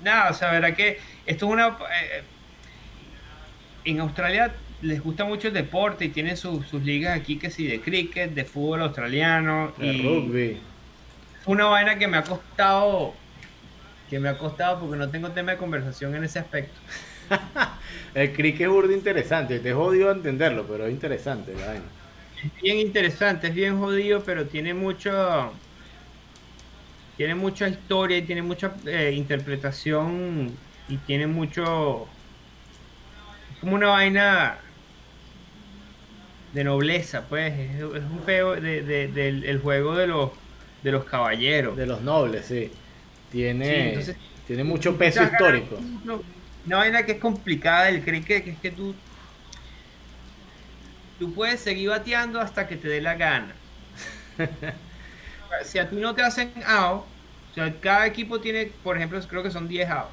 nada, 0.02 0.30
o 0.30 0.34
sea, 0.34 0.52
verdad 0.52 0.74
que 0.74 0.98
esto 1.26 1.46
es 1.46 1.52
una... 1.52 1.68
Eh, 1.68 2.22
en 3.84 4.00
Australia 4.00 4.52
les 4.82 5.02
gusta 5.02 5.24
mucho 5.24 5.48
el 5.48 5.54
deporte 5.54 6.06
y 6.06 6.08
tienen 6.08 6.36
sus 6.36 6.72
ligas 6.72 7.18
aquí 7.18 7.36
que 7.36 7.50
sí, 7.50 7.66
de 7.66 7.80
cricket, 7.80 8.32
de 8.32 8.44
fútbol 8.44 8.82
australiano. 8.82 9.72
De 9.78 9.86
y 9.86 10.02
rugby. 10.02 10.60
Una 11.46 11.66
vaina 11.66 11.98
que 11.98 12.06
me 12.06 12.16
ha 12.16 12.22
costado, 12.22 13.14
que 14.08 14.18
me 14.18 14.28
ha 14.28 14.38
costado 14.38 14.80
porque 14.80 14.96
no 14.96 15.08
tengo 15.10 15.30
tema 15.30 15.52
de 15.52 15.58
conversación 15.58 16.14
en 16.14 16.24
ese 16.24 16.38
aspecto. 16.38 16.78
el 18.14 18.32
cricket 18.32 18.62
es 18.62 18.68
burdo 18.68 18.92
interesante, 18.92 19.58
te 19.58 19.72
jodido 19.72 20.10
entenderlo, 20.10 20.66
pero 20.66 20.86
es 20.86 20.92
interesante 20.92 21.54
la 21.54 21.66
vaina. 21.66 21.84
Es 22.42 22.62
bien 22.62 22.78
interesante, 22.78 23.48
es 23.48 23.54
bien 23.54 23.78
jodido, 23.78 24.22
pero 24.22 24.46
tiene 24.46 24.72
mucho 24.72 25.52
tiene 27.20 27.34
mucha 27.34 27.68
historia 27.68 28.16
y 28.16 28.22
tiene 28.22 28.40
mucha 28.40 28.72
eh, 28.86 29.12
interpretación 29.14 30.56
y 30.88 30.96
tiene 30.96 31.26
mucho 31.26 32.08
como 33.60 33.74
una 33.74 33.88
vaina 33.88 34.56
de 36.54 36.64
nobleza 36.64 37.26
pues 37.28 37.52
es, 37.52 37.82
un 37.82 38.22
peo 38.24 38.54
del 38.54 39.60
juego 39.62 39.96
de 39.96 40.06
los 40.06 40.30
de 40.82 40.92
los 40.92 41.04
caballeros. 41.04 41.76
De 41.76 41.84
los 41.84 42.00
nobles 42.00 42.46
sí. 42.46 42.72
Tiene 43.30 44.02
tiene 44.46 44.64
mucho 44.64 44.96
peso 44.96 45.22
histórico. 45.22 45.78
una 46.64 46.76
vaina 46.78 47.04
que 47.04 47.12
es 47.12 47.18
complicada 47.18 47.90
el 47.90 48.02
cricket 48.02 48.44
que 48.44 48.50
es 48.52 48.58
que 48.60 48.70
tú 48.70 48.94
tú 51.18 51.34
puedes 51.34 51.60
seguir 51.60 51.90
bateando 51.90 52.40
hasta 52.40 52.66
que 52.66 52.76
te 52.76 52.88
dé 52.88 53.02
la 53.02 53.14
gana. 53.14 53.54
Si 55.64 55.78
a 55.78 55.90
ti 55.90 55.96
no 55.96 56.14
te 56.14 56.22
hacen 56.22 56.52
out, 56.64 57.04
o 57.50 57.54
sea, 57.54 57.74
cada 57.80 58.06
equipo 58.06 58.40
tiene, 58.40 58.70
por 58.82 58.96
ejemplo, 58.96 59.20
creo 59.28 59.42
que 59.42 59.50
son 59.50 59.68
10 59.68 59.90
outs. 59.90 60.10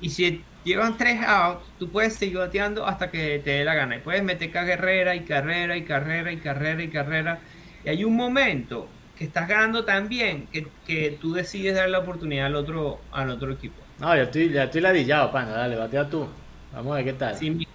Y 0.00 0.10
si 0.10 0.42
llevan 0.64 0.96
3 0.96 1.20
outs, 1.26 1.64
tú 1.78 1.88
puedes 1.88 2.14
seguir 2.14 2.38
bateando 2.38 2.86
hasta 2.86 3.10
que 3.10 3.40
te 3.40 3.50
dé 3.50 3.64
la 3.64 3.74
gana. 3.74 3.96
Y 3.96 4.00
puedes 4.00 4.22
meter 4.22 4.50
carrera 4.50 5.14
y 5.14 5.20
carrera 5.20 5.76
y 5.76 5.82
carrera 5.82 6.32
y 6.32 6.36
carrera 6.38 6.82
y 6.82 6.88
carrera. 6.88 7.38
Y 7.84 7.88
hay 7.88 8.04
un 8.04 8.16
momento 8.16 8.88
que 9.16 9.24
estás 9.24 9.48
ganando 9.48 9.84
tan 9.84 10.08
bien 10.08 10.46
que, 10.52 10.66
que 10.86 11.18
tú 11.20 11.32
decides 11.32 11.74
dar 11.74 11.88
la 11.88 11.98
oportunidad 11.98 12.46
al 12.46 12.56
otro, 12.56 13.00
al 13.12 13.30
otro 13.30 13.52
equipo. 13.52 13.76
No, 13.98 14.14
ya 14.14 14.22
estoy, 14.22 14.50
ya 14.50 14.64
estoy 14.64 14.80
ladillado, 14.80 15.32
pana. 15.32 15.50
Dale, 15.50 15.76
batea 15.76 16.08
tú. 16.08 16.28
Vamos 16.72 16.92
a 16.92 16.96
ver 16.96 17.04
qué 17.04 17.12
tal. 17.14 17.36
Sí, 17.36 17.66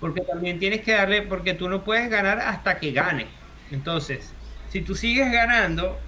porque 0.00 0.20
también 0.20 0.58
tienes 0.58 0.82
que 0.82 0.92
darle, 0.92 1.22
porque 1.22 1.54
tú 1.54 1.68
no 1.68 1.82
puedes 1.82 2.10
ganar 2.10 2.38
hasta 2.38 2.78
que 2.78 2.92
gane. 2.92 3.26
Entonces, 3.70 4.34
si 4.68 4.82
tú 4.82 4.94
sigues 4.94 5.32
ganando, 5.32 5.98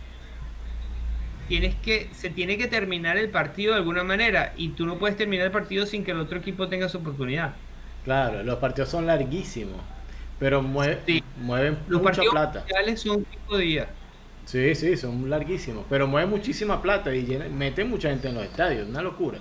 tienes 1.47 1.75
que, 1.77 2.09
se 2.13 2.31
tiene 2.31 2.59
que 2.59 2.69
terminar 2.69 3.17
el 3.17 3.31
partido 3.31 3.73
de 3.73 3.79
alguna 3.79 4.05
manera 4.05 4.53
y 4.57 4.71
tú 4.71 4.87
no 4.87 4.99
puedes 4.99 5.17
terminar 5.17 5.47
el 5.47 5.53
partido 5.53 5.87
sin 5.87 6.05
que 6.05 6.13
el 6.13 6.21
otro 6.21 6.39
equipo 6.39 6.69
tenga 6.69 6.89
su 6.89 6.99
oportunidad. 6.99 7.55
Claro, 8.05 8.43
los 8.43 8.59
partidos 8.59 8.89
son 8.91 9.07
larguísimos, 9.07 9.81
pero 10.39 10.63
mueven 10.63 11.79
los 11.89 12.03
mucha 12.03 12.23
plata. 12.31 12.65
Los 12.87 13.01
son 13.01 13.27
cinco 13.31 13.57
días. 13.59 13.89
Sí, 14.45 14.75
sí, 14.75 14.97
son 14.97 15.29
larguísimos, 15.29 15.85
pero 15.89 16.07
mueven 16.07 16.31
muchísima 16.31 16.81
plata 16.81 17.15
y 17.15 17.25
llena- 17.27 17.49
meten 17.49 17.91
mucha 17.91 18.11
gente 18.11 18.29
en 18.29 18.35
los 18.37 18.45
estadios, 18.45 18.89
una 18.89 19.03
locura. 19.03 19.39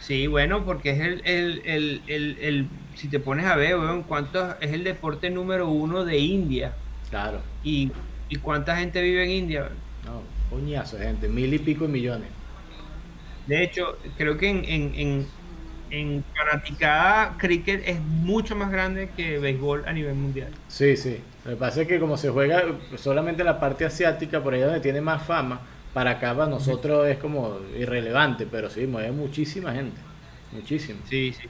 Sí, 0.00 0.26
bueno, 0.26 0.64
porque 0.64 0.90
es 0.90 1.00
el, 1.00 1.22
el, 1.24 1.62
el, 1.64 2.02
el, 2.08 2.38
el- 2.40 2.68
si 2.96 3.08
te 3.08 3.20
pones 3.20 3.46
a 3.46 3.56
ver, 3.56 3.78
weón, 3.78 4.02
cuánto 4.02 4.56
es 4.60 4.72
el 4.72 4.84
deporte 4.84 5.30
número 5.30 5.68
uno 5.68 6.04
de 6.04 6.18
India 6.18 6.72
Claro, 7.10 7.40
y, 7.62 7.90
y 8.28 8.36
cuánta 8.36 8.76
gente 8.76 9.00
vive 9.02 9.24
en 9.24 9.30
India. 9.30 9.68
Coñazo 10.52 10.96
de 10.98 11.06
gente, 11.06 11.28
mil 11.28 11.52
y 11.54 11.58
pico 11.60 11.84
de 11.86 11.92
millones. 11.92 12.30
De 13.44 13.62
hecho, 13.62 13.98
creo 14.16 14.36
que 14.38 14.48
en, 14.48 14.64
en, 14.64 14.94
en, 14.94 15.32
en 15.90 16.24
fanaticada 16.36 17.36
cricket 17.38 17.82
es 17.86 18.00
mucho 18.00 18.56
más 18.56 18.70
grande 18.70 19.12
que 19.14 19.38
béisbol 19.38 19.84
a 19.86 19.92
nivel 19.92 20.14
mundial. 20.16 20.60
Sí, 20.68 20.96
sí. 20.96 21.24
Lo 21.44 21.50
que 21.52 21.56
pasa 21.56 21.82
es 21.82 21.88
que 21.88 22.00
como 22.00 22.16
se 22.16 22.30
juega 22.30 22.62
solamente 22.96 23.42
en 23.42 23.46
la 23.46 23.60
parte 23.60 23.84
asiática, 23.84 24.42
por 24.42 24.54
ahí 24.54 24.60
donde 24.60 24.80
tiene 24.80 25.00
más 25.00 25.26
fama, 25.26 25.60
para 25.92 26.12
acá 26.12 26.34
para 26.34 26.48
nosotros 26.50 27.06
es 27.08 27.18
como 27.18 27.58
irrelevante, 27.76 28.46
pero 28.46 28.70
sí, 28.70 28.86
mueve 28.86 29.12
muchísima 29.12 29.72
gente. 29.74 30.00
Muchísimo. 30.50 31.02
Sí, 31.04 31.32
sí. 31.32 31.48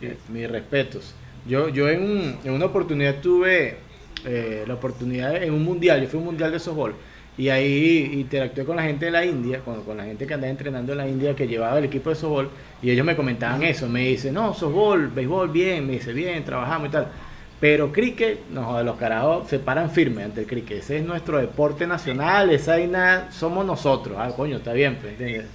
Eh, 0.00 0.18
Mis 0.28 0.50
respetos. 0.50 1.14
Yo, 1.44 1.68
yo 1.68 1.88
en, 1.88 2.02
un- 2.02 2.40
en 2.44 2.52
una 2.52 2.66
oportunidad 2.66 3.20
tuve 3.20 3.78
eh, 4.24 4.64
la 4.66 4.74
oportunidad 4.74 5.42
en 5.42 5.52
un 5.54 5.62
mundial, 5.64 6.02
yo 6.02 6.08
fui 6.08 6.18
a 6.18 6.20
un 6.20 6.26
mundial 6.26 6.52
de 6.52 6.58
softball 6.58 6.96
y 7.38 7.48
ahí 7.50 8.10
interactué 8.14 8.64
con 8.64 8.76
la 8.76 8.82
gente 8.82 9.06
de 9.06 9.10
la 9.10 9.24
India, 9.24 9.60
con, 9.60 9.82
con 9.84 9.96
la 9.98 10.04
gente 10.04 10.26
que 10.26 10.34
andaba 10.34 10.50
entrenando 10.50 10.92
en 10.92 10.98
la 10.98 11.06
India 11.08 11.34
que 11.36 11.46
llevaba 11.46 11.78
el 11.78 11.84
equipo 11.84 12.08
de 12.10 12.16
softball 12.16 12.48
y 12.82 12.90
ellos 12.90 13.04
me 13.04 13.14
comentaban 13.16 13.62
eso, 13.62 13.88
me 13.88 14.00
dicen, 14.08 14.34
no, 14.34 14.54
softball, 14.54 15.08
béisbol, 15.08 15.50
bien, 15.50 15.86
me 15.86 15.94
dice, 15.94 16.12
bien, 16.12 16.44
trabajamos 16.44 16.88
y 16.88 16.92
tal. 16.92 17.08
Pero 17.60 17.90
cricket, 17.90 18.40
no 18.50 18.82
los 18.82 18.96
carajos 18.96 19.48
se 19.48 19.58
paran 19.58 19.90
firmes 19.90 20.26
ante 20.26 20.40
el 20.42 20.46
cricket. 20.46 20.78
Ese 20.78 20.98
es 20.98 21.04
nuestro 21.04 21.38
deporte 21.38 21.86
nacional, 21.86 22.50
esa 22.50 22.74
hay 22.74 22.86
nada, 22.86 23.30
somos 23.32 23.64
nosotros. 23.64 24.16
Ah, 24.18 24.30
coño, 24.36 24.56
está 24.58 24.72
bien, 24.74 24.96
pues, 25.00 25.12
¿entiendes? 25.12 25.46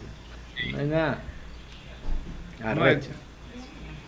No 0.71 0.79
hay 0.79 0.87
nada. 0.87 1.21
Arrecha. 2.63 3.09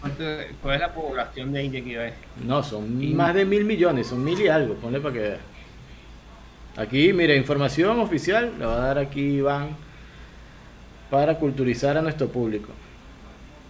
¿Cuánto- 0.01 0.23
¿Cuál 0.61 0.75
es 0.75 0.81
la 0.81 0.93
población 0.93 1.53
de 1.53 1.63
India 1.63 1.83
que 1.83 1.99
hay? 1.99 2.13
No, 2.45 2.61
son 2.61 3.15
más 3.15 3.33
de 3.33 3.45
mil 3.45 3.63
millones, 3.63 4.07
son 4.07 4.23
mil 4.23 4.39
y 4.39 4.47
algo, 4.47 4.73
ponle 4.75 4.99
para 4.99 5.13
que 5.13 5.19
veas. 5.19 5.39
Aquí, 6.75 7.13
mire, 7.13 7.35
información 7.35 7.99
oficial, 7.99 8.53
le 8.57 8.65
va 8.65 8.75
a 8.75 8.87
dar 8.87 8.97
aquí 8.97 9.21
Iván 9.21 9.75
para 11.09 11.37
culturizar 11.37 11.97
a 11.97 12.01
nuestro 12.01 12.27
público. 12.27 12.71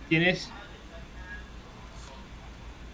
Tienes. 0.08 0.50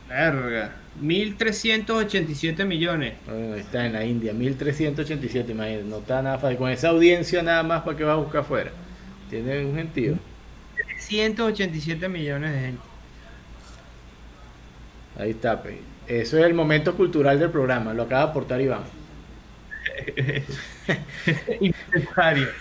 Verga. 0.07 0.76
1387 0.99 2.66
millones. 2.66 3.14
Bueno, 3.26 3.55
está 3.55 3.86
en 3.86 3.93
la 3.93 4.03
India, 4.03 4.34
1387, 4.34 5.51
imagínate, 5.51 5.84
no 5.86 5.97
está 5.97 6.22
nada 6.22 6.39
fácil. 6.39 6.57
Con 6.57 6.72
esa 6.72 6.89
audiencia 6.89 7.43
nada 7.43 7.64
más 7.64 7.84
para 7.84 7.95
que 7.95 8.03
va 8.03 8.14
a 8.14 8.18
buscar 8.18 8.41
afuera. 8.41 8.72
Tiene 9.30 9.66
un 9.66 9.76
gentío. 9.76 10.16
387 10.76 12.10
millones 12.10 12.51
de 12.51 12.60
gente. 12.60 12.82
Ahí 15.18 15.32
está, 15.32 15.62
pues. 15.62 15.76
Eso 16.07 16.38
es 16.39 16.45
el 16.45 16.53
momento 16.55 16.95
cultural 16.95 17.39
del 17.39 17.51
programa, 17.51 17.93
lo 17.93 18.03
acaba 18.03 18.24
de 18.24 18.30
aportar 18.32 18.60
Iván. 18.62 18.82
Innecesario. 21.60 22.54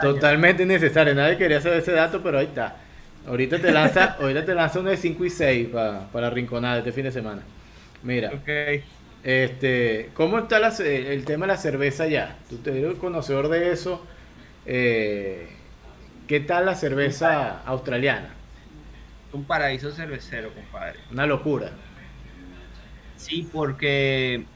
Totalmente 0.00 0.62
innecesario, 0.64 1.14
nadie 1.14 1.36
quería 1.38 1.60
saber 1.60 1.78
ese 1.78 1.92
dato, 1.92 2.22
pero 2.22 2.38
ahí 2.38 2.46
está. 2.46 2.84
Ahorita 3.24 3.60
te 3.60 3.70
lanza, 3.70 4.04
ahorita 4.20 4.44
te 4.44 4.54
lanza 4.54 4.80
uno 4.80 4.90
de 4.90 4.96
5 4.96 5.24
y 5.24 5.30
6 5.30 5.68
pa- 5.68 6.10
para 6.12 6.30
rinconada 6.30 6.78
este 6.78 6.92
fin 6.92 7.04
de 7.04 7.12
semana. 7.12 7.42
Mira, 8.02 8.42
este, 9.22 10.10
¿cómo 10.14 10.38
está 10.40 10.58
la 10.60 10.68
el 10.78 11.24
tema 11.24 11.46
de 11.46 11.52
la 11.52 11.58
cerveza 11.58 12.06
ya? 12.08 12.44
Tú 12.48 12.58
te 12.62 12.78
eres 12.78 12.98
conocedor 12.98 13.48
de 13.48 13.72
eso. 13.72 14.06
eh, 14.64 15.58
¿Qué 16.26 16.40
tal 16.40 16.66
la 16.66 16.74
cerveza 16.76 17.60
australiana? 17.62 18.36
Un 19.32 19.46
paraíso 19.46 19.90
cervecero, 19.92 20.54
compadre. 20.54 21.00
Una 21.10 21.26
locura. 21.26 21.80
Sí, 23.14 23.48
porque 23.52 24.51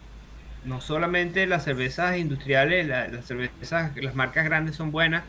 no 0.66 0.80
solamente 0.80 1.46
las 1.46 1.64
cervezas 1.64 2.18
industriales, 2.18 2.86
la- 2.86 3.08
las 3.08 3.26
cervezas, 3.26 3.96
las 3.96 4.14
marcas 4.14 4.44
grandes 4.44 4.76
son 4.76 4.90
buenas, 4.92 5.24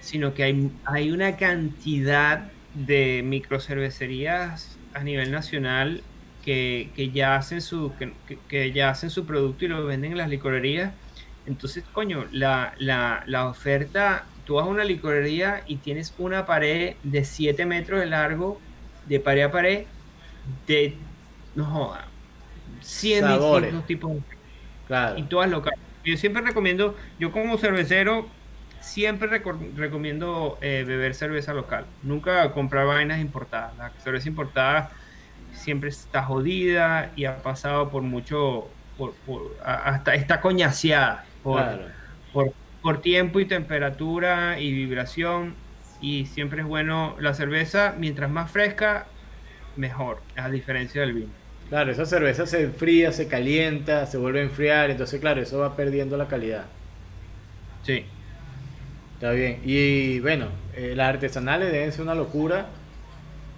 sino 0.00 0.34
que 0.34 0.42
hay, 0.44 0.70
hay 0.84 1.10
una 1.10 1.36
cantidad 1.36 2.50
de 2.74 3.22
microcervecerías 3.24 4.80
a 4.94 5.04
nivel 5.04 5.30
nacional 5.30 6.02
que, 6.44 6.90
que 6.96 7.10
ya 7.12 7.36
hacen 7.36 7.60
su 7.60 7.94
que- 7.98 8.14
que 8.48 8.72
ya 8.72 8.90
hacen 8.90 9.10
su 9.10 9.26
producto 9.26 9.64
y 9.64 9.68
lo 9.68 9.84
venden 9.86 10.12
en 10.12 10.18
las 10.18 10.28
licorerías. 10.28 10.94
Entonces, 11.46 11.84
coño, 11.92 12.26
la, 12.32 12.74
la, 12.78 13.22
la 13.26 13.46
oferta, 13.48 14.26
tú 14.44 14.54
vas 14.54 14.64
a 14.66 14.68
una 14.68 14.84
licorería 14.84 15.62
y 15.66 15.76
tienes 15.78 16.14
una 16.18 16.46
pared 16.46 16.96
de 17.02 17.24
7 17.24 17.66
metros 17.66 18.00
de 18.00 18.06
largo, 18.06 18.60
de 19.06 19.20
pared 19.20 19.42
a 19.44 19.50
pared, 19.52 19.86
de, 20.66 21.06
no 21.54 21.66
joda, 21.66 22.11
100 22.82 23.24
Sabores. 23.24 23.62
distintos 23.72 23.86
tipos 23.86 24.12
de 24.14 24.20
Claro. 24.86 25.18
y 25.18 25.22
todas 25.24 25.50
locales. 25.50 25.78
Yo 26.04 26.16
siempre 26.16 26.42
recomiendo, 26.42 26.96
yo 27.18 27.30
como 27.32 27.56
cervecero, 27.58 28.26
siempre 28.80 29.28
reco- 29.30 29.74
recomiendo 29.76 30.58
eh, 30.60 30.84
beber 30.86 31.14
cerveza 31.14 31.54
local. 31.54 31.86
Nunca 32.02 32.50
comprar 32.52 32.86
vainas 32.86 33.20
importadas. 33.20 33.76
La 33.78 33.90
cerveza 33.98 34.28
importada 34.28 34.90
siempre 35.52 35.88
está 35.90 36.22
jodida 36.24 37.12
y 37.14 37.24
ha 37.26 37.36
pasado 37.42 37.90
por 37.90 38.02
mucho, 38.02 38.68
por, 38.98 39.14
hasta 39.64 40.14
está 40.14 40.40
coñaseada 40.40 41.24
por, 41.44 41.60
Claro. 41.62 41.84
por, 42.32 42.52
por 42.82 43.00
tiempo 43.00 43.38
y 43.38 43.44
temperatura 43.44 44.58
y 44.58 44.72
vibración. 44.72 45.54
Y 46.00 46.26
siempre 46.26 46.62
es 46.62 46.66
bueno 46.66 47.14
la 47.20 47.32
cerveza, 47.34 47.94
mientras 47.96 48.28
más 48.28 48.50
fresca, 48.50 49.06
mejor, 49.76 50.20
a 50.36 50.48
diferencia 50.50 51.02
del 51.02 51.12
vino. 51.12 51.30
Claro, 51.72 51.90
esa 51.90 52.04
cerveza 52.04 52.44
se 52.44 52.64
enfría, 52.64 53.12
se 53.12 53.28
calienta, 53.28 54.04
se 54.04 54.18
vuelve 54.18 54.40
a 54.40 54.42
enfriar, 54.42 54.90
entonces 54.90 55.18
claro, 55.18 55.40
eso 55.40 55.58
va 55.58 55.74
perdiendo 55.74 56.18
la 56.18 56.28
calidad. 56.28 56.66
Sí. 57.82 58.04
Está 59.14 59.30
bien. 59.30 59.58
Y 59.64 60.20
bueno, 60.20 60.48
eh, 60.76 60.92
las 60.94 61.08
artesanales 61.08 61.72
deben 61.72 61.90
ser 61.90 62.02
una 62.02 62.14
locura. 62.14 62.66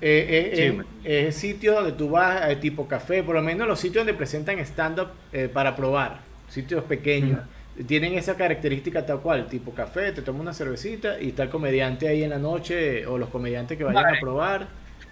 Eh, 0.00 0.52
eh, 0.52 0.78
Sí, 0.78 0.86
es 1.02 1.34
sitio 1.34 1.72
donde 1.74 1.90
tú 1.90 2.08
vas, 2.08 2.60
tipo 2.60 2.86
café, 2.86 3.24
por 3.24 3.34
lo 3.34 3.42
menos 3.42 3.66
los 3.66 3.80
sitios 3.80 4.06
donde 4.06 4.16
presentan 4.16 4.60
stand-up 4.60 5.08
para 5.52 5.74
probar, 5.74 6.20
sitios 6.48 6.84
pequeños, 6.84 7.40
tienen 7.88 8.14
esa 8.14 8.36
característica 8.36 9.04
tal 9.04 9.22
cual, 9.22 9.48
tipo 9.48 9.74
café, 9.74 10.12
te 10.12 10.22
tomas 10.22 10.42
una 10.42 10.54
cervecita 10.54 11.20
y 11.20 11.30
está 11.30 11.42
el 11.42 11.48
comediante 11.48 12.06
ahí 12.06 12.22
en 12.22 12.30
la 12.30 12.38
noche, 12.38 13.06
o 13.06 13.18
los 13.18 13.28
comediantes 13.30 13.76
que 13.76 13.82
vayan 13.82 14.14
a 14.14 14.20
probar, 14.20 14.68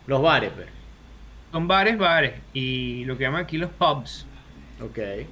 los 0.06 0.22
bares, 0.22 0.52
pues. 0.54 0.81
Son 1.52 1.68
bares, 1.68 1.96
bares. 1.98 2.44
Y 2.52 3.04
lo 3.04 3.16
que 3.16 3.24
llaman 3.24 3.42
aquí 3.44 3.56
los 3.58 3.72
pubs. 3.76 4.28
Ok. 4.78 4.98
Eh, 4.98 5.30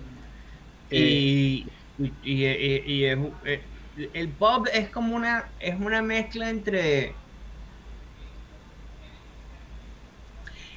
Y, 0.90 1.72
y, 1.96 2.18
y- 2.22 3.04
es 3.04 3.18
eh, 3.44 3.70
el 3.94 4.36
pub 4.36 4.68
es 4.72 4.90
como 4.90 5.14
una, 5.16 5.54
es 5.58 5.78
una 5.78 6.02
mezcla 6.02 6.50
entre... 6.50 7.22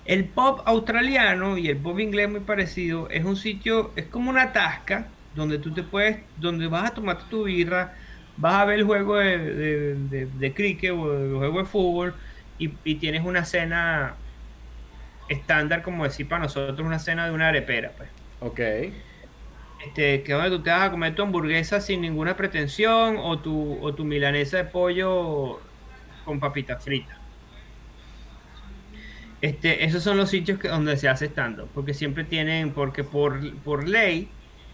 El 0.05 0.33
pub 0.33 0.61
australiano 0.65 1.57
y 1.57 1.67
el 1.69 1.81
pub 1.81 1.99
inglés 1.99 2.29
muy 2.29 2.41
parecido 2.41 3.09
es 3.09 3.23
un 3.25 3.35
sitio, 3.37 3.93
es 3.95 4.07
como 4.09 4.29
una 4.29 4.51
tasca 4.51 5.15
donde 5.31 5.59
tú 5.59 5.73
te 5.73 5.83
puedes, 5.83 6.25
donde 6.35 6.67
vas 6.67 6.91
a 6.91 6.93
tomarte 6.93 7.25
tu 7.29 7.43
birra, 7.45 7.95
vas 8.35 8.55
a 8.55 8.65
ver 8.65 8.79
el 8.79 8.85
juego 8.85 9.17
de, 9.17 9.37
de, 9.39 9.95
de- 9.97 10.27
de 10.27 10.53
cricket 10.53 10.91
o 10.91 11.13
el 11.13 11.35
juego 11.37 11.59
de 11.59 11.65
fútbol 11.65 12.19
y, 12.57 12.79
y 12.83 12.99
tienes 12.99 13.23
una 13.25 13.45
cena 13.45 14.22
estándar, 15.33 15.81
como 15.83 16.03
decir 16.03 16.27
para 16.27 16.43
nosotros, 16.43 16.79
una 16.79 16.99
cena 16.99 17.25
de 17.25 17.31
una 17.31 17.49
arepera, 17.49 17.91
pues 17.97 18.09
ok. 18.39 18.59
este, 19.85 20.23
que 20.23 20.33
donde 20.33 20.49
tú 20.49 20.63
te 20.63 20.69
vas 20.69 20.83
a 20.83 20.91
comer 20.91 21.15
tu 21.15 21.23
hamburguesa 21.23 21.81
sin 21.81 22.01
ninguna 22.01 22.35
pretensión 22.37 23.17
o 23.17 23.39
tu, 23.39 23.79
o 23.81 23.93
tu 23.93 24.05
milanesa 24.05 24.57
de 24.57 24.65
pollo 24.65 25.59
con 26.25 26.39
papitas 26.39 26.83
fritas. 26.83 27.17
Este, 29.41 29.83
esos 29.83 30.01
son 30.03 30.15
los 30.17 30.29
sitios 30.29 30.57
que, 30.57 30.69
donde 30.69 30.95
se 30.95 31.09
hace 31.09 31.25
stand 31.25 31.65
porque 31.73 31.93
siempre 31.93 32.23
tienen, 32.23 32.71
porque 32.71 33.03
por, 33.03 33.53
por 33.57 33.87
ley, 33.87 34.29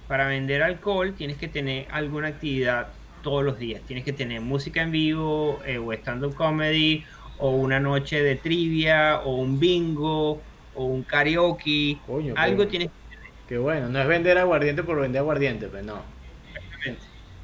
para 0.08 0.28
vender 0.28 0.62
alcohol 0.64 1.16
tienes 1.16 1.38
que 1.38 1.48
tener 1.48 1.88
alguna 1.92 2.28
actividad 2.30 2.90
todos 3.24 3.44
los 3.44 3.58
días. 3.60 3.82
Tienes 3.88 4.06
que 4.06 4.14
tener 4.14 4.42
música 4.42 4.82
en 4.82 4.92
vivo, 4.92 5.60
eh, 5.66 5.78
o 5.78 5.92
stand-up 5.94 6.36
comedy, 6.36 7.04
o 7.38 7.52
una 7.52 7.80
noche 7.80 8.22
de 8.22 8.36
trivia, 8.36 9.20
o 9.22 9.36
un 9.36 9.60
bingo, 9.60 10.42
o 10.80 10.86
un 10.86 11.04
karaoke. 11.04 11.98
Coño, 12.06 12.34
Algo 12.36 12.64
qué- 12.64 12.70
tienes 12.72 12.90
Qué 13.48 13.58
bueno, 13.58 13.90
no 13.90 14.00
es 14.02 14.08
vender 14.08 14.38
aguardiente 14.38 14.84
por 14.84 15.00
vender 15.02 15.20
aguardiente, 15.22 15.68
pues 15.68 15.84
no. 15.84 16.04
que 16.84 16.98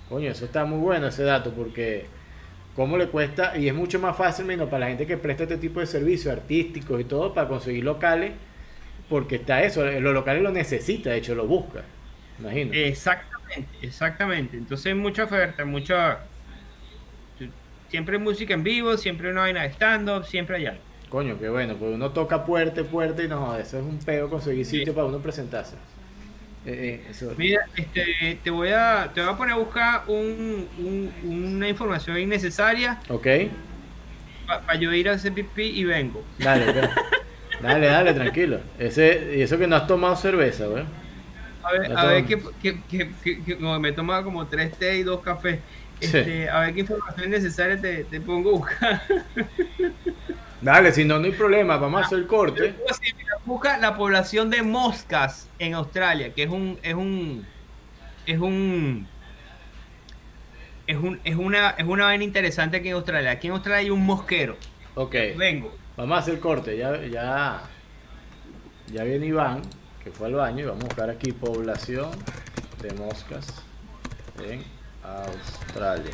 Coño, 0.09 0.31
eso 0.31 0.45
está 0.45 0.65
muy 0.65 0.79
bueno 0.79 1.07
ese 1.07 1.23
dato 1.23 1.53
porque 1.53 2.05
cómo 2.75 2.97
le 2.97 3.09
cuesta 3.09 3.57
y 3.57 3.67
es 3.67 3.73
mucho 3.73 3.99
más 3.99 4.17
fácil 4.17 4.45
menos 4.45 4.69
para 4.69 4.81
la 4.81 4.88
gente 4.89 5.07
que 5.07 5.17
presta 5.17 5.43
este 5.43 5.57
tipo 5.57 5.79
de 5.79 5.88
servicios 5.88 6.33
artísticos 6.33 7.01
y 7.01 7.05
todo 7.05 7.33
para 7.33 7.47
conseguir 7.47 7.83
locales 7.83 8.33
porque 9.09 9.38
está 9.38 9.63
eso, 9.63 9.86
los 9.86 10.13
locales 10.13 10.43
lo 10.43 10.51
necesita, 10.51 11.11
de 11.11 11.17
hecho 11.17 11.36
lo 11.36 11.47
busca. 11.47 11.86
imagino. 12.39 12.73
Exactamente, 12.73 13.77
exactamente. 13.81 14.57
Entonces 14.57 14.95
mucha 14.95 15.23
oferta, 15.25 15.65
mucha... 15.65 16.31
Siempre 17.88 18.19
música 18.19 18.53
en 18.53 18.63
vivo, 18.63 18.95
siempre 18.97 19.31
una 19.31 19.41
vaina 19.41 19.63
de 19.63 19.69
stand-up, 19.69 20.25
siempre 20.25 20.57
hay 20.57 20.65
algo. 20.67 20.84
Coño, 21.09 21.37
qué 21.39 21.49
bueno, 21.49 21.75
pues 21.75 21.93
uno 21.93 22.11
toca 22.11 22.45
puerta, 22.45 22.83
puerta 22.83 23.23
y 23.23 23.27
no, 23.27 23.55
eso 23.57 23.77
es 23.77 23.83
un 23.83 23.99
peo 23.99 24.29
conseguir 24.29 24.65
sitio 24.65 24.87
Sí. 24.87 24.91
para 24.91 25.07
uno 25.07 25.19
presentarse. 25.19 25.75
Eh, 26.65 27.01
eh, 27.05 27.07
eso- 27.11 27.33
Mira, 27.37 27.61
este, 27.75 28.39
te 28.43 28.49
voy 28.49 28.69
a, 28.69 29.11
te 29.13 29.21
voy 29.21 29.31
a 29.33 29.37
poner 29.37 29.53
a 29.53 29.57
buscar 29.57 30.03
un, 30.07 30.67
un- 30.79 31.11
una 31.23 31.69
información 31.69 32.17
innecesaria 32.19 32.99
Ok, 33.09 33.27
para 34.47 34.75
yo 34.79 34.91
ir 34.93 35.09
a 35.09 35.13
hacer 35.13 35.31
pipí 35.33 35.63
y 35.63 35.83
vengo. 35.83 36.23
dale, 36.39 36.65
dale, 37.61 37.85
dale, 37.87 38.13
tranquilo. 38.13 38.59
Ese, 38.79 39.35
y 39.37 39.41
eso 39.41 39.57
que 39.59 39.67
no 39.67 39.75
has 39.75 39.85
tomado 39.87 40.15
cerveza, 40.15 40.65
güey. 40.65 40.83
A 41.63 41.71
ver, 41.71 41.97
a 41.97 42.05
ver 42.05 42.25
qué- 42.25 42.41
qué- 42.61 42.79
qué- 42.89 43.11
qué- 43.45 43.55
como 43.57 43.79
me 43.79 43.89
he 43.89 43.93
tomado 43.93 44.23
como 44.23 44.45
tres 44.47 44.75
té 44.77 44.97
y 44.97 45.03
dos 45.03 45.21
cafés. 45.21 45.59
Sí. 45.99 46.07
Este, 46.17 46.49
A 46.49 46.59
ver 46.61 46.73
qué 46.73 46.81
información 46.81 47.27
innecesaria 47.27 47.79
te, 47.79 48.03
te 48.05 48.19
pongo 48.21 48.49
a 48.49 48.53
buscar. 48.53 49.01
Dale, 50.61 50.91
si 50.93 51.05
no, 51.05 51.19
no 51.19 51.25
hay 51.25 51.31
problema, 51.31 51.77
vamos 51.77 52.01
a 52.01 52.05
hacer 52.05 52.19
el 52.19 52.27
corte. 52.27 52.75
Busca 53.45 53.77
la 53.77 53.95
población 53.95 54.49
de 54.49 54.63
moscas 54.63 55.47
en 55.59 55.75
Australia, 55.75 56.33
que 56.33 56.43
es 56.43 56.49
un, 56.49 56.79
es 56.81 56.95
un, 56.95 57.45
es 58.25 58.39
un, 58.39 59.07
es 60.87 60.97
un, 60.97 61.19
es 61.23 61.35
una, 61.35 61.69
es 61.71 61.85
una 61.85 62.05
vaina 62.05 62.23
interesante 62.23 62.77
aquí 62.77 62.87
en 62.87 62.95
Australia. 62.95 63.31
Aquí 63.31 63.47
en 63.47 63.53
Australia 63.53 63.79
hay 63.79 63.89
un 63.89 64.03
mosquero. 64.05 64.57
Ok, 64.95 65.15
Vengo. 65.37 65.75
vamos 65.97 66.17
a 66.17 66.21
hacer 66.21 66.35
el 66.35 66.39
corte. 66.39 66.77
Ya, 66.77 66.99
ya, 67.05 67.61
ya 68.91 69.03
viene 69.03 69.27
Iván, 69.27 69.61
que 70.03 70.09
fue 70.09 70.27
al 70.27 70.33
baño, 70.33 70.63
y 70.63 70.67
vamos 70.67 70.85
a 70.85 70.87
buscar 70.87 71.09
aquí 71.09 71.31
población 71.31 72.09
de 72.81 72.93
moscas 72.93 73.63
en 74.43 74.63
Australia. 75.03 76.11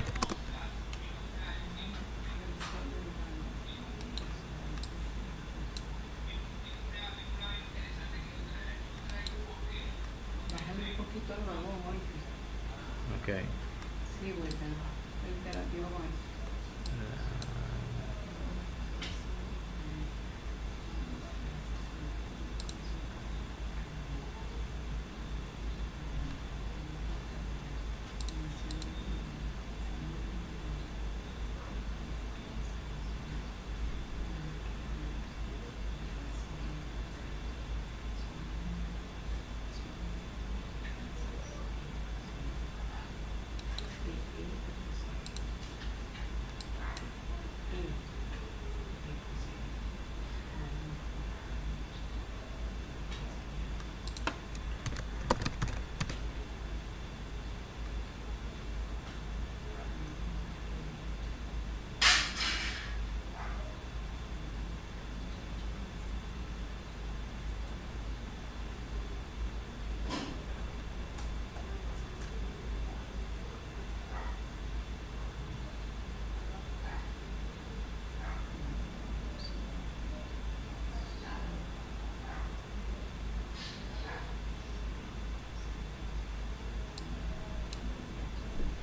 Ok. 13.22 13.61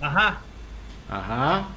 Ajá. 0.01 0.40
Ajá. 1.09 1.68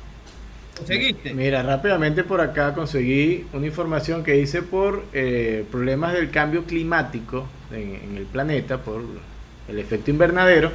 ¿Conseguiste? 0.77 1.33
Mira, 1.33 1.63
rápidamente 1.63 2.23
por 2.23 2.41
acá 2.41 2.73
conseguí 2.73 3.45
una 3.53 3.67
información 3.67 4.23
que 4.23 4.33
dice 4.33 4.61
por 4.61 5.05
eh, 5.13 5.65
problemas 5.71 6.13
del 6.13 6.31
cambio 6.31 6.65
climático 6.65 7.47
en, 7.71 7.95
en 7.95 8.17
el 8.17 8.25
planeta, 8.25 8.77
por 8.77 9.03
el 9.67 9.79
efecto 9.79 10.11
invernadero, 10.11 10.71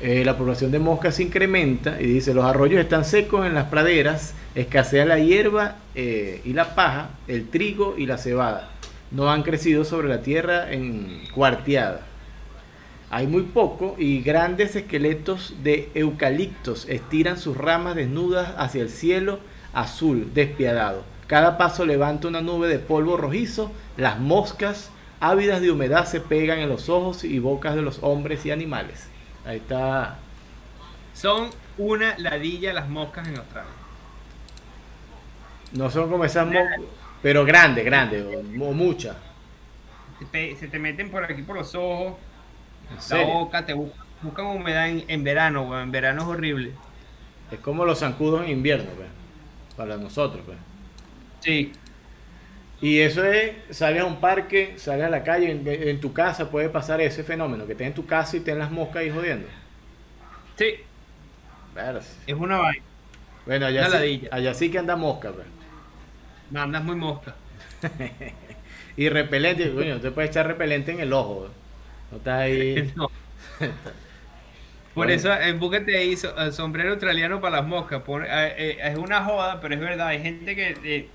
eh, 0.00 0.24
la 0.24 0.36
población 0.36 0.70
de 0.72 0.78
moscas 0.80 1.14
se 1.14 1.22
incrementa 1.22 2.00
y 2.00 2.06
dice 2.06 2.34
los 2.34 2.44
arroyos 2.44 2.80
están 2.80 3.04
secos 3.04 3.46
en 3.46 3.54
las 3.54 3.66
praderas, 3.66 4.34
escasea 4.54 5.04
la 5.04 5.18
hierba 5.18 5.76
eh, 5.94 6.40
y 6.44 6.52
la 6.52 6.74
paja, 6.74 7.10
el 7.28 7.48
trigo 7.48 7.94
y 7.96 8.06
la 8.06 8.18
cebada. 8.18 8.70
No 9.12 9.30
han 9.30 9.42
crecido 9.42 9.84
sobre 9.84 10.08
la 10.08 10.20
tierra 10.20 10.72
en 10.72 11.22
cuarteada. 11.32 12.00
Hay 13.10 13.26
muy 13.26 13.42
poco 13.42 13.94
y 13.98 14.22
grandes 14.22 14.74
esqueletos 14.76 15.54
de 15.62 15.90
eucaliptos 15.94 16.88
estiran 16.88 17.38
sus 17.38 17.56
ramas 17.56 17.94
desnudas 17.94 18.54
hacia 18.56 18.82
el 18.82 18.90
cielo 18.90 19.38
azul 19.72 20.32
despiadado. 20.34 21.04
Cada 21.26 21.56
paso 21.58 21.86
levanta 21.86 22.28
una 22.28 22.40
nube 22.40 22.68
de 22.68 22.78
polvo 22.78 23.16
rojizo. 23.16 23.72
Las 23.96 24.18
moscas 24.18 24.90
ávidas 25.20 25.60
de 25.60 25.70
humedad 25.70 26.06
se 26.06 26.20
pegan 26.20 26.58
en 26.58 26.68
los 26.68 26.88
ojos 26.88 27.24
y 27.24 27.38
bocas 27.38 27.74
de 27.74 27.82
los 27.82 27.98
hombres 28.02 28.44
y 28.46 28.50
animales. 28.50 29.08
Ahí 29.46 29.58
está. 29.58 30.18
Son 31.14 31.50
una 31.78 32.18
ladilla 32.18 32.72
las 32.72 32.88
moscas 32.88 33.28
en 33.28 33.36
Australia. 33.38 33.70
No 35.72 35.90
son 35.90 36.10
como 36.10 36.24
esas 36.24 36.46
moscas, 36.46 36.80
pero 37.22 37.44
grandes, 37.44 37.84
grandes, 37.84 38.24
o, 38.24 38.42
muchas. 38.72 39.16
Se 40.18 40.24
te, 40.26 40.56
se 40.56 40.68
te 40.68 40.78
meten 40.78 41.10
por 41.10 41.24
aquí 41.24 41.42
por 41.42 41.56
los 41.56 41.74
ojos, 41.74 42.14
la 43.08 43.18
boca, 43.20 43.64
te 43.66 43.74
bu- 43.74 43.94
buscan 44.20 44.46
humedad 44.46 44.88
en, 44.88 45.04
en 45.08 45.24
verano, 45.24 45.62
weón. 45.68 45.82
En 45.84 45.92
verano 45.92 46.22
es 46.22 46.28
horrible. 46.28 46.74
Es 47.50 47.60
como 47.60 47.84
los 47.86 48.00
zancudos 48.00 48.44
en 48.44 48.50
invierno, 48.50 48.90
pues, 48.96 49.08
para 49.76 49.96
nosotros. 49.98 50.44
Pues. 50.46 50.58
Sí. 51.40 51.72
Y 52.80 53.00
eso 53.00 53.24
es, 53.24 53.56
sales 53.76 54.02
a 54.02 54.04
un 54.04 54.20
parque, 54.20 54.74
sales 54.78 55.06
a 55.06 55.10
la 55.10 55.22
calle, 55.24 55.50
en, 55.50 55.66
en 55.66 56.00
tu 56.00 56.12
casa 56.12 56.50
puede 56.50 56.68
pasar 56.68 57.00
ese 57.00 57.24
fenómeno, 57.24 57.66
que 57.66 57.72
estés 57.72 57.86
en 57.88 57.94
tu 57.94 58.06
casa 58.06 58.36
y 58.36 58.40
ten 58.40 58.58
las 58.58 58.70
moscas 58.70 59.02
ahí 59.02 59.10
jodiendo. 59.10 59.48
Sí, 60.56 60.86
es 62.26 62.34
una 62.34 62.58
vaina. 62.58 62.84
Bueno, 63.46 63.66
allá 63.66 63.86
Una 63.86 64.00
sí, 64.00 64.28
allá 64.30 64.54
sí 64.54 64.70
que 64.70 64.78
anda 64.78 64.96
mosca, 64.96 65.32
pues. 65.32 65.46
Mandas 66.48 66.82
muy 66.84 66.96
mosca. 66.96 67.36
Y 68.96 69.08
repelente, 69.08 69.72
coño, 69.74 70.00
te 70.00 70.10
puedes 70.12 70.30
echar 70.30 70.46
repelente 70.46 70.92
en 70.92 71.00
el 71.00 71.12
ojo. 71.12 71.50
No 72.14 72.18
estás 72.18 72.40
ahí. 72.40 72.92
No. 72.96 73.08
Por 74.94 75.06
Bueno. 75.06 75.12
eso, 75.12 75.32
ahí 75.32 76.12
eh, 76.12 76.52
sombrero 76.52 76.90
australiano 76.92 77.40
para 77.40 77.56
las 77.56 77.66
moscas. 77.66 78.00
Eh, 78.08 78.54
eh, 78.56 78.78
es 78.80 78.96
una 78.96 79.24
joda, 79.24 79.60
pero 79.60 79.74
es 79.74 79.80
verdad. 79.80 80.06
Hay 80.06 80.22
gente 80.22 80.54
que 80.54 80.78
eh, 80.84 81.08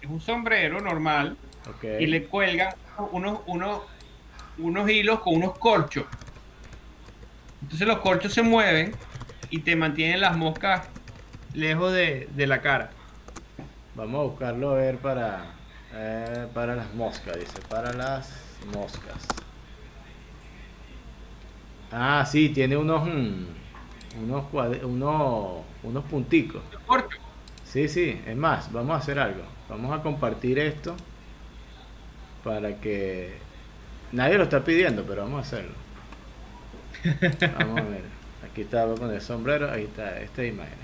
es 0.00 0.08
un 0.08 0.22
sombrero 0.22 0.80
normal 0.80 1.36
y 2.00 2.06
le 2.06 2.24
cuelgan 2.24 2.74
unos, 3.12 3.40
unos, 3.44 3.82
unos 4.56 4.88
hilos 4.88 5.20
con 5.20 5.34
unos 5.36 5.58
corchos. 5.58 6.06
Entonces 7.60 7.86
los 7.86 7.98
corchos 7.98 8.32
se 8.32 8.40
mueven 8.40 8.94
y 9.50 9.58
te 9.58 9.76
mantienen 9.76 10.22
las 10.22 10.34
moscas 10.34 10.88
lejos 11.52 11.92
de, 11.92 12.28
de 12.34 12.46
la 12.46 12.62
cara. 12.62 12.90
Vamos 13.94 14.18
a 14.20 14.22
buscarlo 14.30 14.70
a 14.70 14.74
ver 14.76 14.96
para, 14.96 15.44
para 16.54 16.74
las 16.74 16.94
moscas, 16.94 17.38
dice, 17.38 17.60
para 17.68 17.92
las 17.92 18.30
moscas. 18.72 19.26
Ah, 21.92 22.24
sí, 22.26 22.48
tiene 22.50 22.76
unos, 22.76 23.06
mm, 23.06 24.24
unos, 24.24 24.44
unos, 24.82 25.64
unos 25.82 26.04
punticos. 26.04 26.62
Sí, 27.64 27.88
sí, 27.88 28.20
es 28.26 28.36
más, 28.36 28.72
vamos 28.72 28.94
a 28.94 28.98
hacer 28.98 29.18
algo. 29.18 29.42
Vamos 29.68 29.98
a 29.98 30.02
compartir 30.02 30.58
esto 30.58 30.94
para 32.44 32.80
que 32.80 33.34
nadie 34.12 34.38
lo 34.38 34.44
está 34.44 34.64
pidiendo, 34.64 35.04
pero 35.04 35.22
vamos 35.22 35.38
a 35.38 35.42
hacerlo. 35.42 35.74
Vamos 37.58 37.80
a 37.80 37.84
ver. 37.84 38.02
Aquí 38.50 38.62
está, 38.62 38.84
voy 38.84 38.96
a 38.96 39.00
poner 39.00 39.20
sombrero, 39.20 39.70
ahí 39.70 39.84
está, 39.84 40.20
esta 40.20 40.44
imagen. 40.44 40.78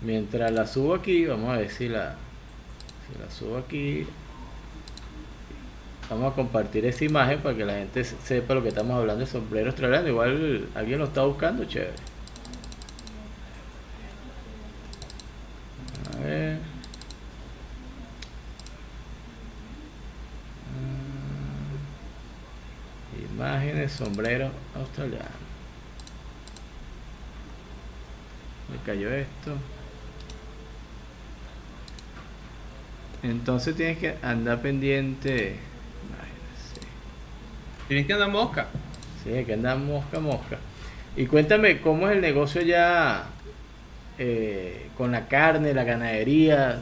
Mientras 0.00 0.52
la 0.52 0.66
subo 0.66 0.94
aquí, 0.94 1.24
vamos 1.26 1.50
a 1.54 1.58
ver 1.58 1.70
si 1.70 1.88
la, 1.88 2.16
si 3.06 3.18
la 3.18 3.30
subo 3.30 3.58
aquí. 3.58 4.06
Vamos 6.10 6.32
a 6.32 6.36
compartir 6.36 6.84
esa 6.86 7.04
imagen 7.04 7.40
para 7.40 7.56
que 7.56 7.64
la 7.64 7.74
gente 7.74 8.04
se- 8.04 8.16
sepa 8.22 8.54
lo 8.54 8.62
que 8.62 8.68
estamos 8.68 8.96
hablando 8.98 9.24
de 9.24 9.30
sombrero 9.30 9.68
australiano. 9.68 10.08
Igual 10.08 10.68
alguien 10.74 10.98
lo 10.98 11.06
está 11.06 11.22
buscando, 11.24 11.64
chévere. 11.64 11.92
A 16.14 16.16
ver. 16.24 16.58
Mm. 23.16 23.34
Imágenes, 23.34 23.92
sombrero 23.92 24.50
australiano. 24.74 25.44
Me 28.70 28.78
cayó 28.84 29.12
esto. 29.12 29.52
Entonces 33.22 33.74
tienes 33.76 33.98
que 33.98 34.16
andar 34.22 34.60
pendiente. 34.60 35.58
Tienes 37.88 38.06
que 38.06 38.12
andar 38.14 38.30
mosca. 38.30 38.66
Sí, 39.22 39.30
hay 39.30 39.44
que 39.44 39.54
andar 39.54 39.78
mosca, 39.78 40.20
mosca. 40.20 40.58
Y 41.16 41.26
cuéntame, 41.26 41.80
¿cómo 41.80 42.08
es 42.08 42.16
el 42.16 42.20
negocio 42.22 42.62
ya 42.62 43.24
eh, 44.18 44.88
con 44.96 45.12
la 45.12 45.28
carne, 45.28 45.72
la 45.74 45.84
ganadería? 45.84 46.80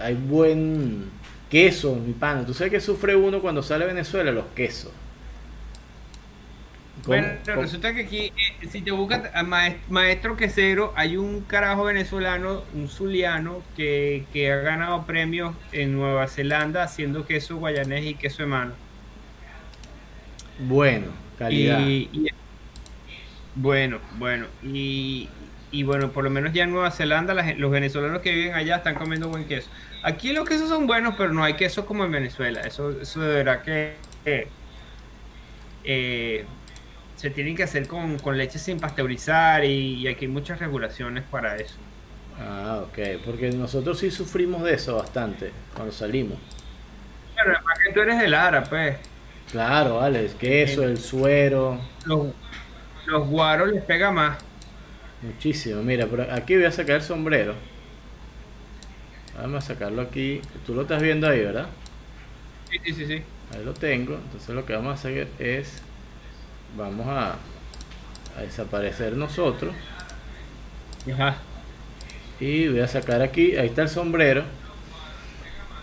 Hay 0.00 0.14
buen 0.14 1.10
queso, 1.50 1.94
mi 1.94 2.12
pana. 2.12 2.44
¿Tú 2.46 2.54
sabes 2.54 2.72
que 2.72 2.80
sufre 2.80 3.14
uno 3.16 3.40
cuando 3.40 3.62
sale 3.62 3.84
a 3.84 3.88
Venezuela? 3.88 4.32
Los 4.32 4.46
quesos. 4.54 4.92
¿Cómo- 7.04 7.16
Bueno, 7.16 7.28
cómo- 7.46 7.62
resulta 7.62 7.94
que 7.94 8.02
aquí, 8.02 8.18
eh, 8.26 8.68
si 8.70 8.82
te 8.82 8.90
buscas 8.90 9.30
a 9.34 9.42
maes- 9.42 9.76
maestro 9.88 10.36
quesero, 10.36 10.92
hay 10.96 11.16
un 11.16 11.40
carajo 11.42 11.84
venezolano, 11.84 12.62
un 12.74 12.88
zuliano, 12.88 13.62
que, 13.76 14.24
que 14.32 14.52
ha 14.52 14.56
ganado 14.56 15.06
premios 15.06 15.54
en 15.72 15.94
Nueva 15.96 16.26
Zelanda 16.28 16.82
haciendo 16.82 17.24
queso 17.26 17.56
guayanés 17.56 18.04
y 18.04 18.14
queso 18.14 18.42
de 18.42 18.48
mano. 18.48 18.72
Bueno, 20.60 21.08
calidad. 21.38 21.78
Y, 21.80 22.08
y- 22.12 22.28
bueno, 23.54 24.00
bueno, 24.12 24.46
y, 24.62 25.28
y 25.70 25.82
bueno, 25.82 26.12
por 26.12 26.24
lo 26.24 26.30
menos 26.30 26.52
ya 26.52 26.64
en 26.64 26.70
Nueva 26.70 26.90
Zelanda 26.90 27.34
los 27.56 27.70
venezolanos 27.70 28.22
que 28.22 28.32
viven 28.32 28.54
allá 28.54 28.76
están 28.76 28.94
comiendo 28.96 29.28
buen 29.28 29.46
queso. 29.46 29.70
Aquí 30.02 30.32
los 30.32 30.48
quesos 30.48 30.68
son 30.68 30.86
buenos, 30.86 31.14
pero 31.16 31.32
no 31.32 31.42
hay 31.44 31.54
queso 31.56 31.84
como 31.86 32.04
en 32.04 32.12
Venezuela. 32.12 32.66
Eso, 32.66 33.00
eso 33.00 33.20
de 33.20 33.34
verdad 33.34 33.62
que 33.62 33.96
eh, 34.24 34.52
eh, 35.82 36.46
se 37.16 37.30
tienen 37.30 37.56
que 37.56 37.64
hacer 37.64 37.88
con, 37.88 38.18
con 38.20 38.38
leche 38.38 38.58
sin 38.58 38.80
pasteurizar 38.80 39.64
y, 39.64 39.94
y 40.02 40.08
aquí 40.08 40.26
hay 40.26 40.30
muchas 40.30 40.58
regulaciones 40.60 41.24
para 41.24 41.56
eso. 41.56 41.80
Ah, 42.36 42.82
ok. 42.84 42.98
Porque 43.24 43.50
nosotros 43.52 43.98
sí 43.98 44.10
sufrimos 44.10 44.62
de 44.64 44.74
eso 44.74 44.96
bastante 44.96 45.52
cuando 45.74 45.92
salimos. 45.92 46.38
Pero 47.34 47.52
además 47.56 47.78
que 47.84 47.92
tú 47.92 48.00
eres 48.00 48.18
de 48.18 48.28
Lara, 48.28 48.68
pues. 48.68 48.98
Claro, 49.50 49.96
vale. 49.96 50.20
El 50.26 50.34
queso, 50.36 50.82
el 50.84 50.98
suero. 50.98 51.80
Los, 52.04 52.28
los 53.06 53.28
guaros 53.28 53.70
les 53.72 53.84
pega 53.84 54.10
más. 54.12 54.38
Muchísimo. 55.22 55.82
Mira, 55.82 56.06
por 56.06 56.20
aquí 56.22 56.56
voy 56.56 56.64
a 56.66 56.72
sacar 56.72 56.96
el 56.96 57.02
sombrero. 57.02 57.54
Vamos 59.36 59.64
a 59.64 59.66
sacarlo 59.66 60.02
aquí. 60.02 60.40
Tú 60.66 60.74
lo 60.74 60.82
estás 60.82 61.02
viendo 61.02 61.28
ahí, 61.28 61.40
¿verdad? 61.40 61.68
Sí, 62.70 62.78
sí, 62.84 62.94
sí, 62.94 63.06
sí. 63.06 63.22
Ahí 63.50 63.64
lo 63.64 63.74
tengo. 63.74 64.14
Entonces 64.14 64.54
lo 64.54 64.64
que 64.66 64.74
vamos 64.74 64.90
a 64.92 64.94
hacer 64.94 65.28
es... 65.38 65.82
Vamos 66.76 67.06
a, 67.08 67.40
a 68.36 68.42
desaparecer 68.42 69.16
nosotros. 69.16 69.74
Ajá. 71.12 71.36
Y 72.40 72.68
voy 72.68 72.80
a 72.80 72.88
sacar 72.88 73.22
aquí, 73.22 73.56
ahí 73.56 73.68
está 73.68 73.82
el 73.82 73.88
sombrero 73.88 74.44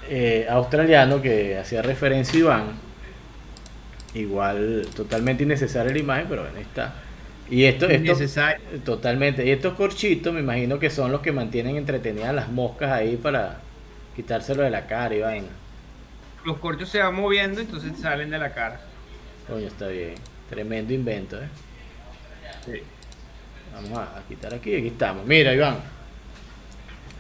eh, 0.10 0.46
australiano 0.50 1.22
que 1.22 1.58
hacía 1.58 1.82
referencia 1.82 2.40
Iván. 2.40 2.87
Igual, 4.18 4.88
totalmente 4.96 5.44
innecesaria 5.44 5.92
la 5.92 6.00
imagen, 6.00 6.26
pero 6.28 6.42
bueno, 6.42 6.58
ahí 6.58 6.64
está. 6.64 6.96
Y 7.50 7.64
esto, 7.66 7.88
esto 7.88 8.16
totalmente. 8.84 9.46
Y 9.46 9.52
estos 9.52 9.76
corchitos, 9.76 10.34
me 10.34 10.40
imagino 10.40 10.80
que 10.80 10.90
son 10.90 11.12
los 11.12 11.22
que 11.22 11.32
mantienen 11.32 11.78
entretenidas 11.78 12.34
las 12.34 12.50
moscas 12.50 12.92
ahí 12.92 13.16
para 13.16 13.60
quitárselo 14.16 14.64
de 14.64 14.72
la 14.72 14.88
cara 14.88 15.16
y 15.16 15.22
vaina. 15.22 15.48
Los 16.46 16.58
corchos 16.58 16.90
se 16.90 17.00
van 17.00 17.16
moviendo, 17.16 17.62
entonces 17.62 17.92
salen 18.00 18.30
de 18.30 18.40
la 18.40 18.54
cara. 18.54 18.82
Coño, 19.48 19.68
está 19.68 19.88
bien. 19.88 20.16
Tremendo 20.50 20.94
invento, 20.94 21.38
¿eh? 21.38 21.48
Sí. 22.66 22.82
Vamos 23.74 24.00
a, 24.00 24.18
a 24.18 24.22
quitar 24.28 24.54
aquí, 24.54 24.76
aquí 24.76 24.88
estamos. 24.88 25.26
Mira, 25.26 25.54
Iván. 25.54 25.78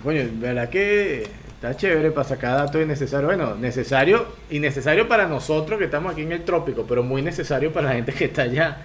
Coño, 0.03 0.23
verdad 0.33 0.69
que 0.69 1.27
está 1.57 1.75
chévere 1.75 2.11
para 2.11 2.27
sacar 2.27 2.55
datos 2.55 2.81
innecesarios. 2.81 3.35
Bueno, 3.35 3.55
necesario 3.55 4.27
y 4.49 4.59
necesario 4.59 5.07
para 5.07 5.27
nosotros 5.27 5.79
que 5.79 5.85
estamos 5.85 6.13
aquí 6.13 6.21
en 6.21 6.31
el 6.31 6.43
trópico, 6.43 6.85
pero 6.87 7.03
muy 7.03 7.21
necesario 7.23 7.73
para 7.73 7.87
la 7.89 7.95
gente 7.95 8.13
que 8.13 8.25
está 8.25 8.43
allá 8.43 8.77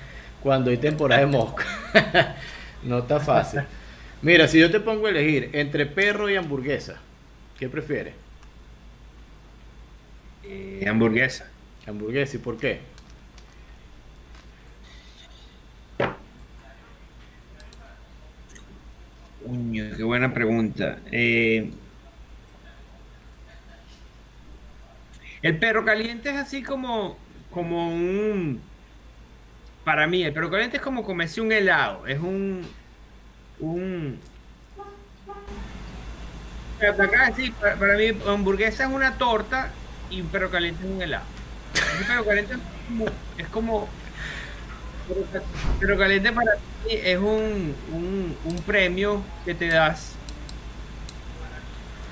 cuando 0.43 0.71
hay 0.71 0.79
temporada 0.79 1.21
de 1.21 1.27
mosca. 1.27 1.65
no 2.83 3.01
está 3.01 3.21
fácil. 3.21 3.61
Mira, 4.23 4.49
si 4.49 4.59
yo 4.59 4.71
te 4.71 4.81
pongo 4.81 5.07
a 5.07 5.11
elegir 5.11 5.51
entre 5.53 5.85
perro 5.85 6.31
y 6.31 6.37
hamburguesa, 6.37 6.97
¿qué 7.59 7.69
prefieres? 7.69 8.15
Eh, 10.45 10.87
hamburguesa. 10.89 11.51
Hamburguesa, 11.87 12.37
¿y 12.37 12.41
por 12.41 12.57
qué? 12.57 12.81
Coño, 19.45 19.91
qué 19.95 20.03
buena 20.05 20.33
pregunta. 20.33 21.01
Eh, 21.11 21.71
el 25.43 25.59
perro 25.59 25.85
caliente 25.85 26.31
es 26.31 26.37
así 26.37 26.63
como, 26.63 27.17
como 27.51 27.89
un... 27.89 28.63
Para 29.85 30.07
mí, 30.07 30.23
el 30.23 30.33
perro 30.33 30.51
caliente 30.51 30.77
es 30.77 30.83
como 30.83 31.03
comerse 31.03 31.41
un 31.41 31.51
helado. 31.51 32.07
Es 32.07 32.21
un... 32.21 32.67
un 33.59 34.21
para, 36.79 37.05
acá, 37.05 37.33
sí, 37.37 37.53
para, 37.61 37.97
mí, 37.97 38.09
hamburguesa 38.27 38.85
es 38.85 38.91
una 38.91 39.19
torta 39.19 39.71
y 40.11 40.21
un 40.21 40.29
perro 40.29 40.51
caliente 40.51 40.85
es 40.85 40.91
un 40.91 41.03
helado. 41.03 41.25
Un 42.01 42.07
perro 42.07 42.25
caliente 42.25 42.55
es 42.55 42.61
como... 42.89 43.07
Es 43.39 43.49
como 43.49 43.89
perro 45.81 45.99
caliente 45.99 46.33
para 46.33 46.53
mí 46.55 46.93
es 46.93 47.19
un, 47.19 47.75
un, 47.93 48.37
un 48.45 48.57
premio 48.63 49.23
que 49.45 49.53
te 49.53 49.67
das 49.67 50.15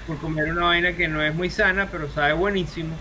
por 0.06 0.18
comer 0.18 0.50
una 0.50 0.62
vaina 0.62 0.92
que 0.94 1.06
no 1.06 1.22
es 1.22 1.32
muy 1.32 1.50
sana, 1.50 1.88
pero 1.90 2.10
sabe 2.10 2.32
buenísimo. 2.32 2.96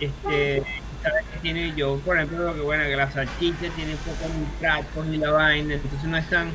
Este, 0.00 0.62
sabes 1.02 1.24
que 1.32 1.38
tiene 1.40 1.74
yo, 1.76 1.98
por 2.00 2.16
ejemplo, 2.16 2.44
lo 2.44 2.54
que 2.54 2.60
bueno, 2.60 2.84
que 2.84 2.96
la 2.96 3.10
salchicha 3.10 3.68
tiene 3.74 3.96
poco 3.96 4.28
nitratos 4.34 5.06
y 5.06 5.16
la 5.18 5.30
vaina, 5.30 5.74
entonces 5.74 6.04
no 6.04 6.16
es 6.16 6.28
tan. 6.28 6.52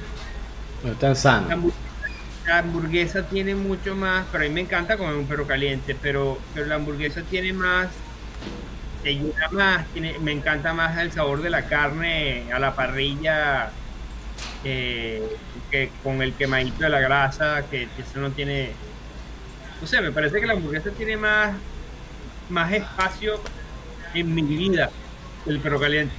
No 0.84 0.92
es 0.92 1.00
tan 1.00 1.10
La 1.10 1.16
sano. 1.16 1.52
hamburguesa, 1.52 1.80
la 2.48 2.58
hamburguesa 2.60 3.24
tiene 3.28 3.56
mucho 3.56 3.96
más, 3.96 4.26
pero 4.32 4.44
a 4.44 4.48
mí 4.48 4.54
me 4.54 4.62
encanta 4.62 4.98
comer 4.98 5.16
un 5.16 5.28
perro 5.28 5.48
caliente, 5.48 5.96
pero, 6.02 6.40
pero 6.54 6.66
la 6.68 6.76
hamburguesa 6.76 7.22
tiene 7.24 7.54
más, 7.54 7.90
te 9.04 9.16
llena 9.16 9.48
más, 9.52 9.88
tiene, 9.94 10.20
me 10.20 10.32
encanta 10.32 10.74
más 10.74 10.98
el 10.98 11.12
sabor 11.12 11.42
de 11.42 11.50
la 11.50 11.66
carne 11.68 12.52
a 12.54 12.60
la 12.60 12.76
parrilla 12.76 13.72
eh, 14.64 15.38
que 15.72 15.92
con 16.04 16.22
el 16.22 16.34
quemadito 16.34 16.84
de 16.84 16.90
la 16.90 17.00
grasa, 17.00 17.64
que 17.70 17.84
eso 17.98 18.20
no 18.20 18.32
tiene, 18.32 18.74
no 19.82 19.88
sé, 19.88 20.02
me 20.02 20.12
parece 20.12 20.40
que 20.40 20.48
la 20.48 20.54
hamburguesa 20.54 20.92
tiene 20.92 21.18
más, 21.18 21.52
más 22.50 22.72
espacio 22.74 23.40
en 24.14 24.34
mi 24.34 24.42
vida 24.42 24.90
el 25.46 25.60
perro 25.60 25.80
caliente. 25.80 26.14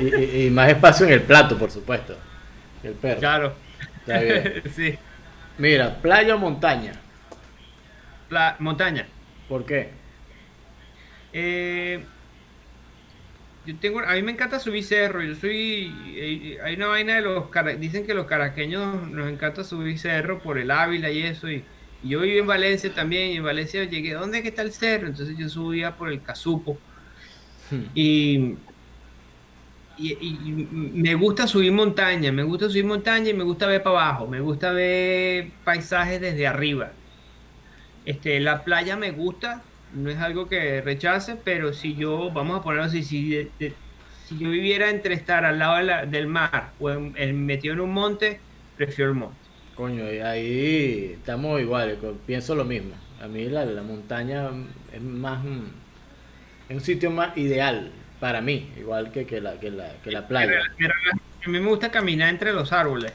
Y, 0.00 0.14
y- 0.16 0.46
y 0.46 0.50
más 0.50 0.68
espacio 0.68 1.06
en 1.06 1.12
el 1.12 1.22
plato, 1.22 1.56
por 1.58 1.70
supuesto. 1.70 2.16
el 2.82 2.92
perro. 2.94 3.20
Claro. 3.20 3.54
Está 4.00 4.20
bien. 4.20 4.62
sí. 4.74 4.98
Mira, 5.58 5.96
playa 6.02 6.34
o 6.34 6.38
montaña. 6.38 6.92
La 8.30 8.56
montaña. 8.58 9.06
¿Por 9.48 9.64
qué? 9.64 9.90
Eh, 11.32 12.04
yo 13.66 13.76
tengo, 13.76 14.00
a 14.00 14.12
mí 14.14 14.22
me 14.22 14.32
encanta 14.32 14.58
subir 14.58 14.84
cerro. 14.84 15.22
Yo 15.22 15.34
soy, 15.36 15.92
eh, 16.16 16.58
hay 16.62 16.74
una 16.74 16.88
vaina 16.88 17.14
de 17.16 17.22
los, 17.22 17.44
dicen 17.78 18.06
que 18.06 18.14
los 18.14 18.26
caraqueños 18.26 19.08
nos 19.10 19.30
encanta 19.30 19.64
subir 19.64 19.98
cerro 19.98 20.40
por 20.40 20.58
el 20.58 20.70
Ávila 20.70 21.10
y 21.10 21.22
eso. 21.22 21.48
Y, 21.50 21.64
y 22.04 22.10
yo 22.10 22.20
viví 22.20 22.38
en 22.38 22.46
Valencia 22.46 22.92
también. 22.94 23.30
Y 23.32 23.36
en 23.38 23.44
Valencia 23.44 23.84
llegué, 23.84 24.12
¿dónde 24.14 24.38
es 24.38 24.42
que 24.42 24.50
está 24.50 24.62
el 24.62 24.72
cerro? 24.72 25.08
Entonces 25.08 25.36
yo 25.38 25.48
subía 25.48 25.96
por 25.96 26.10
el 26.10 26.22
Casupo. 26.22 26.78
Y, 27.94 28.56
y, 29.96 30.12
y- 30.20 30.38
y 30.50 31.00
me 31.02 31.14
gusta 31.14 31.46
subir 31.46 31.72
montaña, 31.72 32.32
me 32.32 32.42
gusta 32.42 32.68
subir 32.68 32.84
montaña 32.84 33.30
y 33.30 33.34
me 33.34 33.44
gusta 33.44 33.66
ver 33.66 33.82
para 33.82 34.00
abajo, 34.00 34.26
me 34.26 34.40
gusta 34.40 34.72
ver 34.72 35.52
paisajes 35.64 36.20
desde 36.20 36.46
arriba. 36.46 36.92
Este, 38.04 38.40
la 38.40 38.64
playa 38.64 38.96
me 38.96 39.12
gusta, 39.12 39.62
no 39.92 40.10
es 40.10 40.18
algo 40.18 40.48
que 40.48 40.80
rechace, 40.82 41.36
pero 41.36 41.72
si 41.72 41.94
yo, 41.96 42.30
vamos 42.32 42.58
a 42.60 42.62
ponerlo 42.62 42.84
así, 42.84 43.02
si, 43.02 43.30
de- 43.30 43.50
de- 43.58 43.78
si 44.24 44.38
yo 44.38 44.50
viviera 44.50 44.90
entre 44.90 45.14
estar 45.14 45.44
al 45.44 45.58
lado 45.58 45.76
de 45.78 45.84
la- 45.84 46.06
del 46.06 46.26
mar 46.26 46.74
o 46.78 46.90
en- 46.90 47.14
en- 47.16 47.46
metido 47.46 47.74
en 47.74 47.80
un 47.80 47.92
monte, 47.92 48.46
prefiero 48.76 49.10
el 49.12 49.16
monte. 49.16 49.43
Coño, 49.76 50.04
ahí 50.24 51.12
estamos 51.18 51.60
iguales, 51.60 51.98
pienso 52.26 52.54
lo 52.54 52.64
mismo. 52.64 52.92
A 53.20 53.26
mí 53.26 53.46
la, 53.48 53.64
la 53.64 53.82
montaña 53.82 54.48
es 54.92 55.02
más, 55.02 55.42
mm, 55.42 55.64
es 56.68 56.76
un 56.76 56.80
sitio 56.80 57.10
más 57.10 57.36
ideal 57.36 57.90
para 58.20 58.40
mí, 58.40 58.70
igual 58.78 59.10
que, 59.10 59.26
que, 59.26 59.40
la, 59.40 59.58
que, 59.58 59.70
la, 59.70 59.92
que 60.02 60.10
la 60.12 60.28
playa. 60.28 60.52
Pero- 60.52 60.64
pero 60.78 60.94
a 61.44 61.48
mí 61.48 61.60
me 61.60 61.68
gusta 61.68 61.90
caminar 61.90 62.28
entre 62.28 62.52
los 62.52 62.72
árboles. 62.72 63.12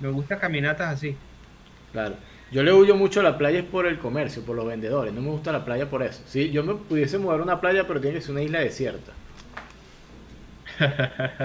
Me 0.00 0.08
gusta 0.08 0.38
caminatas 0.38 0.94
así. 0.94 1.16
Claro. 1.92 2.16
Yo 2.50 2.62
le 2.62 2.72
huyo 2.72 2.94
mucho 2.96 3.20
a 3.20 3.22
la 3.22 3.38
playa 3.38 3.58
es 3.60 3.64
por 3.64 3.86
el 3.86 3.98
comercio, 3.98 4.42
por 4.42 4.56
los 4.56 4.66
vendedores. 4.66 5.12
No 5.12 5.20
me 5.20 5.28
gusta 5.30 5.52
la 5.52 5.64
playa 5.64 5.88
por 5.90 6.02
eso. 6.02 6.22
Sí, 6.26 6.50
yo 6.50 6.62
me 6.64 6.74
pudiese 6.74 7.18
mudar 7.18 7.40
a 7.40 7.42
una 7.42 7.60
playa, 7.60 7.86
pero 7.86 8.00
tiene 8.00 8.16
que 8.16 8.22
ser 8.22 8.32
una 8.32 8.42
isla 8.42 8.60
desierta. 8.60 9.12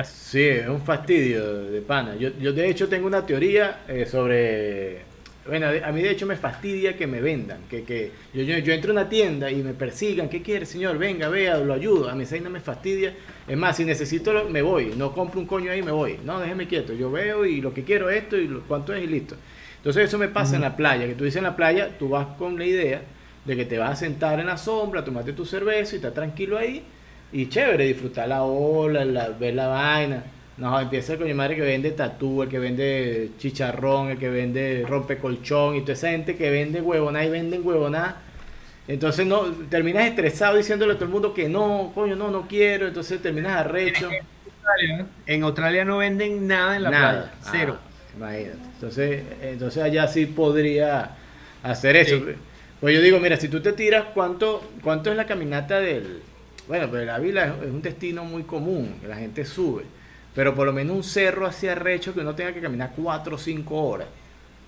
Sí, 0.04 0.42
es 0.42 0.68
un 0.68 0.82
fastidio 0.82 1.66
de 1.66 1.82
pana. 1.82 2.16
Yo, 2.16 2.30
yo 2.40 2.54
de 2.54 2.70
hecho 2.70 2.88
tengo 2.88 3.08
una 3.08 3.26
teoría 3.26 3.82
eh, 3.88 4.06
sobre... 4.06 5.14
Bueno, 5.46 5.68
a 5.68 5.92
mí 5.92 6.02
de 6.02 6.10
hecho 6.10 6.26
me 6.26 6.38
fastidia 6.38 6.96
que 6.96 7.06
me 7.06 7.20
vendan, 7.20 7.64
que, 7.70 7.84
que 7.84 8.14
yo, 8.34 8.44
yo, 8.44 8.58
yo 8.60 8.74
entro 8.74 8.92
a 8.92 8.94
una 8.94 9.10
tienda 9.10 9.52
y 9.52 9.62
me 9.62 9.74
persigan, 9.74 10.30
¿qué 10.30 10.42
quiere 10.42 10.66
señor? 10.66 10.98
Venga, 10.98 11.28
vea, 11.28 11.58
lo 11.58 11.74
ayudo. 11.74 12.10
A 12.10 12.16
mí 12.16 12.24
esa 12.24 12.36
vaina 12.36 12.50
me 12.50 12.62
fastidia. 12.62 13.14
Es 13.46 13.58
más, 13.58 13.76
si 13.76 13.84
necesito, 13.84 14.48
me 14.50 14.62
voy. 14.62 14.94
No 14.96 15.12
compro 15.14 15.42
un 15.42 15.48
coño 15.48 15.70
ahí, 15.70 15.82
me 15.82 15.92
voy. 15.92 16.18
No, 16.24 16.40
déjeme 16.40 16.68
quieto. 16.68 16.94
Yo 16.94 17.12
veo 17.12 17.46
y 17.46 17.60
lo 17.60 17.74
que 17.74 17.84
quiero 17.84 18.10
es 18.10 18.24
esto 18.24 18.38
y 18.38 18.48
lo, 18.48 18.62
cuánto 18.62 18.94
es 18.94 19.04
y 19.04 19.08
listo. 19.08 19.36
Entonces 19.78 20.06
eso 20.06 20.18
me 20.18 20.30
pasa 20.30 20.56
en 20.56 20.62
la 20.62 20.78
playa, 20.78 21.06
que 21.08 21.14
tú 21.16 21.26
dices 21.26 21.38
en 21.40 21.44
la 21.44 21.58
playa, 21.58 21.98
tú 22.00 22.08
vas 22.08 22.26
con 22.38 22.58
la 22.58 22.66
idea 22.66 23.02
de 23.44 23.56
que 23.58 23.66
te 23.66 23.78
vas 23.78 23.92
a 23.92 23.96
sentar 23.98 24.40
en 24.40 24.46
la 24.46 24.58
sombra, 24.58 25.04
tomarte 25.04 25.34
tu 25.34 25.46
cerveza 25.46 25.96
y 25.96 25.98
estás 25.98 26.14
tranquilo 26.14 26.58
ahí 26.58 26.84
y 27.34 27.50
chévere, 27.50 27.86
disfrutar 27.86 28.28
la 28.28 28.44
ola, 28.44 29.04
la- 29.06 29.30
ver 29.30 29.56
la 29.56 29.68
vaina. 29.68 30.24
No, 30.58 30.80
empieza 30.80 31.18
con 31.18 31.26
mi 31.26 31.34
madre 31.34 31.56
que 31.56 31.62
vende 31.64 31.92
tatú, 31.92 32.44
el 32.44 32.50
que 32.50 32.60
vende 32.60 33.32
chicharrón, 33.40 34.10
el 34.12 34.18
que 34.20 34.30
vende 34.30 34.86
rompecolchón 34.88 35.76
y 35.76 35.82
toda 35.82 35.94
esa 35.94 36.10
gente 36.12 36.36
que 36.36 36.50
vende 36.52 36.80
huevona 36.80 37.26
y 37.26 37.30
venden 37.30 37.66
huevona. 37.66 38.18
Entonces 38.88 39.26
no, 39.26 39.46
terminas 39.70 40.06
estresado 40.06 40.58
diciéndole 40.58 40.94
a 40.94 40.96
todo 40.96 41.06
el 41.06 41.12
mundo 41.12 41.34
que 41.34 41.50
no, 41.50 41.92
coño, 41.96 42.16
no, 42.16 42.30
no 42.30 42.48
quiero, 42.48 42.88
entonces 42.88 43.22
terminas 43.22 43.58
arrecho. 43.58 44.10
En 45.26 45.44
Australia 45.44 45.86
no 45.86 45.98
venden 45.98 46.48
nada 46.48 46.76
en 46.76 46.84
la 46.84 46.90
Nada. 46.92 47.12
playa. 47.12 47.34
Cero. 47.52 47.78
Ah, 47.80 48.16
imagínate. 48.18 48.58
Entonces, 48.76 49.24
entonces 49.42 49.84
allá 49.84 50.08
sí 50.08 50.26
podría 50.26 51.12
hacer 51.64 51.96
eso. 51.96 52.18
Sí. 52.18 52.26
Pues 52.80 52.96
yo 52.96 53.02
digo, 53.02 53.20
mira, 53.20 53.38
si 53.38 53.48
tú 53.48 53.62
te 53.62 53.72
tiras, 53.74 54.06
¿cuánto, 54.14 54.62
cuánto 54.84 55.10
es 55.10 55.18
la 55.18 55.26
caminata 55.26 55.80
del... 55.80 56.22
Bueno, 56.74 56.90
pues 56.90 57.06
la 57.06 57.20
vila 57.20 57.56
es, 57.62 57.70
un 57.70 57.84
destino 57.84 58.26
muy 58.26 58.42
común, 58.46 58.96
que 59.00 59.08
la 59.08 59.16
gente 59.16 59.46
sube. 59.46 59.84
Pero 60.34 60.56
por 60.56 60.66
lo 60.66 60.74
menos 60.74 60.96
un 60.96 61.04
cerro 61.04 61.46
hacia 61.46 61.76
recho 61.76 62.16
que 62.16 62.22
uno 62.22 62.34
tenga 62.34 62.52
que 62.52 62.62
caminar 62.62 62.94
4 62.96 63.36
o 63.36 63.38
5 63.38 63.76
horas. 63.76 64.08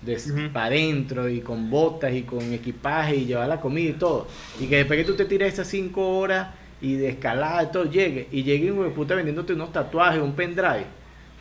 De, 0.02 0.14
Ujú. 0.14 0.52
Para 0.52 0.66
adentro 0.66 1.28
y 1.28 1.40
con 1.40 1.68
botas 1.68 2.14
y 2.14 2.22
con 2.22 2.52
equipaje 2.52 3.16
y 3.16 3.24
llevar 3.24 3.48
la 3.48 3.60
comida 3.60 3.90
y 3.90 3.94
todo. 3.94 4.28
Y 4.60 4.68
que 4.68 4.76
después 4.76 5.00
que 5.00 5.04
tú 5.04 5.16
te 5.16 5.24
tires 5.24 5.54
esas 5.54 5.66
5 5.66 6.18
horas 6.18 6.50
y 6.80 6.94
de 6.94 7.08
escalada 7.08 7.64
y 7.64 7.72
todo, 7.72 7.90
llegue. 7.90 8.28
Y 8.30 8.44
llegue 8.44 8.70
un 8.70 8.88
puta 8.92 9.16
vendiéndote 9.16 9.54
unos 9.54 9.72
tatuajes, 9.72 10.22
un 10.22 10.36
pendrive. 10.36 10.86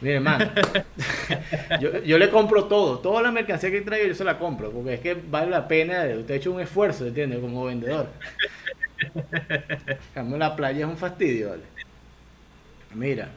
Mire, 0.01 0.15
hermano, 0.15 0.49
yo, 1.79 2.01
yo 2.01 2.17
le 2.17 2.31
compro 2.31 2.63
todo, 2.63 2.97
toda 2.97 3.21
la 3.21 3.31
mercancía 3.31 3.69
que 3.69 3.81
traigo 3.81 4.07
yo 4.07 4.15
se 4.15 4.23
la 4.23 4.39
compro, 4.39 4.71
porque 4.71 4.95
es 4.95 4.99
que 4.99 5.13
vale 5.13 5.51
la 5.51 5.67
pena, 5.67 6.05
usted 6.17 6.33
ha 6.33 6.37
hecho 6.37 6.51
un 6.51 6.59
esfuerzo, 6.59 7.05
¿entiendes? 7.05 7.39
Como 7.39 7.65
vendedor. 7.65 8.09
Cambio, 10.13 10.37
la 10.37 10.55
playa 10.55 10.85
es 10.85 10.85
un 10.85 10.97
fastidio, 10.97 11.49
¿vale? 11.49 11.63
Mira, 12.93 13.29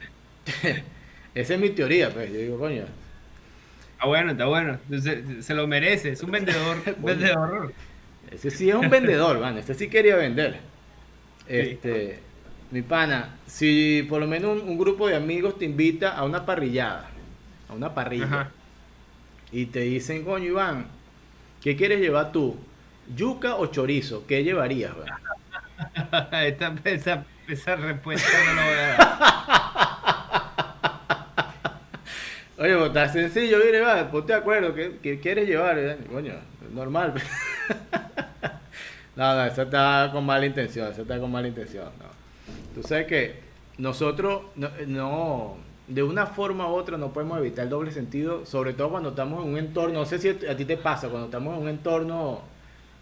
esa 1.35 1.53
es 1.53 1.59
mi 1.59 1.69
teoría, 1.69 2.13
pues, 2.13 2.31
yo 2.31 2.39
digo, 2.39 2.59
coño, 2.59 2.85
Está 3.99 4.07
bueno, 4.07 4.31
está 4.31 4.45
bueno. 4.45 4.79
Se, 5.01 5.43
se 5.43 5.53
lo 5.53 5.67
merece. 5.67 6.11
Es 6.11 6.23
un 6.23 6.31
vendedor. 6.31 6.77
vendedor. 6.99 7.73
ese 8.31 8.49
sí 8.49 8.69
es 8.69 8.75
un 8.75 8.89
vendedor, 8.89 9.39
man, 9.39 9.57
ese 9.57 9.73
sí 9.73 9.89
quería 9.89 10.15
vender. 10.15 10.61
Este, 11.45 12.19
mi 12.71 12.81
pana, 12.81 13.35
si 13.45 14.05
por 14.07 14.21
lo 14.21 14.27
menos 14.27 14.61
un, 14.61 14.69
un 14.69 14.77
grupo 14.77 15.09
de 15.09 15.17
amigos 15.17 15.57
te 15.59 15.65
invita 15.65 16.15
a 16.15 16.23
una 16.23 16.45
parrillada, 16.45 17.09
a 17.67 17.73
una 17.73 17.93
parrilla, 17.93 18.23
Ajá. 18.23 18.51
y 19.51 19.65
te 19.65 19.81
dicen, 19.81 20.23
coño, 20.23 20.45
Iván, 20.45 20.85
¿qué 21.61 21.75
quieres 21.75 21.99
llevar 21.99 22.31
tú? 22.31 22.55
¿Yuca 23.13 23.55
o 23.55 23.65
chorizo? 23.67 24.25
¿Qué 24.25 24.45
llevarías? 24.45 24.93
weón? 24.95 25.09
Esta, 26.31 26.75
esa, 26.83 27.25
esa 27.47 27.75
respuesta 27.75 28.27
no 28.45 28.53
la 28.53 28.65
voy 28.65 28.73
a 28.73 28.87
dar. 28.87 28.99
Oye, 32.59 32.75
pues 32.75 32.87
está 32.87 33.07
sencillo, 33.07 33.57
mire, 33.63 33.79
va, 33.79 34.11
ponte 34.11 34.33
de 34.33 34.39
acuerdo, 34.39 34.73
¿qué, 34.73 35.19
quieres 35.21 35.47
llevar? 35.47 35.79
Eh, 35.79 35.97
Coño, 36.11 36.33
normal. 36.73 37.13
no, 39.15 39.35
no, 39.35 39.45
esa 39.45 39.61
está 39.61 40.09
con 40.11 40.25
mala 40.25 40.45
intención, 40.45 40.91
esa 40.91 41.03
está 41.03 41.17
con 41.19 41.31
mala 41.31 41.47
intención. 41.47 41.87
Tú 42.75 42.83
sabes 42.83 43.07
que 43.07 43.39
nosotros, 43.77 44.41
no, 44.55 44.69
no, 44.87 45.57
de 45.87 46.03
una 46.03 46.25
forma 46.25 46.67
u 46.67 46.75
otra 46.75 46.97
no 46.97 47.13
podemos 47.13 47.39
evitar 47.39 47.63
el 47.63 47.69
doble 47.69 47.91
sentido, 47.91 48.45
sobre 48.45 48.73
todo 48.73 48.89
cuando 48.89 49.09
estamos 49.09 49.45
en 49.45 49.51
un 49.51 49.57
entorno, 49.57 49.99
no 49.99 50.05
sé 50.05 50.19
si 50.19 50.27
a 50.27 50.57
ti 50.57 50.65
te 50.65 50.75
pasa, 50.75 51.07
cuando 51.07 51.27
estamos 51.27 51.55
en 51.55 51.63
un 51.63 51.69
entorno 51.69 52.41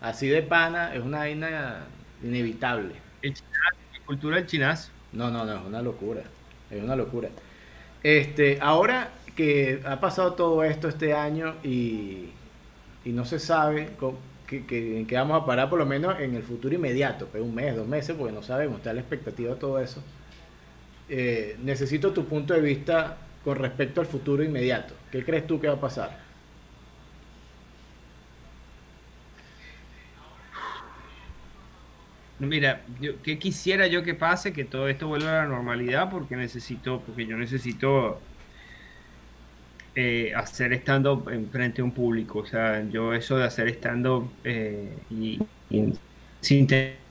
así 0.02 0.28
de 0.28 0.44
pana, 0.44 0.94
es 0.94 1.02
una 1.02 1.20
vaina 1.20 1.88
inevitable. 2.24 2.96
El 3.22 3.34
chinazo, 3.34 3.78
la 4.00 4.06
cultura 4.06 4.36
del 4.38 4.46
chinazo. 4.48 4.92
No, 5.12 5.30
no, 5.32 5.46
no, 5.46 5.56
es 5.58 5.66
una 5.66 5.82
locura. 5.82 6.24
Es 6.70 6.84
una 6.84 6.96
locura. 6.96 7.30
Este, 8.04 8.60
ahora 8.62 9.12
que 9.36 9.82
ha 9.86 10.00
pasado 10.00 10.34
todo 10.36 10.64
esto 10.64 10.88
este 10.90 11.14
año 11.14 11.56
y, 11.64 12.30
y 13.06 13.12
no 13.12 13.26
se 13.26 13.40
sabe 13.40 13.96
co- 14.00 14.20
que, 14.48 14.66
que- 14.66 15.00
en 15.00 15.08
qué 15.08 15.16
vamos 15.16 15.42
a 15.42 15.46
parar, 15.46 15.70
por 15.70 15.80
lo 15.80 15.86
menos 15.86 16.20
en 16.20 16.36
el 16.36 16.44
futuro 16.44 16.76
inmediato, 16.76 17.28
pues 17.28 17.44
un 17.44 17.56
mes, 17.56 17.76
dos 17.76 17.88
meses, 17.88 18.16
porque 18.18 18.34
no 18.34 18.44
sabemos, 18.44 18.78
está 18.80 18.94
la 18.94 19.02
expectativa 19.02 19.54
de 19.54 19.60
todo 19.60 19.80
eso. 19.80 20.04
Eh, 21.10 21.58
necesito 21.64 22.14
tu 22.14 22.26
punto 22.28 22.54
de 22.54 22.62
vista 22.62 23.18
con 23.44 23.58
respecto 23.58 24.02
al 24.02 24.08
futuro 24.08 24.44
inmediato. 24.44 24.94
¿Qué 25.12 25.24
crees 25.24 25.48
tú 25.48 25.60
que 25.60 25.68
va 25.68 25.76
a 25.76 25.82
pasar? 25.82 26.27
Mira, 32.40 32.86
yo, 33.00 33.22
¿qué 33.24 33.40
quisiera 33.40 33.88
yo 33.88 34.04
que 34.04 34.14
pase? 34.14 34.54
Que 34.54 34.66
todo 34.66 34.88
esto 34.90 35.08
vuelva 35.08 35.32
a 35.32 35.44
la 35.44 35.48
normalidad 35.48 36.10
porque 36.12 36.36
necesito, 36.36 37.04
porque 37.04 37.26
yo 37.26 37.36
necesito 37.36 38.28
eh, 39.96 40.34
hacer 40.36 40.74
stand-up 40.74 41.30
en 41.30 41.50
frente 41.52 41.82
a 41.82 41.84
un 41.86 41.94
público. 41.94 42.40
O 42.40 42.46
sea, 42.46 42.84
yo 42.90 43.14
eso 43.14 43.38
de 43.38 43.46
hacer 43.46 43.68
stand-up 43.70 44.40
eh, 44.44 45.06
y, 45.10 45.50
y 45.70 45.94
sin 46.42 46.68
te- 46.68 47.08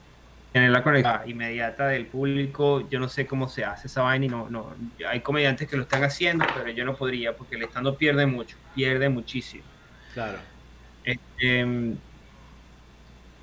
tener 0.53 0.71
la 0.71 0.83
conexión 0.83 1.21
inmediata 1.27 1.89
del 1.89 2.09
público, 2.09 2.89
yo 2.89 2.99
no 3.01 3.09
sé 3.09 3.27
cómo 3.27 3.49
se 3.49 3.65
hace 3.65 3.89
esa 3.89 4.03
vaina 4.03 4.27
y 4.27 4.29
no, 4.31 4.49
no, 4.51 4.75
hay 5.09 5.23
comediantes 5.23 5.69
que 5.69 5.77
lo 5.77 5.83
están 5.85 6.05
haciendo, 6.05 6.53
pero 6.55 6.71
yo 6.71 6.85
no 6.85 6.97
podría 6.97 7.37
porque 7.37 7.57
el 7.57 7.65
stand-up 7.65 7.99
pierde 7.99 8.27
mucho, 8.27 8.59
pierde 8.75 9.09
muchísimo. 9.11 9.65
Claro. 10.13 10.51
Este, 11.05 11.65